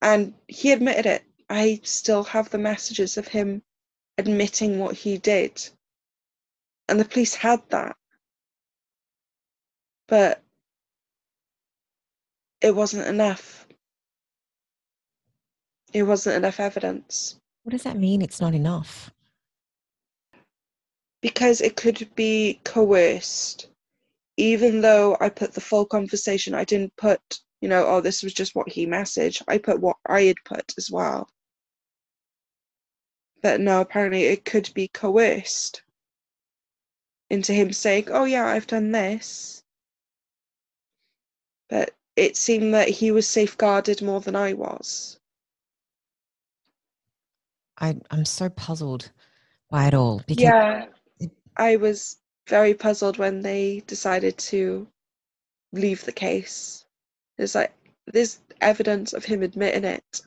And 0.00 0.34
he 0.46 0.72
admitted 0.72 1.06
it. 1.06 1.24
I 1.48 1.80
still 1.84 2.24
have 2.24 2.50
the 2.50 2.58
messages 2.58 3.16
of 3.16 3.28
him 3.28 3.62
admitting 4.18 4.78
what 4.78 4.94
he 4.96 5.18
did. 5.18 5.68
And 6.88 7.00
the 7.00 7.04
police 7.04 7.34
had 7.34 7.62
that. 7.70 7.96
But 10.08 10.42
it 12.60 12.74
wasn't 12.74 13.06
enough. 13.06 13.66
It 15.92 16.02
wasn't 16.02 16.36
enough 16.36 16.60
evidence. 16.60 17.38
What 17.62 17.72
does 17.72 17.84
that 17.84 17.98
mean? 17.98 18.22
It's 18.22 18.40
not 18.40 18.54
enough. 18.54 19.10
because 21.20 21.60
it 21.60 21.76
could 21.76 22.08
be 22.14 22.60
coerced 22.64 23.68
even 24.36 24.80
though 24.80 25.16
i 25.20 25.28
put 25.28 25.52
the 25.52 25.60
full 25.60 25.84
conversation 25.84 26.54
i 26.54 26.64
didn't 26.64 26.94
put 26.96 27.20
you 27.60 27.68
know 27.68 27.84
oh 27.86 28.00
this 28.00 28.22
was 28.22 28.32
just 28.32 28.54
what 28.54 28.68
he 28.68 28.86
messaged 28.86 29.42
i 29.48 29.58
put 29.58 29.80
what 29.80 29.96
i 30.06 30.22
had 30.22 30.36
put 30.44 30.72
as 30.78 30.90
well 30.90 31.28
but 33.42 33.60
no 33.60 33.80
apparently 33.80 34.24
it 34.24 34.44
could 34.44 34.70
be 34.74 34.88
coerced 34.88 35.82
into 37.30 37.52
him 37.52 37.72
saying 37.72 38.06
oh 38.10 38.24
yeah 38.24 38.46
i've 38.46 38.66
done 38.66 38.92
this. 38.92 39.62
But 41.68 41.94
it 42.16 42.36
seemed 42.36 42.72
that 42.72 42.88
he 42.88 43.10
was 43.10 43.28
safeguarded 43.28 44.02
more 44.02 44.20
than 44.20 44.34
i 44.34 44.52
was. 44.52 45.18
I, 47.80 47.96
I'm 48.10 48.24
so 48.24 48.48
puzzled 48.48 49.10
by 49.70 49.86
it 49.86 49.94
all 49.94 50.22
because 50.26 50.42
yeah. 50.42 50.86
i 51.56 51.76
was 51.76 52.16
very 52.48 52.74
puzzled 52.74 53.18
when 53.18 53.42
they 53.42 53.82
decided 53.86 54.36
to 54.38 54.88
leave 55.72 56.04
the 56.04 56.12
case. 56.12 56.86
It's 57.36 57.54
like 57.54 57.72
there's 58.06 58.40
evidence 58.60 59.12
of 59.12 59.24
him 59.24 59.42
admitting 59.42 59.84
it 59.84 60.22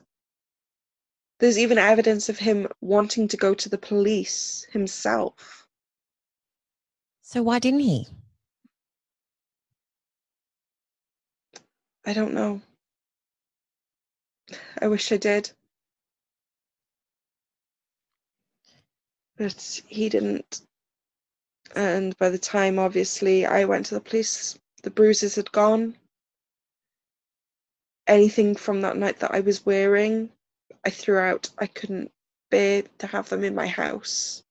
there's 1.42 1.58
even 1.58 1.76
evidence 1.76 2.28
of 2.28 2.38
him 2.38 2.68
wanting 2.80 3.26
to 3.26 3.36
go 3.36 3.52
to 3.52 3.68
the 3.68 3.76
police 3.76 4.64
himself. 4.70 5.66
So 7.22 7.42
why 7.42 7.58
didn't 7.58 7.80
he? 7.80 8.06
i 12.06 12.12
don't 12.12 12.32
know. 12.32 12.60
I 14.80 14.86
wish 14.86 15.10
i 15.10 15.16
did. 15.16 15.50
But 19.36 19.80
he 19.88 20.08
didn't. 20.08 20.62
And 21.74 22.16
by 22.18 22.28
the 22.28 22.38
time 22.38 22.78
obviously 22.78 23.46
i 23.46 23.64
went 23.64 23.86
to 23.86 23.96
the 23.96 24.00
police 24.00 24.56
the 24.84 24.90
bruises 24.90 25.34
had 25.34 25.50
gone. 25.50 25.96
Anything 28.06 28.54
from 28.54 28.82
that 28.82 28.96
night 28.96 29.18
that 29.18 29.34
i 29.34 29.40
was 29.40 29.66
wearing 29.66 30.30
i 30.84 30.90
threw 30.90 31.18
out 31.18 31.50
i 31.58 31.66
couldn't 31.66 32.10
bear 32.50 32.82
to 32.98 33.06
have 33.06 33.28
them 33.30 33.44
in 33.44 33.54
my 33.54 33.66
house. 33.66 34.42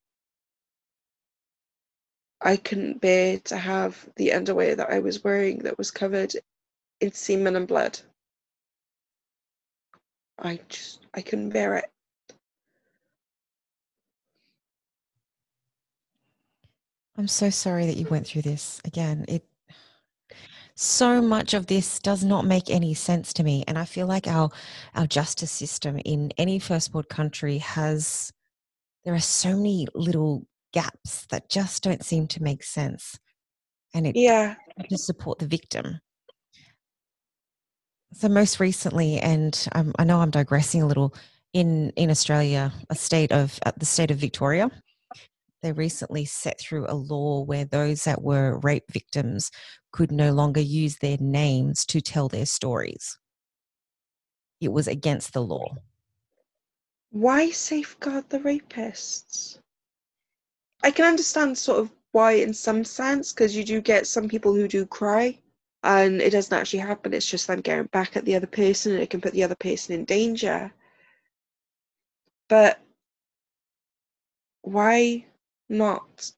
I 2.44 2.58
couldn't 2.58 3.00
bear 3.00 3.38
to 3.46 3.58
have 3.58 4.10
the 4.16 4.34
underwear 4.34 4.76
that 4.76 4.90
i 4.90 5.00
was 5.00 5.24
wearing 5.24 5.60
that 5.60 5.78
was 5.78 5.92
covered 5.92 6.34
in 7.00 7.12
semen 7.14 7.56
and 7.56 7.68
blood. 7.68 8.00
I 10.40 10.60
just 10.70 11.06
i 11.14 11.22
couldn't 11.22 11.50
bear 11.52 11.78
it. 11.78 11.86
I'm 17.18 17.28
so 17.28 17.50
sorry 17.52 17.86
that 17.86 17.98
you 17.98 18.08
went 18.08 18.26
through 18.28 18.44
this. 18.44 18.82
Again. 18.86 19.26
It 19.28 19.46
so 20.76 21.22
much 21.22 21.54
of 21.54 21.68
this 21.68 22.00
does 22.00 22.24
not 22.24 22.46
make 22.46 22.70
any 22.70 22.94
sense 22.94 23.34
to 23.34 23.44
me, 23.44 23.64
and 23.68 23.78
I 23.78 23.86
feel 23.86 24.08
like 24.08 24.28
our 24.28 24.50
our 24.96 25.08
justice 25.08 25.52
system 25.52 25.98
in 26.06 26.32
any 26.38 26.60
first 26.60 26.94
world 26.94 27.10
country 27.10 27.60
has 27.60 28.32
there 29.04 29.14
are 29.14 29.20
so 29.20 29.56
many 29.56 29.88
little 29.96 30.46
gaps 30.74 31.26
that 31.28 31.50
just 31.50 31.84
don't 31.84 32.04
seem 32.04 32.28
to 32.28 32.44
make 32.44 32.64
sense, 32.64 33.20
and 33.94 34.08
it 34.08 34.16
yeah. 34.16 34.56
to 34.90 34.98
support 34.98 35.40
the 35.40 35.48
victim. 35.48 36.00
So 38.14 38.28
most 38.28 38.60
recently, 38.60 39.20
and 39.20 39.68
I'm, 39.72 39.94
I 39.98 40.04
know 40.04 40.20
I'm 40.20 40.32
digressing 40.32 40.82
a 40.82 40.88
little, 40.88 41.14
in 41.54 41.92
in 41.96 42.10
Australia, 42.10 42.74
a 42.90 42.96
state 42.96 43.32
of 43.32 43.60
uh, 43.66 43.72
the 43.78 43.86
state 43.86 44.12
of 44.12 44.18
Victoria, 44.18 44.70
they 45.62 45.72
recently 45.72 46.26
set 46.26 46.60
through 46.60 46.86
a 46.90 46.96
law 46.96 47.44
where 47.44 47.66
those 47.66 48.04
that 48.06 48.22
were 48.22 48.60
rape 48.60 48.92
victims 48.92 49.52
could 49.92 50.12
no 50.12 50.32
longer 50.32 50.62
use 50.62 50.98
their 50.98 51.18
names 51.20 51.86
to 51.86 52.02
tell 52.02 52.28
their 52.28 52.46
stories. 52.46 53.18
It 54.60 54.72
was 54.72 54.88
against 54.88 55.34
the 55.34 55.42
law. 55.42 55.76
why 57.12 57.52
safeguard 57.52 58.30
the 58.30 58.40
rapists? 58.40 59.60
I 60.84 60.92
can 60.92 61.06
understand 61.06 61.58
sort 61.58 61.80
of 61.80 61.92
why 62.12 62.34
in 62.34 62.54
some 62.54 62.84
sense, 62.84 63.34
because 63.34 63.56
you 63.56 63.64
do 63.64 63.82
get 63.82 64.08
some 64.08 64.28
people 64.28 64.54
who 64.54 64.68
do 64.68 64.86
cry 64.86 65.38
and 65.84 66.22
it 66.22 66.32
doesn't 66.32 66.58
actually 66.58 66.80
happen. 66.80 67.14
It's 67.14 67.30
just 67.30 67.48
them 67.48 67.62
getting 67.62 67.86
back 67.88 68.16
at 68.16 68.26
the 68.26 68.36
other 68.36 68.48
person 68.48 68.94
and 68.94 69.02
it 69.02 69.10
can 69.10 69.22
put 69.22 69.34
the 69.34 69.44
other 69.44 69.56
person 69.56 69.96
in 69.96 70.06
danger. 70.06 70.74
But 72.50 72.80
why 74.62 75.26
not 75.72 76.32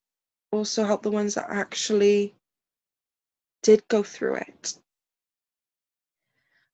also 0.52 0.86
help 0.86 1.04
the 1.04 1.12
ones 1.12 1.36
that 1.36 1.48
actually 1.50 2.36
did 3.64 3.88
go 3.88 4.04
through 4.04 4.36
it? 4.36 4.78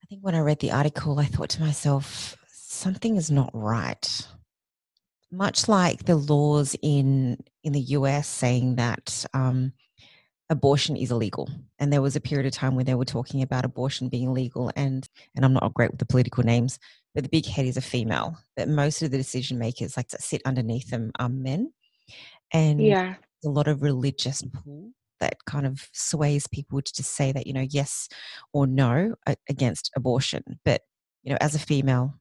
I 0.04 0.06
think 0.08 0.22
when 0.24 0.36
I 0.36 0.40
read 0.40 0.60
the 0.60 0.72
article, 0.72 1.20
I 1.20 1.26
thought 1.26 1.50
to 1.52 1.62
myself, 1.62 2.36
something 2.48 3.16
is 3.16 3.32
not 3.32 3.52
right. 3.54 4.08
much 5.32 5.68
like 5.68 6.06
the 6.06 6.16
laws 6.16 6.76
in 6.82 7.38
in 7.64 7.74
the 7.74 7.82
US 7.98 8.28
saying 8.28 8.76
that 8.76 9.26
um, 9.34 9.74
abortion 10.50 10.96
is 10.96 11.12
illegal, 11.12 11.50
and 11.78 11.94
there 11.94 12.02
was 12.02 12.16
a 12.16 12.22
period 12.22 12.48
of 12.48 12.54
time 12.54 12.76
where 12.76 12.86
they 12.86 12.96
were 12.96 13.06
talking 13.06 13.42
about 13.44 13.66
abortion 13.66 14.10
being 14.10 14.30
illegal, 14.30 14.72
and 14.76 15.08
and 15.36 15.46
I'm 15.46 15.54
not 15.54 15.74
great 15.74 15.92
with 15.92 16.00
the 16.00 16.06
political 16.06 16.44
names, 16.44 16.80
but 17.14 17.24
the 17.24 17.30
big 17.30 17.46
head 17.46 17.66
is 17.66 17.78
a 17.78 17.82
female. 17.82 18.38
But 18.56 18.70
most 18.70 19.02
of 19.02 19.12
the 19.12 19.18
decision 19.18 19.60
makers, 19.60 19.96
like 19.98 20.10
that 20.10 20.24
sit 20.24 20.42
underneath 20.46 20.90
them, 20.90 21.12
are 21.20 21.30
men, 21.30 21.72
and 22.54 22.82
Yeah. 22.82 23.16
a 23.46 23.50
lot 23.50 23.68
of 23.68 23.82
religious 23.82 24.42
pull 24.42 24.92
that 25.20 25.44
kind 25.46 25.66
of 25.66 25.88
sways 25.92 26.48
people 26.48 26.82
to 26.82 26.94
just 26.94 27.14
say 27.14 27.32
that 27.32 27.46
you 27.46 27.54
know 27.54 27.66
yes 27.70 28.08
or 28.54 28.66
no 28.66 29.16
against 29.50 29.92
abortion, 29.96 30.60
but 30.64 30.82
you 31.24 31.32
know 31.32 31.38
as 31.42 31.56
a 31.56 31.60
female 31.60 32.14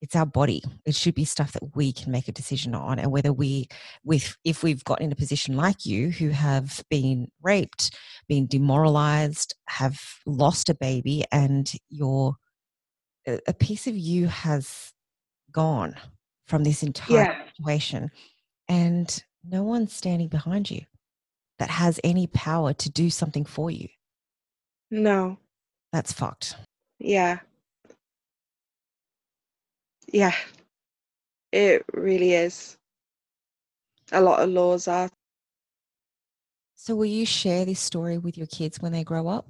it's 0.00 0.14
our 0.14 0.26
body 0.26 0.62
it 0.84 0.94
should 0.94 1.14
be 1.14 1.24
stuff 1.24 1.52
that 1.52 1.74
we 1.74 1.92
can 1.92 2.12
make 2.12 2.28
a 2.28 2.32
decision 2.32 2.74
on 2.74 2.98
and 2.98 3.10
whether 3.10 3.32
we 3.32 3.66
with 4.04 4.36
if 4.44 4.62
we've 4.62 4.84
got 4.84 5.00
in 5.00 5.10
a 5.10 5.16
position 5.16 5.56
like 5.56 5.84
you 5.84 6.10
who 6.10 6.28
have 6.28 6.84
been 6.88 7.28
raped 7.42 7.96
been 8.28 8.46
demoralized 8.46 9.54
have 9.68 9.98
lost 10.26 10.68
a 10.68 10.74
baby 10.74 11.24
and 11.32 11.72
your 11.88 12.36
a 13.46 13.52
piece 13.52 13.86
of 13.86 13.96
you 13.96 14.26
has 14.28 14.92
gone 15.50 15.94
from 16.46 16.64
this 16.64 16.82
entire 16.82 17.16
yeah. 17.16 17.44
situation 17.56 18.10
and 18.68 19.24
no 19.44 19.62
one's 19.62 19.92
standing 19.92 20.28
behind 20.28 20.70
you 20.70 20.82
that 21.58 21.70
has 21.70 21.98
any 22.04 22.26
power 22.26 22.72
to 22.72 22.90
do 22.90 23.10
something 23.10 23.44
for 23.44 23.70
you 23.70 23.88
no 24.90 25.38
that's 25.92 26.12
fucked 26.12 26.56
yeah 26.98 27.38
yeah, 30.12 30.34
it 31.52 31.84
really 31.92 32.32
is. 32.32 32.76
A 34.12 34.20
lot 34.20 34.40
of 34.40 34.48
laws 34.48 34.88
are. 34.88 35.10
So, 36.76 36.94
will 36.94 37.06
you 37.06 37.26
share 37.26 37.64
this 37.64 37.80
story 37.80 38.18
with 38.18 38.38
your 38.38 38.46
kids 38.46 38.80
when 38.80 38.92
they 38.92 39.04
grow 39.04 39.28
up? 39.28 39.46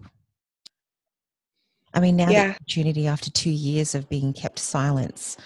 I 1.94 2.00
mean, 2.00 2.16
now 2.16 2.30
yeah. 2.30 2.48
the 2.48 2.54
opportunity 2.54 3.06
after 3.06 3.30
two 3.30 3.50
years 3.50 3.94
of 3.94 4.08
being 4.08 4.32
kept 4.32 4.58
silence 4.58 5.36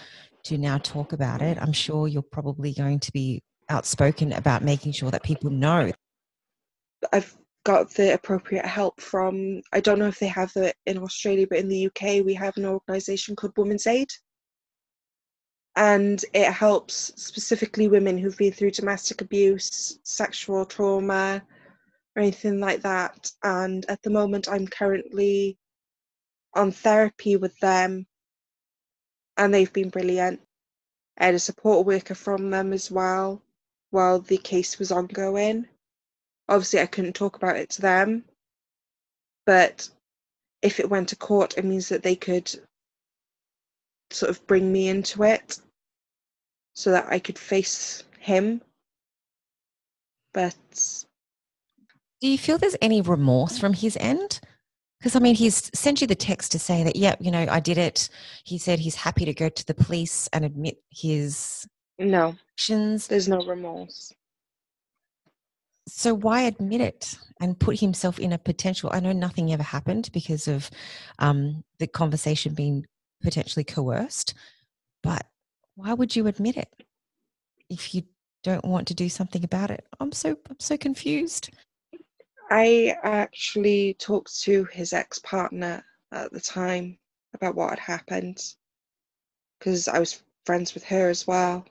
to 0.44 0.58
now 0.58 0.78
talk 0.78 1.12
about 1.12 1.42
it, 1.42 1.58
I'm 1.60 1.72
sure 1.72 2.08
you're 2.08 2.22
probably 2.22 2.72
going 2.72 3.00
to 3.00 3.12
be 3.12 3.42
outspoken 3.72 4.32
about 4.32 4.62
making 4.62 4.92
sure 4.92 5.10
that 5.10 5.22
people 5.22 5.50
know. 5.50 5.90
I've 7.12 7.36
got 7.64 7.90
the 7.90 8.14
appropriate 8.14 8.66
help 8.66 9.00
from, 9.00 9.62
I 9.72 9.80
don't 9.80 9.98
know 9.98 10.08
if 10.08 10.18
they 10.18 10.28
have 10.28 10.52
it 10.56 10.76
in 10.86 10.98
Australia, 10.98 11.46
but 11.48 11.58
in 11.58 11.68
the 11.68 11.86
UK, 11.86 12.24
we 12.24 12.34
have 12.34 12.56
an 12.56 12.66
organisation 12.66 13.34
called 13.34 13.56
Women's 13.56 13.86
Aid 13.86 14.08
and 15.76 16.24
it 16.34 16.52
helps 16.52 17.12
specifically 17.16 17.88
women 17.88 18.18
who've 18.18 18.36
been 18.36 18.52
through 18.52 18.72
domestic 18.72 19.22
abuse, 19.22 19.98
sexual 20.02 20.66
trauma, 20.66 21.42
or 22.14 22.22
anything 22.22 22.60
like 22.60 22.82
that. 22.82 23.30
And 23.42 23.86
at 23.88 24.02
the 24.02 24.10
moment, 24.10 24.48
I'm 24.48 24.66
currently 24.66 25.56
on 26.54 26.72
therapy 26.72 27.36
with 27.36 27.58
them, 27.60 28.06
and 29.38 29.54
they've 29.54 29.72
been 29.72 29.88
brilliant. 29.88 30.40
I 31.18 31.26
had 31.26 31.34
a 31.34 31.38
support 31.38 31.86
worker 31.86 32.14
from 32.14 32.50
them 32.50 32.74
as 32.74 32.90
well 32.90 33.42
while 33.92 34.18
the 34.18 34.38
case 34.38 34.78
was 34.78 34.90
ongoing. 34.90 35.68
Obviously, 36.48 36.80
I 36.80 36.86
couldn't 36.86 37.14
talk 37.14 37.36
about 37.36 37.56
it 37.56 37.70
to 37.70 37.82
them, 37.82 38.24
but 39.46 39.88
if 40.62 40.80
it 40.80 40.90
went 40.90 41.10
to 41.10 41.16
court, 41.16 41.56
it 41.56 41.64
means 41.64 41.88
that 41.88 42.02
they 42.02 42.16
could 42.16 42.50
sort 44.10 44.30
of 44.30 44.44
bring 44.46 44.72
me 44.72 44.88
into 44.88 45.22
it 45.22 45.58
so 46.74 46.90
that 46.90 47.06
I 47.08 47.18
could 47.18 47.38
face 47.38 48.02
him. 48.18 48.62
But 50.32 50.56
do 52.20 52.28
you 52.28 52.38
feel 52.38 52.56
there's 52.56 52.76
any 52.80 53.02
remorse 53.02 53.58
from 53.58 53.74
his 53.74 53.96
end? 53.98 54.40
Because 54.98 55.16
I 55.16 55.18
mean, 55.18 55.34
he's 55.34 55.70
sent 55.74 56.00
you 56.00 56.06
the 56.06 56.14
text 56.14 56.52
to 56.52 56.58
say 56.58 56.84
that, 56.84 56.96
yeah, 56.96 57.16
you 57.20 57.30
know, 57.30 57.46
I 57.50 57.60
did 57.60 57.76
it. 57.76 58.08
He 58.44 58.56
said 58.56 58.78
he's 58.78 58.94
happy 58.94 59.24
to 59.24 59.34
go 59.34 59.48
to 59.48 59.66
the 59.66 59.74
police 59.74 60.28
and 60.32 60.44
admit 60.44 60.78
his 60.90 61.66
no 61.98 62.36
actions. 62.52 63.06
There's 63.06 63.28
no 63.28 63.44
remorse. 63.44 64.12
So 65.88 66.14
why 66.14 66.42
admit 66.42 66.80
it 66.80 67.18
and 67.40 67.58
put 67.58 67.80
himself 67.80 68.18
in 68.18 68.32
a 68.32 68.38
potential? 68.38 68.90
I 68.92 69.00
know 69.00 69.12
nothing 69.12 69.52
ever 69.52 69.62
happened 69.62 70.10
because 70.12 70.46
of 70.46 70.70
um, 71.18 71.64
the 71.78 71.86
conversation 71.86 72.54
being 72.54 72.86
potentially 73.20 73.64
coerced, 73.64 74.34
but 75.02 75.26
why 75.74 75.92
would 75.92 76.14
you 76.14 76.26
admit 76.26 76.56
it 76.56 76.68
if 77.68 77.94
you 77.94 78.02
don't 78.42 78.64
want 78.64 78.86
to 78.88 78.94
do 78.94 79.08
something 79.08 79.42
about 79.42 79.70
it? 79.70 79.84
I'm 79.98 80.12
so 80.12 80.36
I'm 80.48 80.60
so 80.60 80.76
confused. 80.76 81.50
I 82.50 82.96
actually 83.02 83.94
talked 83.94 84.40
to 84.42 84.64
his 84.66 84.92
ex-partner 84.92 85.84
at 86.12 86.32
the 86.32 86.40
time 86.40 86.98
about 87.34 87.54
what 87.54 87.70
had 87.70 87.78
happened 87.78 88.54
because 89.58 89.88
I 89.88 89.98
was 89.98 90.22
friends 90.44 90.74
with 90.74 90.84
her 90.84 91.08
as 91.08 91.26
well. 91.26 91.64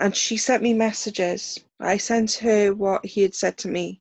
And 0.00 0.16
she 0.16 0.38
sent 0.38 0.62
me 0.62 0.72
messages. 0.72 1.60
I 1.78 1.98
sent 1.98 2.32
her 2.36 2.74
what 2.74 3.04
he 3.04 3.20
had 3.20 3.34
said 3.34 3.58
to 3.58 3.68
me 3.68 4.00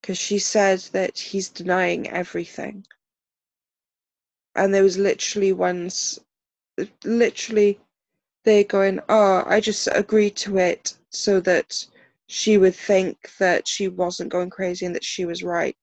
because 0.00 0.18
she 0.18 0.38
said 0.38 0.80
that 0.92 1.18
he's 1.18 1.48
denying 1.48 2.10
everything. 2.10 2.86
And 4.54 4.74
there 4.74 4.82
was 4.82 4.98
literally 4.98 5.52
ones 5.54 6.20
literally 7.04 7.80
they're 8.44 8.64
going, 8.64 9.00
oh, 9.08 9.42
I 9.46 9.60
just 9.60 9.88
agreed 9.90 10.36
to 10.36 10.58
it 10.58 10.94
so 11.08 11.40
that 11.40 11.86
she 12.26 12.58
would 12.58 12.74
think 12.74 13.30
that 13.38 13.66
she 13.66 13.88
wasn't 13.88 14.30
going 14.32 14.50
crazy 14.50 14.84
and 14.84 14.94
that 14.94 15.04
she 15.04 15.24
was 15.24 15.42
right. 15.42 15.76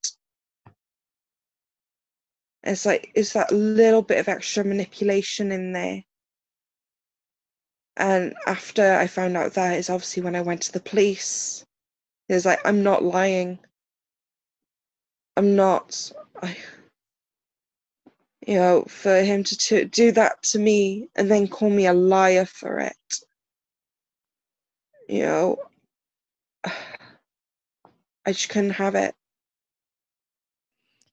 It's 2.64 2.86
like, 2.86 3.12
is 3.16 3.34
that 3.34 3.52
little 3.52 4.04
bit 4.04 4.20
of 4.20 4.28
extra 4.28 4.64
manipulation 4.64 5.52
in 5.52 5.74
there? 5.74 6.04
And 8.02 8.34
after 8.48 8.96
I 8.96 9.06
found 9.06 9.38
out 9.38 9.54
that 9.54 9.78
is 9.78 9.92
obviously 9.92 10.24
when 10.24 10.36
I 10.36 10.42
went 10.42 10.64
to 10.64 10.72
the 10.72 10.80
police. 10.80 11.64
It's 12.28 12.46
like, 12.46 12.60
I'm 12.66 12.82
not 12.82 13.04
lying. 13.04 13.60
I'm 15.38 15.56
not. 15.56 16.12
I, 16.42 16.58
you 18.48 18.56
know, 18.56 18.86
for 18.88 19.22
him 19.22 19.44
to, 19.44 19.56
to 19.56 19.86
do 19.86 20.12
that 20.14 20.42
to 20.44 20.58
me 20.58 21.10
and 21.16 21.30
then 21.30 21.48
call 21.48 21.70
me 21.70 21.86
a 21.86 21.94
liar 21.94 22.46
for 22.46 22.80
it. 22.80 23.14
You 25.08 25.22
know, 25.22 25.58
I 26.66 26.72
just 28.32 28.50
couldn't 28.50 28.72
have 28.72 28.96
it. 28.96 29.14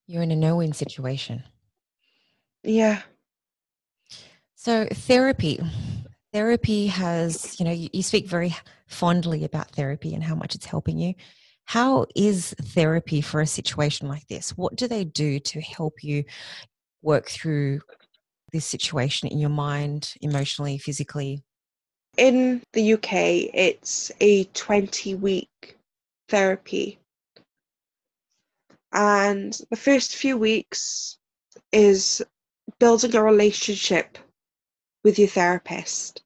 You're 0.07 0.23
in 0.23 0.31
a 0.31 0.37
no 0.37 0.57
win 0.57 0.73
situation. 0.73 1.43
Yeah. 2.63 3.03
So, 4.55 4.87
therapy. 4.91 5.61
Therapy 6.39 6.87
has, 6.87 7.59
you 7.59 7.65
know, 7.65 7.73
you, 7.73 7.89
you 7.93 8.01
speak 8.01 8.29
very 8.29 8.55
fondly 8.87 9.43
about 9.43 9.73
therapy 9.73 10.15
and 10.15 10.23
how 10.23 10.37
much 10.37 10.55
it's 10.55 10.67
helping 10.67 10.97
you. 10.97 11.15
How 11.65 12.07
is 12.15 12.55
therapy 12.63 13.21
for 13.21 13.41
a 13.41 13.47
situation 13.47 14.07
like 14.07 14.25
this? 14.29 14.57
What 14.57 14.77
do 14.77 14.87
they 14.87 15.03
do 15.03 15.41
to 15.41 15.61
help 15.61 16.05
you 16.05 16.23
work 17.03 17.29
through 17.29 17.81
this 18.53 18.65
situation 18.65 19.29
in 19.29 19.41
your 19.41 19.51
mind, 19.51 20.15
emotionally, 20.21 20.79
physically? 20.79 21.43
In 22.17 22.63
the 22.73 22.93
UK, 22.93 23.13
it's 23.53 24.13
a 24.21 24.45
20 24.45 25.17
week 25.17 25.77
therapy. 26.29 27.01
And 28.93 29.61
the 29.71 29.77
first 29.77 30.15
few 30.15 30.37
weeks 30.37 31.19
is 31.73 32.23
building 32.79 33.17
a 33.17 33.23
relationship 33.25 34.19
with 35.03 35.19
your 35.19 35.27
therapist. 35.27 36.23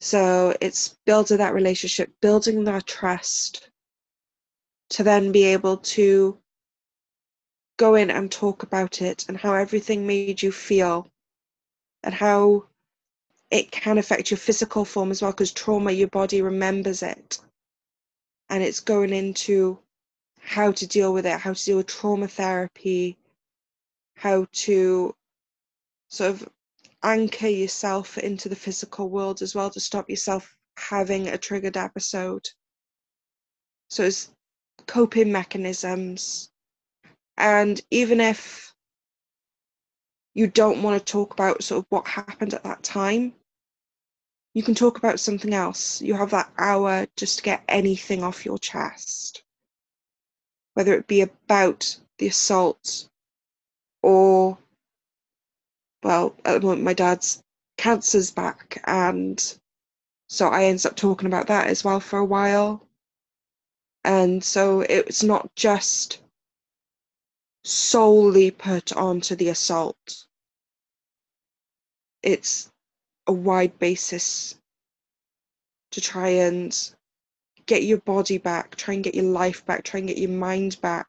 So 0.00 0.56
it's 0.60 0.96
building 1.06 1.38
that 1.38 1.54
relationship, 1.54 2.12
building 2.20 2.64
that 2.64 2.86
trust 2.86 3.70
to 4.90 5.02
then 5.02 5.32
be 5.32 5.44
able 5.44 5.78
to 5.78 6.38
go 7.76 7.94
in 7.94 8.10
and 8.10 8.30
talk 8.30 8.62
about 8.62 9.02
it 9.02 9.26
and 9.28 9.36
how 9.36 9.54
everything 9.54 10.06
made 10.06 10.42
you 10.42 10.52
feel 10.52 11.08
and 12.02 12.14
how 12.14 12.66
it 13.50 13.70
can 13.70 13.98
affect 13.98 14.30
your 14.30 14.38
physical 14.38 14.84
form 14.84 15.10
as 15.10 15.22
well 15.22 15.32
because 15.32 15.52
trauma 15.52 15.90
your 15.90 16.08
body 16.08 16.42
remembers 16.42 17.02
it. 17.02 17.38
And 18.50 18.62
it's 18.62 18.80
going 18.80 19.12
into 19.12 19.78
how 20.40 20.72
to 20.72 20.86
deal 20.86 21.12
with 21.12 21.26
it 21.26 21.38
how 21.38 21.52
to 21.52 21.64
deal 21.64 21.76
with 21.76 21.86
trauma 21.86 22.26
therapy 22.26 23.18
how 24.16 24.46
to 24.50 25.14
sort 26.08 26.30
of 26.30 26.48
anchor 27.02 27.48
yourself 27.48 28.18
into 28.18 28.48
the 28.48 28.56
physical 28.56 29.08
world 29.08 29.42
as 29.42 29.54
well 29.54 29.70
to 29.70 29.80
stop 29.80 30.08
yourself 30.10 30.56
having 30.76 31.28
a 31.28 31.38
triggered 31.38 31.76
episode. 31.76 32.48
So 33.88 34.04
it's 34.04 34.30
coping 34.86 35.32
mechanisms. 35.32 36.50
And 37.36 37.80
even 37.90 38.20
if 38.20 38.74
you 40.34 40.46
don't 40.46 40.82
want 40.82 40.98
to 40.98 41.12
talk 41.12 41.32
about 41.32 41.62
sort 41.62 41.80
of 41.80 41.86
what 41.88 42.06
happened 42.06 42.54
at 42.54 42.64
that 42.64 42.82
time, 42.82 43.32
you 44.54 44.62
can 44.62 44.74
talk 44.74 44.98
about 44.98 45.20
something 45.20 45.54
else. 45.54 46.00
You 46.02 46.14
have 46.14 46.30
that 46.30 46.50
hour 46.58 47.06
just 47.16 47.38
to 47.38 47.44
get 47.44 47.62
anything 47.68 48.24
off 48.24 48.44
your 48.44 48.58
chest, 48.58 49.44
whether 50.74 50.94
it 50.94 51.06
be 51.06 51.20
about 51.20 51.96
the 52.18 52.28
assault 52.28 53.08
or, 54.02 54.58
well, 56.02 56.34
at 56.44 56.60
the 56.60 56.66
moment, 56.66 56.82
my 56.82 56.94
dad's 56.94 57.42
cancer's 57.76 58.30
back, 58.30 58.82
and 58.86 59.58
so 60.28 60.48
I 60.48 60.64
ended 60.64 60.86
up 60.86 60.96
talking 60.96 61.26
about 61.26 61.46
that 61.46 61.68
as 61.68 61.84
well 61.84 62.00
for 62.00 62.18
a 62.18 62.24
while. 62.24 62.86
And 64.04 64.42
so 64.42 64.80
it's 64.82 65.22
not 65.22 65.54
just 65.54 66.20
solely 67.64 68.50
put 68.50 68.92
onto 68.96 69.34
the 69.36 69.48
assault. 69.48 70.26
It's 72.22 72.70
a 73.26 73.32
wide 73.32 73.78
basis 73.78 74.56
to 75.90 76.00
try 76.00 76.28
and 76.28 76.76
get 77.66 77.82
your 77.82 77.98
body 77.98 78.38
back, 78.38 78.76
try 78.76 78.94
and 78.94 79.04
get 79.04 79.14
your 79.14 79.24
life 79.24 79.64
back, 79.66 79.84
try 79.84 79.98
and 79.98 80.08
get 80.08 80.18
your 80.18 80.30
mind 80.30 80.80
back. 80.80 81.06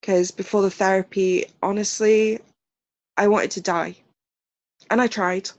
Because 0.00 0.30
before 0.30 0.62
the 0.62 0.70
therapy, 0.70 1.46
honestly, 1.62 2.40
I 3.16 3.28
wanted 3.28 3.52
to 3.52 3.60
die. 3.60 3.96
And 4.90 5.00
I 5.00 5.06
tried. 5.06 5.50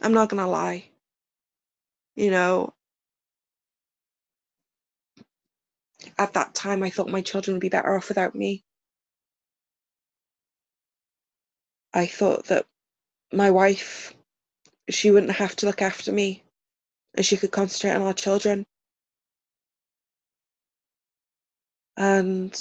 I'm 0.00 0.12
not 0.12 0.28
going 0.28 0.42
to 0.42 0.48
lie. 0.48 0.84
You 2.14 2.30
know, 2.30 2.74
at 6.18 6.34
that 6.34 6.54
time, 6.54 6.82
I 6.82 6.90
thought 6.90 7.08
my 7.08 7.22
children 7.22 7.54
would 7.54 7.60
be 7.60 7.68
better 7.68 7.96
off 7.96 8.08
without 8.08 8.34
me. 8.34 8.64
I 11.94 12.06
thought 12.06 12.46
that 12.46 12.66
my 13.32 13.50
wife, 13.50 14.14
she 14.90 15.10
wouldn't 15.10 15.32
have 15.32 15.56
to 15.56 15.66
look 15.66 15.82
after 15.82 16.12
me 16.12 16.42
and 17.14 17.24
she 17.24 17.36
could 17.36 17.50
concentrate 17.50 17.92
on 17.94 18.02
our 18.02 18.14
children. 18.14 18.64
And 21.96 22.58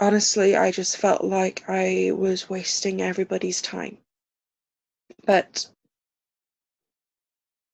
honestly, 0.00 0.56
I 0.56 0.70
just 0.70 0.96
felt 0.96 1.24
like 1.24 1.64
I 1.68 2.12
was 2.12 2.48
wasting 2.48 3.02
everybody's 3.02 3.60
time. 3.60 3.98
But 5.24 5.66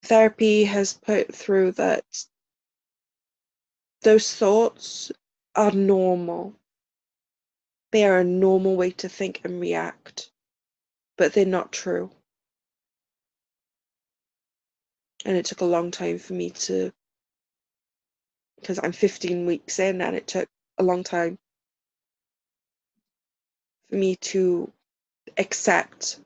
therapy 0.02 0.64
has 0.64 0.92
put 0.94 1.34
through 1.34 1.72
that 1.72 2.04
those 4.02 4.34
thoughts 4.34 5.10
are 5.54 5.72
normal. 5.72 6.54
They 7.90 8.04
are 8.04 8.18
a 8.18 8.24
normal 8.24 8.76
way 8.76 8.90
to 8.92 9.08
think 9.08 9.40
and 9.44 9.60
react, 9.60 10.30
but 11.16 11.32
they're 11.32 11.46
not 11.46 11.72
true. 11.72 12.10
And 15.24 15.36
it 15.36 15.46
took 15.46 15.62
a 15.62 15.64
long 15.66 15.90
time 15.90 16.18
for 16.18 16.34
me 16.34 16.50
to, 16.50 16.92
because 18.60 18.78
I'm 18.82 18.92
15 18.92 19.46
weeks 19.46 19.78
in, 19.78 20.02
and 20.02 20.14
it 20.14 20.26
took 20.26 20.48
a 20.78 20.82
long 20.82 21.02
time 21.02 21.38
me 23.94 24.16
to 24.16 24.70
accept 25.38 26.20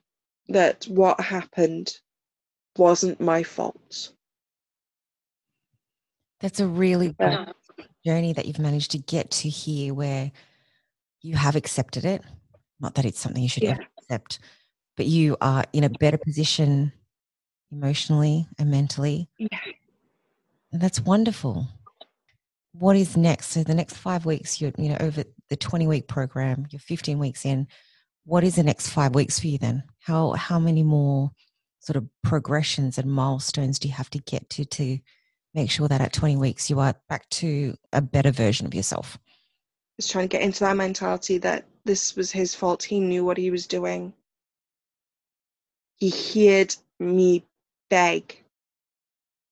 that 0.49 0.85
what 0.85 1.21
happened 1.21 1.93
wasn't 2.77 3.21
my 3.21 3.43
fault. 3.43 4.13
That's 6.41 6.61
a 6.61 6.67
really 6.67 7.15
yeah 7.19 7.53
journey 8.05 8.33
that 8.33 8.47
you've 8.47 8.59
managed 8.59 8.93
to 8.93 8.99
get 8.99 9.31
to 9.31 9.49
here 9.49 9.93
where 9.95 10.31
you 11.21 11.37
have 11.37 11.57
accepted 11.57 12.05
it. 12.05 12.23
Not 12.81 12.95
that 12.95 13.05
it's 13.05 13.21
something 13.21 13.43
you 13.43 13.49
should 13.49 13.65
yeah. 13.65 13.73
ever 13.73 13.87
accept, 13.99 14.39
but 14.97 15.07
you 15.07 15.37
are 15.41 15.65
in 15.73 15.85
a 15.85 15.91
better 15.91 16.19
position 16.19 16.93
emotionally 17.73 18.47
and 18.59 18.71
mentally. 18.71 19.29
Yeah. 19.37 19.59
And 20.73 20.81
that's 20.81 21.01
wonderful. 21.01 21.67
What 22.73 22.97
is 22.97 23.17
next? 23.17 23.49
So 23.49 23.63
the 23.63 23.75
next 23.75 23.97
five 23.97 24.25
weeks, 24.25 24.61
you're 24.61 24.73
you 24.79 24.91
know 24.91 24.99
over 25.01 25.25
the 25.51 25.57
20 25.57 25.87
week 25.87 26.09
program, 26.09 26.67
you're 26.71 26.81
15 26.81 27.19
weeks 27.19 27.45
in. 27.45 27.67
What 28.25 28.45
is 28.45 28.57
the 28.57 28.63
next 28.63 28.89
five 28.89 29.15
weeks 29.15 29.39
for 29.39 29.47
you 29.47 29.59
then? 29.59 29.85
How 30.01 30.33
how 30.33 30.59
many 30.59 30.83
more 30.83 31.31
sort 31.81 31.97
of 31.97 32.07
progressions 32.23 32.99
and 32.99 33.11
milestones 33.11 33.79
do 33.79 33.89
you 33.89 33.95
have 33.95 34.11
to 34.11 34.19
get 34.19 34.49
to 34.51 34.65
to 34.65 34.99
make 35.55 35.71
sure 35.71 35.89
that 35.89 36.01
at 36.01 36.13
20 36.13 36.37
weeks 36.37 36.71
you 36.71 36.79
are 36.81 36.95
back 37.09 37.29
to 37.31 37.75
a 37.93 38.01
better 38.01 38.31
version 38.31 38.67
of 38.67 38.75
yourself. 38.75 39.19
Just 39.99 40.13
trying 40.13 40.29
to 40.29 40.33
get 40.37 40.43
into 40.43 40.61
that 40.61 40.77
mentality 40.77 41.39
that 41.39 41.65
this 41.85 42.15
was 42.15 42.31
his 42.31 42.55
fault. 42.55 42.83
He 42.83 43.01
knew 43.01 43.25
what 43.25 43.37
he 43.37 43.51
was 43.51 43.67
doing. 43.67 44.13
He 45.97 46.11
heard 46.11 46.75
me 47.01 47.45
beg. 47.91 48.45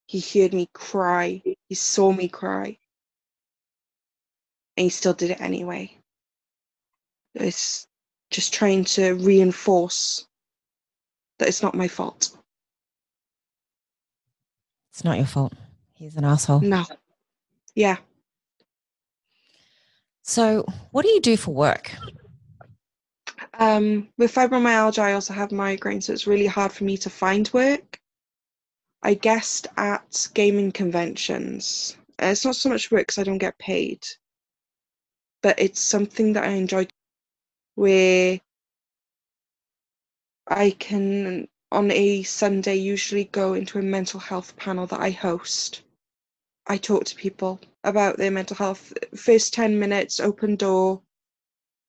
He 0.07 0.21
heard 0.21 0.55
me 0.55 0.69
cry. 0.73 1.43
He 1.69 1.75
saw 1.75 2.13
me 2.13 2.29
cry. 2.29 2.79
And 4.77 4.85
he 4.85 4.91
still 4.91 5.15
did 5.15 5.31
it 5.31 5.41
anyway. 5.41 5.97
It's 7.35 7.87
just 8.31 8.53
trying 8.53 8.85
to 8.85 9.13
reinforce 9.15 10.27
that 11.39 11.49
it's 11.49 11.63
not 11.63 11.75
my 11.75 11.89
fault. 11.89 12.37
It's 14.91 15.05
not 15.05 15.19
your 15.19 15.27
fault. 15.27 15.53
He's 15.95 16.17
an 16.17 16.25
asshole. 16.25 16.61
No. 16.61 16.85
Yeah. 17.75 17.97
So, 20.23 20.67
what 20.91 21.03
do 21.03 21.09
you 21.11 21.21
do 21.21 21.37
for 21.37 21.55
work? 21.55 21.93
Um, 23.59 24.09
with 24.19 24.35
fibromyalgia, 24.35 24.99
I 24.99 25.13
also 25.13 25.33
have 25.33 25.53
migraine, 25.53 26.01
so 26.01 26.13
it's 26.13 26.27
really 26.27 26.47
hard 26.47 26.73
for 26.73 26.85
me 26.85 26.97
to 26.99 27.11
find 27.11 27.49
work. 27.53 28.01
I 29.03 29.15
guest 29.15 29.69
at 29.77 30.29
gaming 30.35 30.73
conventions. 30.73 31.97
Uh, 32.21 32.27
it's 32.27 32.45
not 32.45 32.57
so 32.57 32.69
much 32.69 32.91
work 32.91 33.03
because 33.03 33.19
I 33.19 33.23
don't 33.23 33.39
get 33.39 33.59
paid, 33.59 34.05
but 35.47 35.61
it's 35.61 35.81
something 35.81 36.33
that 36.33 36.43
I 36.43 36.55
enjoy 36.55 36.89
where 37.77 38.41
I 40.49 40.71
can, 40.73 41.47
on 41.71 41.93
a 41.93 42.25
Sunday, 42.25 42.75
usually 42.75 43.27
go 43.27 43.55
into 43.55 43.79
a 43.79 43.83
mental 43.83 44.19
health 44.19 44.57
panel 44.57 44.89
that 44.89 44.99
I 44.99 45.11
host 45.11 45.83
I 46.67 46.79
talk 46.79 47.05
to 47.05 47.15
people 47.15 47.61
about 47.85 48.17
their 48.17 48.33
mental 48.33 48.57
health. 48.57 48.93
First 49.17 49.55
10 49.55 49.79
minutes, 49.79 50.19
open 50.19 50.57
door, 50.57 51.01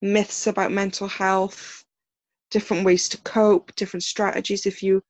myths 0.03 0.45
about 0.45 0.72
mental 0.72 1.08
health, 1.08 1.84
different 2.51 2.86
ways 2.86 3.10
to 3.10 3.18
cope, 3.22 3.76
different 3.76 4.03
strategies 4.03 4.68
if 4.68 4.84
you 4.84 5.01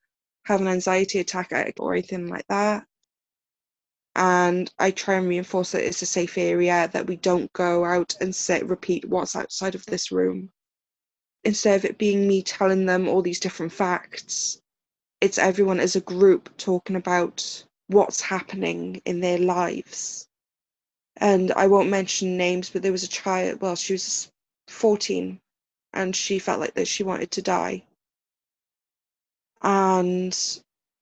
have 0.46 0.62
an 0.62 0.70
anxiety 0.70 1.20
attack 1.20 1.52
or 1.82 1.94
anything 1.94 2.30
like 2.30 2.48
that. 2.48 2.88
And 4.18 4.74
I 4.80 4.90
try 4.90 5.14
and 5.14 5.30
reinforce 5.30 5.72
that 5.72 5.86
it's 5.86 6.02
a 6.02 6.08
safe 6.08 6.40
area, 6.40 6.90
that 6.92 7.06
we 7.06 7.18
don't 7.18 7.54
go 7.54 7.86
out 7.86 8.16
and 8.20 8.36
sit, 8.36 8.68
repeat 8.68 9.06
what's 9.06 9.36
outside 9.36 9.76
of 9.76 9.86
this 9.86 10.12
room. 10.12 10.50
Instead 11.44 11.76
of 11.76 11.86
it 11.86 12.00
being 12.00 12.28
me 12.28 12.42
telling 12.42 12.88
them 12.88 13.08
all 13.08 13.22
these 13.22 13.40
different 13.40 13.72
facts, 13.72 14.60
it's 15.22 15.38
everyone 15.38 15.80
as 15.80 15.96
a 15.96 16.02
group 16.02 16.50
talking 16.58 16.96
about 16.96 17.64
what's 17.90 18.20
happening 18.20 19.00
in 19.06 19.20
their 19.20 19.38
lives. 19.38 20.28
And 21.18 21.52
I 21.52 21.68
won't 21.68 21.90
mention 21.90 22.38
names, 22.38 22.72
but 22.72 22.82
there 22.82 22.92
was 22.92 23.04
a 23.04 23.08
child, 23.08 23.62
well, 23.62 23.76
she 23.76 23.94
was 23.94 24.32
14 24.68 25.40
and 25.94 26.16
she 26.16 26.40
felt 26.40 26.60
like 26.60 26.74
that 26.74 26.88
she 26.88 27.04
wanted 27.04 27.30
to 27.32 27.44
die. 27.44 27.86
And 29.62 30.36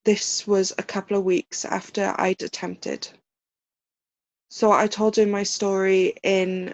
this 0.05 0.47
was 0.47 0.71
a 0.77 0.83
couple 0.83 1.17
of 1.17 1.25
weeks 1.25 1.65
after 1.65 2.13
I'd 2.17 2.41
attempted. 2.43 3.07
So 4.49 4.71
I 4.71 4.87
told 4.87 5.15
her 5.17 5.25
my 5.25 5.43
story 5.43 6.15
in 6.23 6.73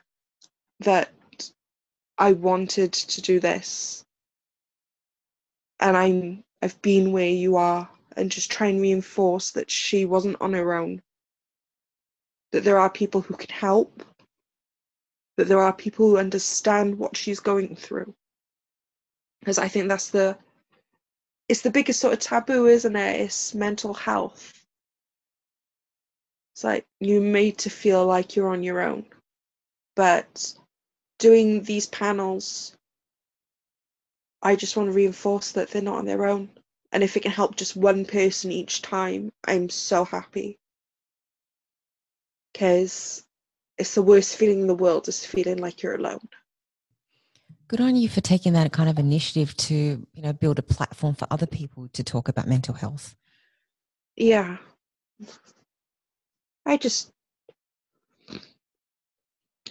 that 0.81 1.09
I 2.17 2.33
wanted 2.33 2.93
to 2.93 3.21
do 3.21 3.39
this. 3.39 4.03
And 5.79 5.97
I'm 5.97 6.43
I've 6.61 6.79
been 6.81 7.11
where 7.11 7.29
you 7.29 7.55
are 7.55 7.89
and 8.15 8.29
just 8.29 8.51
try 8.51 8.67
and 8.67 8.81
reinforce 8.81 9.51
that 9.51 9.71
she 9.71 10.05
wasn't 10.05 10.39
on 10.41 10.53
her 10.53 10.73
own. 10.73 11.01
That 12.51 12.63
there 12.63 12.77
are 12.77 12.89
people 12.89 13.21
who 13.21 13.35
can 13.35 13.49
help, 13.49 14.03
that 15.37 15.47
there 15.47 15.61
are 15.61 15.73
people 15.73 16.09
who 16.09 16.17
understand 16.17 16.99
what 16.99 17.15
she's 17.15 17.39
going 17.39 17.75
through. 17.75 18.13
Because 19.39 19.57
I 19.57 19.69
think 19.69 19.87
that's 19.87 20.09
the 20.09 20.37
it's 21.51 21.61
the 21.61 21.69
biggest 21.69 21.99
sort 21.99 22.13
of 22.13 22.19
taboo, 22.19 22.67
isn't 22.67 22.95
it? 22.95 23.21
It's 23.21 23.53
mental 23.53 23.93
health. 23.93 24.53
It's 26.55 26.63
like 26.63 26.85
you're 27.01 27.21
made 27.21 27.57
to 27.59 27.69
feel 27.69 28.05
like 28.05 28.35
you're 28.35 28.49
on 28.49 28.63
your 28.63 28.79
own. 28.79 29.05
But 29.95 30.53
doing 31.19 31.63
these 31.63 31.87
panels, 31.87 32.75
I 34.41 34.55
just 34.55 34.77
want 34.77 34.87
to 34.87 34.93
reinforce 34.93 35.51
that 35.51 35.69
they're 35.69 35.81
not 35.81 35.97
on 35.97 36.05
their 36.05 36.25
own 36.25 36.49
and 36.93 37.03
if 37.03 37.17
it 37.17 37.23
can 37.23 37.31
help 37.31 37.57
just 37.57 37.75
one 37.75 38.05
person 38.05 38.51
each 38.51 38.81
time, 38.81 39.31
I'm 39.45 39.69
so 39.69 40.05
happy. 40.05 40.57
Because 42.53 43.25
it's 43.77 43.95
the 43.95 44.01
worst 44.01 44.37
feeling 44.37 44.61
in 44.61 44.67
the 44.67 44.75
world 44.75 45.09
is 45.09 45.25
feeling 45.25 45.57
like 45.57 45.83
you're 45.83 45.95
alone. 45.95 46.29
Good 47.71 47.79
on 47.79 47.95
you 47.95 48.09
for 48.09 48.19
taking 48.19 48.51
that 48.51 48.73
kind 48.73 48.89
of 48.89 48.99
initiative 48.99 49.55
to, 49.55 49.73
you 49.73 50.21
know, 50.21 50.33
build 50.33 50.59
a 50.59 50.61
platform 50.61 51.15
for 51.15 51.25
other 51.31 51.45
people 51.45 51.87
to 51.93 52.03
talk 52.03 52.27
about 52.27 52.45
mental 52.45 52.73
health. 52.73 53.15
Yeah. 54.17 54.57
I 56.65 56.75
just 56.75 57.13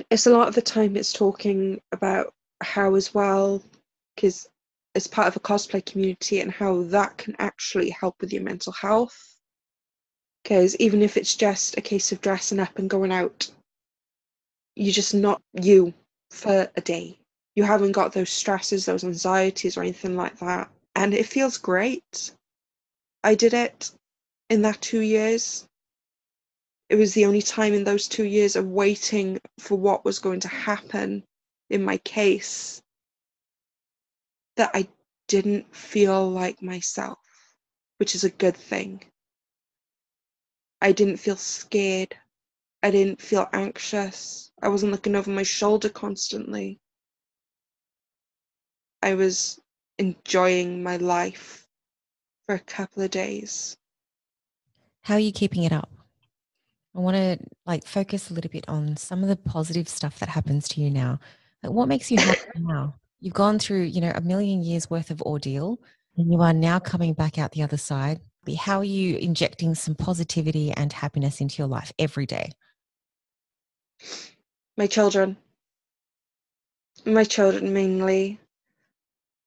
it's 0.09 0.27
a 0.27 0.31
lot 0.31 0.49
of 0.49 0.55
the 0.55 0.63
time 0.63 0.97
it's 0.97 1.13
talking 1.13 1.79
about 1.93 2.33
how 2.63 2.95
as 2.95 3.13
well 3.13 3.63
because 4.15 4.49
as 4.95 5.07
part 5.07 5.29
of 5.29 5.37
a 5.37 5.41
cosplay 5.41 5.85
community 5.85 6.41
and 6.41 6.51
how 6.51 6.85
that 6.85 7.19
can 7.19 7.37
actually 7.39 7.91
help 7.91 8.19
with 8.23 8.33
your 8.33 8.43
mental 8.43 8.73
health 8.73 9.37
because 10.43 10.75
even 10.77 11.03
if 11.03 11.19
it's 11.19 11.37
just 11.37 11.77
a 11.77 11.83
case 11.83 12.13
of 12.13 12.23
dressing 12.23 12.61
up 12.61 12.79
and 12.79 12.89
going 12.89 13.13
out 13.13 13.51
you're 14.75 14.91
just 14.91 15.13
not 15.13 15.43
you 15.53 15.93
for 16.31 16.67
a 16.77 16.81
day 16.81 17.20
you 17.61 17.67
haven't 17.67 17.93
got 17.93 18.15
those 18.15 18.31
stresses 18.31 18.87
those 18.87 19.05
anxieties 19.05 19.77
or 19.77 19.83
anything 19.83 20.17
like 20.17 20.39
that 20.39 20.71
and 20.97 21.13
it 21.13 21.27
feels 21.27 21.59
great 21.59 22.33
i 23.23 23.35
did 23.35 23.53
it 23.53 23.91
in 24.49 24.63
that 24.63 24.81
two 24.81 25.01
years 25.01 25.69
it 26.89 26.97
was 26.97 27.13
the 27.13 27.27
only 27.27 27.43
time 27.43 27.75
in 27.75 27.85
those 27.85 28.09
two 28.09 28.25
years 28.25 28.57
of 28.57 28.67
waiting 28.67 29.39
for 29.59 29.77
what 29.77 30.07
was 30.07 30.19
going 30.19 30.41
to 30.41 30.49
happen 30.49 31.23
in 31.69 31.85
my 31.85 31.99
case 31.99 32.81
that 34.57 34.71
I 34.75 34.89
didn't 35.29 35.75
feel 35.75 36.29
like 36.29 36.61
myself, 36.63 37.19
which 37.99 38.15
is 38.15 38.25
a 38.25 38.31
good 38.31 38.57
thing. 38.57 39.05
I 40.81 40.93
didn't 40.93 41.19
feel 41.19 41.37
scared. 41.37 42.17
I 42.83 42.91
didn't 42.91 43.21
feel 43.21 43.49
anxious. 43.53 44.51
I 44.63 44.69
wasn't 44.69 44.93
looking 44.93 45.15
over 45.15 45.31
my 45.31 45.45
shoulder 45.45 45.91
constantly. 45.91 46.81
I 49.03 49.15
was 49.15 49.61
enjoying 49.99 50.83
my 50.83 50.97
life 50.97 51.67
for 52.47 52.55
a 52.55 52.61
couple 52.61 53.03
of 53.03 53.11
days. 53.11 53.77
How 55.03 55.15
are 55.15 55.21
you 55.21 55.33
keeping 55.33 55.65
it 55.65 55.73
up? 55.73 55.91
I 56.95 56.99
want 56.99 57.17
to 57.17 57.39
like 57.67 57.87
focus 57.87 58.31
a 58.31 58.35
little 58.35 58.51
bit 58.51 58.69
on 58.69 58.97
some 58.97 59.23
of 59.23 59.29
the 59.29 59.37
positive 59.37 59.89
stuff 59.89 60.19
that 60.19 60.29
happens 60.29 60.69
to 60.69 60.81
you 60.81 60.91
now. 60.91 61.21
Like 61.63 61.73
what 61.73 61.89
makes 61.89 62.11
you 62.11 62.19
happy 62.21 62.41
now? 62.57 62.95
You've 63.21 63.35
gone 63.35 63.59
through, 63.59 63.83
you 63.83 64.01
know, 64.01 64.13
a 64.15 64.21
million 64.21 64.63
years 64.63 64.91
worth 64.91 65.11
of 65.11 65.23
ordeal 65.23 65.79
and 66.17 66.33
you 66.33 66.41
are 66.41 66.53
now 66.53 66.79
coming 66.79 67.13
back 67.13 67.39
out 67.39 67.53
the 67.53 67.63
other 67.63 67.77
side. 67.77 68.21
How 68.59 68.79
are 68.79 68.85
you 68.85 69.17
injecting 69.19 69.75
some 69.75 69.95
positivity 69.95 70.73
and 70.73 70.93
happiness 70.93 71.41
into 71.41 71.59
your 71.59 71.69
life 71.69 71.93
every 71.99 72.27
day? 72.27 72.51
My 74.77 74.87
children. 74.87 75.37
My 77.05 77.25
children 77.25 77.73
mainly. 77.73 78.41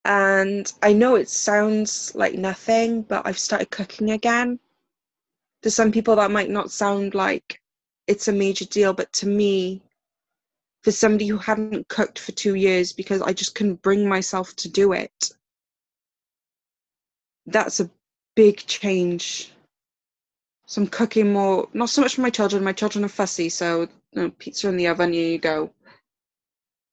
And 0.05 0.71
I 0.81 0.93
know 0.93 1.15
it 1.15 1.29
sounds 1.29 2.13
like 2.15 2.33
nothing, 2.33 3.03
but 3.03 3.25
I've 3.25 3.39
started 3.39 3.69
cooking 3.71 4.11
again 4.11 4.59
to 5.61 5.71
some 5.71 5.91
people 5.91 6.17
that 6.17 6.31
might 6.31 6.49
not 6.49 6.71
sound 6.71 7.15
like 7.15 7.61
it's 8.07 8.27
a 8.27 8.33
major 8.33 8.65
deal, 8.65 8.93
but 8.93 9.11
to 9.13 9.27
me, 9.27 9.81
for 10.83 10.91
somebody 10.91 11.27
who 11.27 11.37
hadn't 11.37 11.87
cooked 11.87 12.19
for 12.19 12.33
two 12.33 12.55
years 12.55 12.91
because 12.91 13.21
I 13.21 13.31
just 13.31 13.55
couldn't 13.55 13.81
bring 13.81 14.07
myself 14.07 14.53
to 14.57 14.69
do 14.69 14.91
it, 14.91 15.31
that's 17.45 17.79
a 17.79 17.89
big 18.35 18.57
change. 18.57 19.53
So 20.65 20.81
I'm 20.81 20.87
cooking 20.87 21.31
more, 21.31 21.69
not 21.73 21.89
so 21.89 22.01
much 22.01 22.15
for 22.15 22.21
my 22.21 22.29
children. 22.29 22.63
My 22.63 22.73
children 22.73 23.05
are 23.05 23.09
fussy, 23.09 23.47
so 23.47 23.81
you 23.81 24.21
know, 24.21 24.29
pizza 24.31 24.67
in 24.67 24.75
the 24.75 24.87
oven, 24.87 25.13
here 25.13 25.29
you 25.29 25.37
go. 25.37 25.71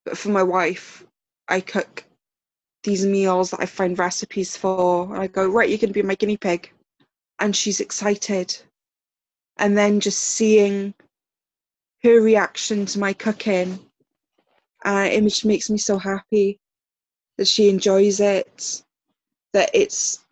But 0.04 0.16
for 0.16 0.28
my 0.28 0.42
wife, 0.44 1.04
I 1.48 1.60
cook 1.60 2.04
these 2.82 3.04
meals 3.04 3.50
that 3.50 3.60
I 3.60 3.66
find 3.66 3.98
recipes 3.98 4.56
for. 4.56 5.16
I 5.16 5.26
go, 5.26 5.48
right, 5.48 5.68
you're 5.68 5.78
going 5.78 5.90
to 5.90 5.94
be 5.94 6.02
my 6.02 6.14
guinea 6.14 6.36
pig 6.36 6.72
and 7.38 7.54
she's 7.54 7.80
excited. 7.80 8.56
And 9.58 9.76
then 9.76 10.00
just 10.00 10.18
seeing 10.18 10.94
her 12.02 12.20
reaction 12.20 12.86
to 12.86 12.98
my 12.98 13.12
cooking, 13.12 13.78
uh, 14.84 15.08
it 15.10 15.20
just 15.22 15.44
makes 15.44 15.68
me 15.68 15.78
so 15.78 15.98
happy 15.98 16.58
that 17.36 17.48
she 17.48 17.68
enjoys 17.68 18.20
it, 18.20 18.82
that 19.52 19.70
it's 19.74 20.24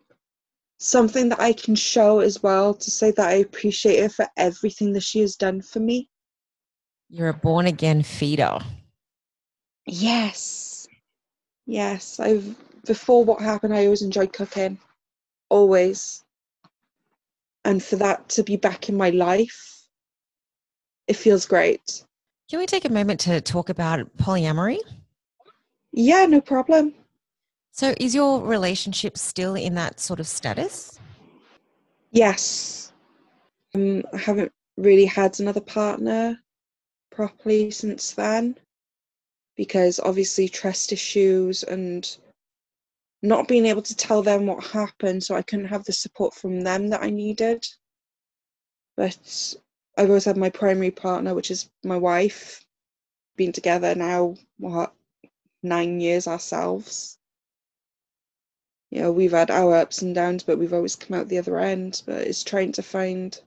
something 0.79 1.29
that 1.29 1.39
I 1.39 1.53
can 1.53 1.75
show 1.75 2.19
as 2.19 2.41
well 2.41 2.73
to 2.73 2.91
say 2.91 3.11
that 3.11 3.27
I 3.27 3.33
appreciate 3.33 4.01
her 4.01 4.09
for 4.09 4.27
everything 4.37 4.93
that 4.93 5.03
she 5.03 5.19
has 5.19 5.35
done 5.35 5.61
for 5.61 5.79
me. 5.79 6.09
You're 7.09 7.29
a 7.29 7.33
born 7.33 7.65
again 7.65 8.03
feeder. 8.03 8.59
Yes. 9.85 10.78
Yes. 11.69 12.19
I've 12.19 12.55
before 12.85 13.23
what 13.23 13.41
happened 13.41 13.75
I 13.75 13.85
always 13.85 14.01
enjoyed 14.01 14.33
cooking. 14.33 14.79
Always 15.49 16.23
and 17.63 17.83
for 17.83 17.97
that 17.97 18.27
to 18.29 18.43
be 18.43 18.57
back 18.57 18.89
in 18.89 18.97
my 18.97 19.11
life, 19.11 19.83
it 21.07 21.15
feels 21.15 21.45
great. 21.45 22.03
Can 22.49 22.57
we 22.57 22.65
take 22.65 22.85
a 22.85 22.89
moment 22.89 23.19
to 23.21 23.41
talk 23.41 23.69
about 23.69 24.17
polyamory? 24.17 24.79
Yeah, 25.91 26.25
no 26.25 26.41
problem. 26.41 26.95
So, 27.71 27.93
is 27.99 28.15
your 28.15 28.41
relationship 28.41 29.17
still 29.17 29.53
in 29.53 29.75
that 29.75 29.99
sort 29.99 30.19
of 30.19 30.25
status? 30.27 30.99
Yes. 32.11 32.91
Um, 33.75 34.03
I 34.11 34.17
haven't 34.17 34.51
really 34.77 35.05
had 35.05 35.39
another 35.39 35.61
partner 35.61 36.39
properly 37.11 37.69
since 37.69 38.13
then 38.13 38.57
because 39.59 39.99
obviously 39.99 40.47
trust 40.47 40.93
issues 40.93 41.63
and 41.63 42.15
not 43.21 43.49
being 43.49 43.65
able 43.65 43.81
to 43.81 43.93
tell 43.93 44.23
them 44.23 44.45
what 44.45 44.63
happened, 44.63 45.21
so 45.21 45.35
I 45.35 45.41
couldn't 45.41 45.65
have 45.65 45.83
the 45.83 45.91
support 45.91 46.33
from 46.33 46.61
them 46.61 46.87
that 46.87 47.03
I 47.03 47.09
needed. 47.09 47.67
But 48.95 49.53
I've 49.97 50.07
always 50.07 50.23
had 50.23 50.37
my 50.37 50.49
primary 50.49 50.91
partner, 50.91 51.35
which 51.35 51.51
is 51.51 51.69
my 51.83 51.97
wife, 51.97 52.65
been 53.35 53.51
together 53.51 53.93
now, 53.95 54.37
what, 54.59 54.93
nine 55.61 55.99
years 55.99 56.25
ourselves. 56.25 57.17
You 58.91 59.01
know, 59.01 59.11
we've 59.11 59.33
had 59.33 59.51
our 59.51 59.75
ups 59.75 60.01
and 60.01 60.15
downs, 60.15 60.43
but 60.43 60.57
we've 60.57 60.73
always 60.73 60.95
come 60.95 61.19
out 61.19 61.27
the 61.27 61.37
other 61.37 61.59
end. 61.59 62.01
But 62.05 62.25
it's 62.25 62.45
trying 62.45 62.71
to 62.71 62.81
find, 62.81 63.37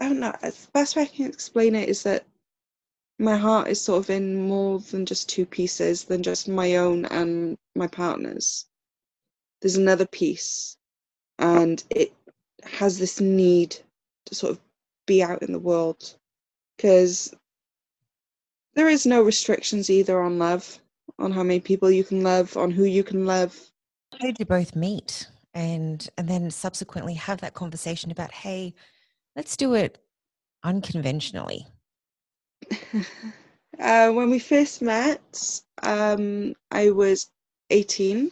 I 0.00 0.08
don't 0.08 0.20
know, 0.20 0.34
the 0.40 0.56
best 0.72 0.96
way 0.96 1.02
I 1.02 1.06
can 1.14 1.26
explain 1.26 1.74
it 1.74 1.90
is 1.90 2.04
that 2.04 2.24
my 3.20 3.36
heart 3.36 3.68
is 3.68 3.80
sort 3.80 4.02
of 4.02 4.08
in 4.08 4.48
more 4.48 4.80
than 4.80 5.04
just 5.04 5.28
two 5.28 5.44
pieces, 5.44 6.04
than 6.04 6.22
just 6.22 6.48
my 6.48 6.76
own 6.76 7.04
and 7.06 7.58
my 7.76 7.86
partner's. 7.86 8.64
There's 9.60 9.76
another 9.76 10.06
piece 10.06 10.78
and 11.38 11.84
it 11.90 12.14
has 12.64 12.98
this 12.98 13.20
need 13.20 13.76
to 14.24 14.34
sort 14.34 14.52
of 14.52 14.60
be 15.06 15.22
out 15.22 15.42
in 15.42 15.52
the 15.52 15.58
world 15.58 16.14
because 16.76 17.34
there 18.74 18.88
is 18.88 19.04
no 19.04 19.22
restrictions 19.22 19.90
either 19.90 20.22
on 20.22 20.38
love 20.38 20.78
on 21.18 21.30
how 21.30 21.42
many 21.42 21.60
people 21.60 21.90
you 21.90 22.04
can 22.04 22.22
love 22.22 22.56
on 22.56 22.70
who 22.70 22.84
you 22.84 23.04
can 23.04 23.26
love. 23.26 23.54
How 24.12 24.18
did 24.18 24.38
you 24.38 24.46
both 24.46 24.74
meet? 24.74 25.28
And 25.52 26.08
and 26.16 26.26
then 26.26 26.50
subsequently 26.50 27.14
have 27.14 27.40
that 27.42 27.54
conversation 27.54 28.10
about 28.10 28.32
hey 28.32 28.72
let's 29.34 29.56
do 29.56 29.74
it 29.74 29.98
unconventionally 30.62 31.66
uh, 33.80 34.10
when 34.10 34.30
we 34.30 34.38
first 34.38 34.82
met 34.82 35.60
um, 35.82 36.54
i 36.70 36.90
was 36.90 37.30
18 37.70 38.30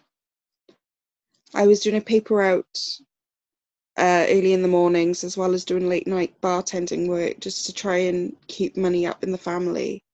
I 1.55 1.66
was 1.66 1.81
doing 1.81 1.97
a 1.97 2.01
paper 2.01 2.35
route 2.37 2.79
uh, 3.97 4.26
early 4.29 4.53
in 4.53 4.62
the 4.62 4.68
mornings 4.68 5.24
as 5.24 5.37
well 5.37 5.55
as 5.55 5.64
doing 5.64 5.89
late 5.89 6.07
night 6.07 6.35
bartending 6.41 7.09
work 7.09 7.41
just 7.41 7.66
to 7.66 7.72
try 7.72 7.97
and 7.97 8.37
keep 8.47 8.76
money 8.76 9.07
up 9.07 9.24
in 9.24 9.33
the 9.33 9.39
family. 9.39 10.05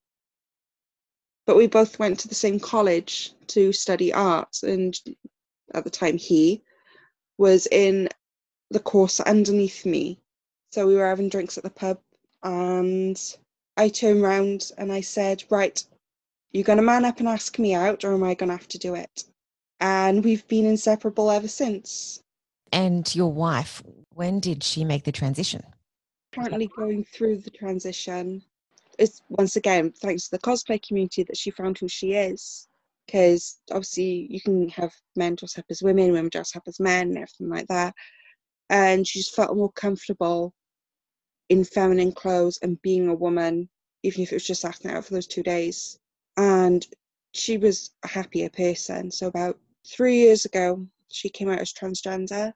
But 1.46 1.56
we 1.56 1.66
both 1.66 1.98
went 1.98 2.20
to 2.20 2.28
the 2.28 2.34
same 2.34 2.58
college 2.58 3.32
to 3.48 3.72
study 3.72 4.12
art, 4.12 4.62
and 4.62 4.98
at 5.74 5.84
the 5.84 5.90
time 5.90 6.16
he 6.16 6.62
was 7.36 7.66
in 7.70 8.08
the 8.70 8.80
course 8.80 9.20
underneath 9.20 9.84
me. 9.84 10.18
So 10.72 10.86
we 10.86 10.94
were 10.94 11.06
having 11.06 11.28
drinks 11.28 11.58
at 11.58 11.64
the 11.64 11.70
pub, 11.70 12.00
and 12.42 13.20
I 13.76 13.88
turned 13.88 14.22
round 14.22 14.70
and 14.78 14.92
I 14.92 15.00
said, 15.00 15.44
Right, 15.50 15.82
you're 16.52 16.64
going 16.64 16.78
to 16.78 16.82
man 16.82 17.04
up 17.04 17.18
and 17.18 17.28
ask 17.28 17.58
me 17.58 17.74
out, 17.74 18.04
or 18.04 18.14
am 18.14 18.22
I 18.22 18.34
going 18.34 18.48
to 18.48 18.56
have 18.56 18.68
to 18.68 18.78
do 18.78 18.94
it? 18.94 19.24
and 19.80 20.24
we've 20.24 20.46
been 20.48 20.64
inseparable 20.64 21.30
ever 21.30 21.46
since. 21.48 22.20
And 22.72 23.14
your 23.14 23.30
wife, 23.30 23.82
when 24.14 24.40
did 24.40 24.62
she 24.62 24.82
make 24.82 25.04
the 25.04 25.12
transition? 25.12 25.62
Currently 26.32 26.68
going 26.68 27.04
through 27.04 27.38
the 27.38 27.50
transition. 27.50 28.42
It's 28.98 29.22
once 29.28 29.56
again 29.56 29.92
thanks 29.92 30.24
to 30.24 30.30
the 30.32 30.38
cosplay 30.38 30.80
community 30.84 31.22
that 31.24 31.36
she 31.36 31.50
found 31.50 31.78
who 31.78 31.88
she 31.88 32.14
is. 32.14 32.66
Because 33.06 33.58
obviously 33.70 34.26
you 34.30 34.40
can 34.40 34.70
have 34.70 34.92
men 35.14 35.34
dress 35.34 35.58
up 35.58 35.66
as 35.68 35.82
women, 35.82 36.12
women 36.12 36.30
dress 36.30 36.56
up 36.56 36.62
as 36.66 36.80
men, 36.80 37.08
and 37.08 37.18
everything 37.18 37.50
like 37.50 37.66
that. 37.68 37.94
And 38.70 39.06
she 39.06 39.18
just 39.18 39.36
felt 39.36 39.54
more 39.54 39.72
comfortable 39.72 40.54
in 41.48 41.64
feminine 41.64 42.12
clothes 42.12 42.58
and 42.62 42.80
being 42.82 43.08
a 43.08 43.14
woman, 43.14 43.68
even 44.02 44.22
if 44.22 44.32
it 44.32 44.36
was 44.36 44.46
just 44.46 44.64
acting 44.64 44.90
out 44.90 45.04
for 45.04 45.14
those 45.14 45.26
two 45.26 45.42
days. 45.42 45.98
And 46.36 46.86
she 47.32 47.58
was 47.58 47.90
a 48.02 48.08
happier 48.08 48.48
person. 48.48 49.10
So 49.10 49.26
about 49.26 49.58
three 49.86 50.16
years 50.16 50.44
ago, 50.44 50.86
she 51.08 51.28
came 51.28 51.50
out 51.50 51.60
as 51.60 51.72
transgender. 51.72 52.52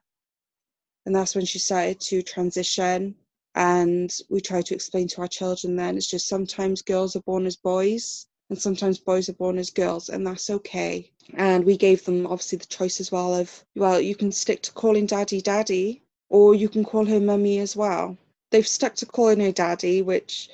And 1.05 1.15
that's 1.15 1.35
when 1.35 1.45
she 1.45 1.59
started 1.59 1.99
to 2.01 2.21
transition. 2.21 3.15
And 3.55 4.13
we 4.29 4.41
tried 4.41 4.65
to 4.67 4.75
explain 4.75 5.07
to 5.09 5.21
our 5.21 5.27
children 5.27 5.75
then 5.75 5.97
it's 5.97 6.07
just 6.07 6.27
sometimes 6.27 6.81
girls 6.81 7.15
are 7.15 7.21
born 7.21 7.45
as 7.45 7.55
boys 7.55 8.27
and 8.49 8.59
sometimes 8.59 8.97
boys 8.97 9.29
are 9.29 9.33
born 9.33 9.57
as 9.59 9.69
girls, 9.69 10.09
and 10.09 10.25
that's 10.25 10.49
okay. 10.49 11.11
And 11.35 11.63
we 11.63 11.77
gave 11.77 12.03
them 12.03 12.25
obviously 12.25 12.57
the 12.57 12.65
choice 12.65 12.99
as 12.99 13.11
well 13.11 13.35
of, 13.35 13.63
well, 13.75 14.01
you 14.01 14.15
can 14.15 14.31
stick 14.31 14.63
to 14.63 14.71
calling 14.71 15.05
daddy 15.05 15.41
daddy, 15.41 16.01
or 16.29 16.55
you 16.55 16.67
can 16.67 16.83
call 16.83 17.05
her 17.05 17.19
mummy 17.19 17.59
as 17.59 17.75
well. 17.75 18.17
They've 18.51 18.67
stuck 18.67 18.95
to 18.95 19.05
calling 19.05 19.39
her 19.41 19.51
daddy, 19.51 20.01
which 20.01 20.49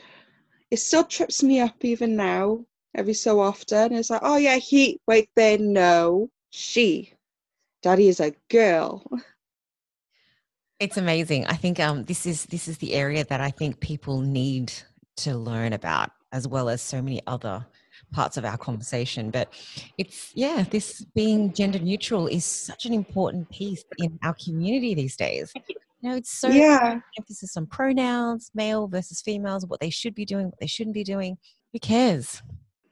it 0.71 0.77
still 0.77 1.03
trips 1.03 1.43
me 1.43 1.59
up 1.59 1.83
even 1.85 2.15
now, 2.15 2.65
every 2.95 3.13
so 3.13 3.39
often. 3.39 3.93
It's 3.93 4.09
like, 4.09 4.21
oh 4.23 4.37
yeah, 4.37 4.57
he, 4.57 4.99
wait 5.07 5.29
there, 5.35 5.57
no, 5.57 6.29
she. 6.49 7.13
Daddy 7.81 8.07
is 8.07 8.19
a 8.19 8.33
girl. 8.49 9.03
It's 10.79 10.97
amazing. 10.97 11.45
I 11.45 11.53
think 11.53 11.79
um, 11.79 12.03
this 12.03 12.25
is 12.25 12.45
this 12.47 12.67
is 12.67 12.79
the 12.79 12.93
area 12.93 13.23
that 13.25 13.39
I 13.39 13.51
think 13.51 13.79
people 13.79 14.21
need 14.21 14.73
to 15.17 15.37
learn 15.37 15.71
about, 15.71 16.11
as 16.31 16.47
well 16.47 16.67
as 16.67 16.81
so 16.81 17.01
many 17.01 17.21
other 17.27 17.65
parts 18.11 18.37
of 18.37 18.43
our 18.43 18.57
conversation. 18.57 19.29
But 19.31 19.53
it's, 19.97 20.31
yeah, 20.35 20.65
this 20.69 21.05
being 21.15 21.53
gender 21.53 21.79
neutral 21.79 22.27
is 22.27 22.43
such 22.43 22.85
an 22.85 22.93
important 22.93 23.49
piece 23.49 23.85
in 23.99 24.19
our 24.23 24.35
community 24.43 24.93
these 24.93 25.15
days. 25.15 25.53
You 26.01 26.09
know, 26.09 26.15
it's 26.17 26.31
so 26.31 26.49
yeah. 26.49 26.99
emphasis 27.17 27.57
on 27.57 27.65
pronouns, 27.65 28.51
male 28.53 28.87
versus 28.87 29.21
females, 29.21 29.65
what 29.65 29.79
they 29.79 29.89
should 29.89 30.13
be 30.13 30.25
doing, 30.25 30.45
what 30.45 30.59
they 30.59 30.67
shouldn't 30.67 30.93
be 30.93 31.03
doing. 31.03 31.37
Who 31.73 31.79
cares? 31.79 32.43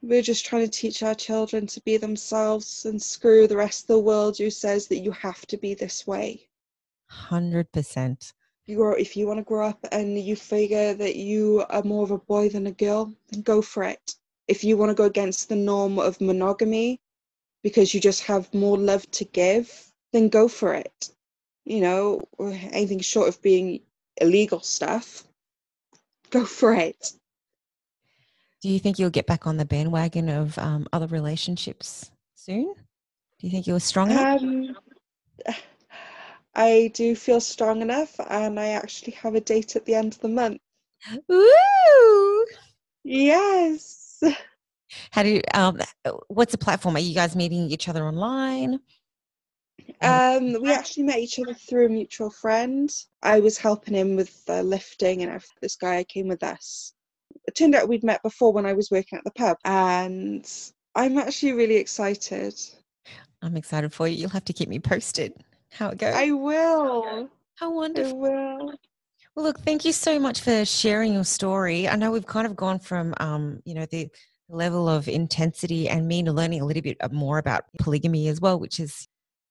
We're 0.02 0.22
just 0.22 0.44
trying 0.44 0.64
to 0.64 0.70
teach 0.70 1.02
our 1.02 1.14
children 1.14 1.66
to 1.68 1.80
be 1.82 1.96
themselves 1.96 2.84
and 2.84 3.00
screw 3.00 3.46
the 3.46 3.56
rest 3.56 3.84
of 3.84 3.88
the 3.88 4.00
world 4.00 4.36
who 4.38 4.50
says 4.50 4.88
that 4.88 4.98
you 4.98 5.12
have 5.12 5.46
to 5.46 5.56
be 5.56 5.74
this 5.74 6.06
way. 6.06 6.48
100%. 7.10 8.32
You 8.66 8.76
grow, 8.76 8.92
if 8.92 9.16
you 9.16 9.26
want 9.26 9.38
to 9.38 9.44
grow 9.44 9.66
up 9.66 9.78
and 9.92 10.18
you 10.18 10.36
figure 10.36 10.94
that 10.94 11.16
you 11.16 11.64
are 11.70 11.82
more 11.82 12.02
of 12.02 12.10
a 12.10 12.18
boy 12.18 12.48
than 12.48 12.66
a 12.66 12.72
girl, 12.72 13.14
then 13.30 13.42
go 13.42 13.62
for 13.62 13.84
it 13.84 14.14
if 14.48 14.62
you 14.62 14.76
want 14.76 14.90
to 14.90 14.94
go 14.94 15.04
against 15.04 15.48
the 15.48 15.56
norm 15.56 15.98
of 15.98 16.20
monogamy 16.20 17.00
because 17.62 17.94
you 17.94 18.00
just 18.00 18.22
have 18.22 18.52
more 18.52 18.76
love 18.76 19.10
to 19.10 19.24
give, 19.24 19.92
then 20.12 20.28
go 20.28 20.48
for 20.48 20.74
it. 20.74 21.10
You 21.64 21.80
know, 21.80 22.20
anything 22.40 23.00
short 23.00 23.28
of 23.28 23.40
being 23.40 23.80
illegal 24.20 24.60
stuff, 24.60 25.24
go 26.30 26.44
for 26.44 26.74
it. 26.74 27.12
Do 28.60 28.68
you 28.68 28.78
think 28.78 28.98
you'll 28.98 29.10
get 29.10 29.26
back 29.26 29.46
on 29.46 29.56
the 29.56 29.64
bandwagon 29.64 30.28
of 30.28 30.58
um, 30.58 30.86
other 30.92 31.06
relationships 31.06 32.10
soon? 32.34 32.74
Do 33.38 33.46
you 33.46 33.50
think 33.50 33.66
you're 33.66 33.80
strong 33.80 34.10
enough? 34.10 34.42
Um, 34.42 34.76
I 36.54 36.90
do 36.94 37.16
feel 37.16 37.40
strong 37.40 37.82
enough, 37.82 38.18
and 38.28 38.60
I 38.60 38.68
actually 38.68 39.12
have 39.14 39.34
a 39.34 39.40
date 39.40 39.76
at 39.76 39.84
the 39.84 39.94
end 39.94 40.14
of 40.14 40.20
the 40.20 40.28
month. 40.28 40.60
Ooh! 41.30 42.46
Yes. 43.02 44.22
How 45.10 45.22
do 45.22 45.30
you, 45.30 45.40
um, 45.52 45.80
what's 46.28 46.52
the 46.52 46.58
platform? 46.58 46.96
Are 46.96 47.00
you 47.00 47.14
guys 47.14 47.34
meeting 47.34 47.70
each 47.70 47.88
other 47.88 48.04
online? 48.06 48.80
Um, 50.00 50.60
we 50.60 50.72
actually 50.72 51.04
met 51.04 51.18
each 51.18 51.38
other 51.38 51.54
through 51.54 51.86
a 51.86 51.88
mutual 51.88 52.30
friend. 52.30 52.90
I 53.22 53.40
was 53.40 53.56
helping 53.56 53.94
him 53.94 54.16
with 54.16 54.44
the 54.44 54.62
lifting, 54.62 55.22
and 55.22 55.42
this 55.60 55.76
guy 55.76 56.04
came 56.04 56.28
with 56.28 56.42
us. 56.42 56.92
It 57.46 57.54
turned 57.54 57.74
out 57.74 57.88
we'd 57.88 58.04
met 58.04 58.22
before 58.22 58.52
when 58.52 58.66
I 58.66 58.72
was 58.72 58.90
working 58.90 59.18
at 59.18 59.24
the 59.24 59.30
pub, 59.30 59.56
and 59.64 60.50
I'm 60.94 61.18
actually 61.18 61.52
really 61.52 61.76
excited. 61.76 62.54
I'm 63.42 63.56
excited 63.56 63.92
for 63.92 64.08
you. 64.08 64.16
You'll 64.16 64.30
have 64.30 64.44
to 64.46 64.52
keep 64.52 64.68
me 64.68 64.78
posted 64.78 65.34
how 65.72 65.90
it 65.90 65.98
goes. 65.98 66.14
I 66.14 66.30
will. 66.30 67.28
How 67.56 67.72
wonderful. 67.72 68.24
I 68.24 68.30
will. 68.30 68.74
Well, 69.34 69.46
look, 69.46 69.60
thank 69.60 69.84
you 69.84 69.92
so 69.92 70.18
much 70.18 70.40
for 70.40 70.64
sharing 70.64 71.12
your 71.12 71.24
story. 71.24 71.88
I 71.88 71.96
know 71.96 72.12
we've 72.12 72.26
kind 72.26 72.46
of 72.46 72.54
gone 72.54 72.78
from, 72.78 73.14
um, 73.18 73.60
you 73.64 73.74
know, 73.74 73.84
the 73.86 74.08
level 74.48 74.88
of 74.88 75.08
intensity 75.08 75.88
and 75.88 76.06
me 76.06 76.22
learning 76.22 76.60
a 76.60 76.64
little 76.64 76.82
bit 76.82 76.98
more 77.10 77.38
about 77.38 77.64
polygamy 77.80 78.28
as 78.28 78.40
well, 78.40 78.60
which 78.60 78.78
is 78.78 79.08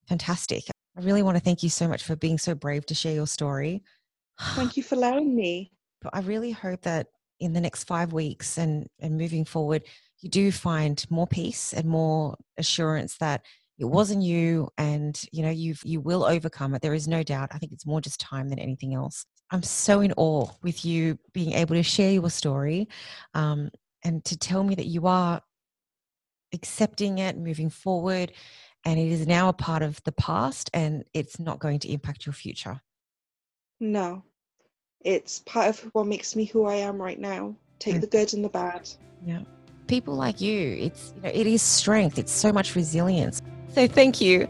fantastic. 0.08 0.64
I 0.96 1.00
really 1.00 1.22
want 1.22 1.36
to 1.36 1.42
thank 1.42 1.62
you 1.62 1.68
so 1.68 1.88
much 1.88 2.04
for 2.04 2.16
being 2.16 2.38
so 2.38 2.54
brave 2.54 2.86
to 2.86 2.94
share 2.94 3.14
your 3.14 3.26
story. 3.26 3.82
Thank 4.40 4.76
you 4.76 4.82
for 4.82 4.94
allowing 4.94 5.34
me. 5.34 5.72
But 6.00 6.14
I 6.14 6.20
really 6.20 6.52
hope 6.52 6.82
that 6.82 7.08
in 7.40 7.52
the 7.52 7.60
next 7.60 7.84
five 7.84 8.12
weeks 8.12 8.58
and, 8.58 8.86
and 9.00 9.16
moving 9.16 9.44
forward, 9.44 9.82
you 10.20 10.30
do 10.30 10.52
find 10.52 11.04
more 11.10 11.26
peace 11.26 11.72
and 11.72 11.86
more 11.86 12.36
assurance 12.58 13.16
that 13.18 13.42
it 13.78 13.84
wasn't 13.84 14.22
you 14.22 14.68
and 14.78 15.20
you 15.32 15.42
know 15.42 15.50
you've 15.50 15.82
you 15.84 16.00
will 16.00 16.24
overcome 16.24 16.76
it 16.76 16.80
there 16.80 16.94
is 16.94 17.08
no 17.08 17.24
doubt 17.24 17.48
i 17.50 17.58
think 17.58 17.72
it's 17.72 17.84
more 17.84 18.00
just 18.00 18.20
time 18.20 18.48
than 18.48 18.60
anything 18.60 18.94
else 18.94 19.26
I'm 19.50 19.62
so 19.62 20.00
in 20.00 20.12
awe 20.16 20.48
with 20.62 20.84
you 20.84 21.18
being 21.32 21.52
able 21.52 21.76
to 21.76 21.82
share 21.82 22.10
your 22.10 22.30
story 22.30 22.88
um, 23.34 23.70
and 24.02 24.24
to 24.24 24.36
tell 24.36 24.64
me 24.64 24.74
that 24.74 24.86
you 24.86 25.06
are 25.06 25.40
accepting 26.52 27.18
it, 27.18 27.36
moving 27.36 27.70
forward, 27.70 28.32
and 28.84 28.98
it 28.98 29.10
is 29.10 29.26
now 29.26 29.48
a 29.48 29.52
part 29.52 29.82
of 29.82 30.02
the 30.04 30.12
past 30.12 30.70
and 30.74 31.04
it's 31.14 31.38
not 31.38 31.58
going 31.58 31.78
to 31.80 31.90
impact 31.90 32.26
your 32.26 32.32
future. 32.32 32.80
No, 33.80 34.22
it's 35.00 35.40
part 35.40 35.68
of 35.68 35.80
what 35.92 36.06
makes 36.06 36.36
me 36.36 36.44
who 36.44 36.64
I 36.64 36.76
am 36.76 37.00
right 37.00 37.18
now. 37.18 37.56
Take 37.78 37.96
mm. 37.96 38.00
the 38.02 38.06
good 38.06 38.32
and 38.34 38.44
the 38.44 38.48
bad. 38.48 38.88
Yeah. 39.24 39.40
People 39.86 40.14
like 40.14 40.40
you, 40.40 40.76
it's 40.80 41.12
you 41.16 41.22
know, 41.22 41.28
it 41.28 41.46
is 41.46 41.62
strength. 41.62 42.18
It's 42.18 42.32
so 42.32 42.52
much 42.52 42.74
resilience. 42.74 43.42
So 43.74 43.86
thank 43.86 44.20
you. 44.20 44.48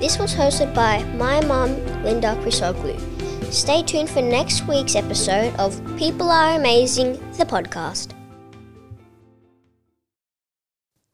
This 0.00 0.18
was 0.18 0.34
hosted 0.34 0.72
by 0.74 1.02
my 1.14 1.44
mum, 1.46 1.76
Linda 2.02 2.36
Chrysoglu. 2.42 3.15
Stay 3.50 3.82
tuned 3.82 4.10
for 4.10 4.22
next 4.22 4.66
week's 4.66 4.96
episode 4.96 5.54
of 5.56 5.80
People 5.96 6.30
Are 6.30 6.56
Amazing, 6.56 7.14
the 7.38 7.44
podcast. 7.44 8.15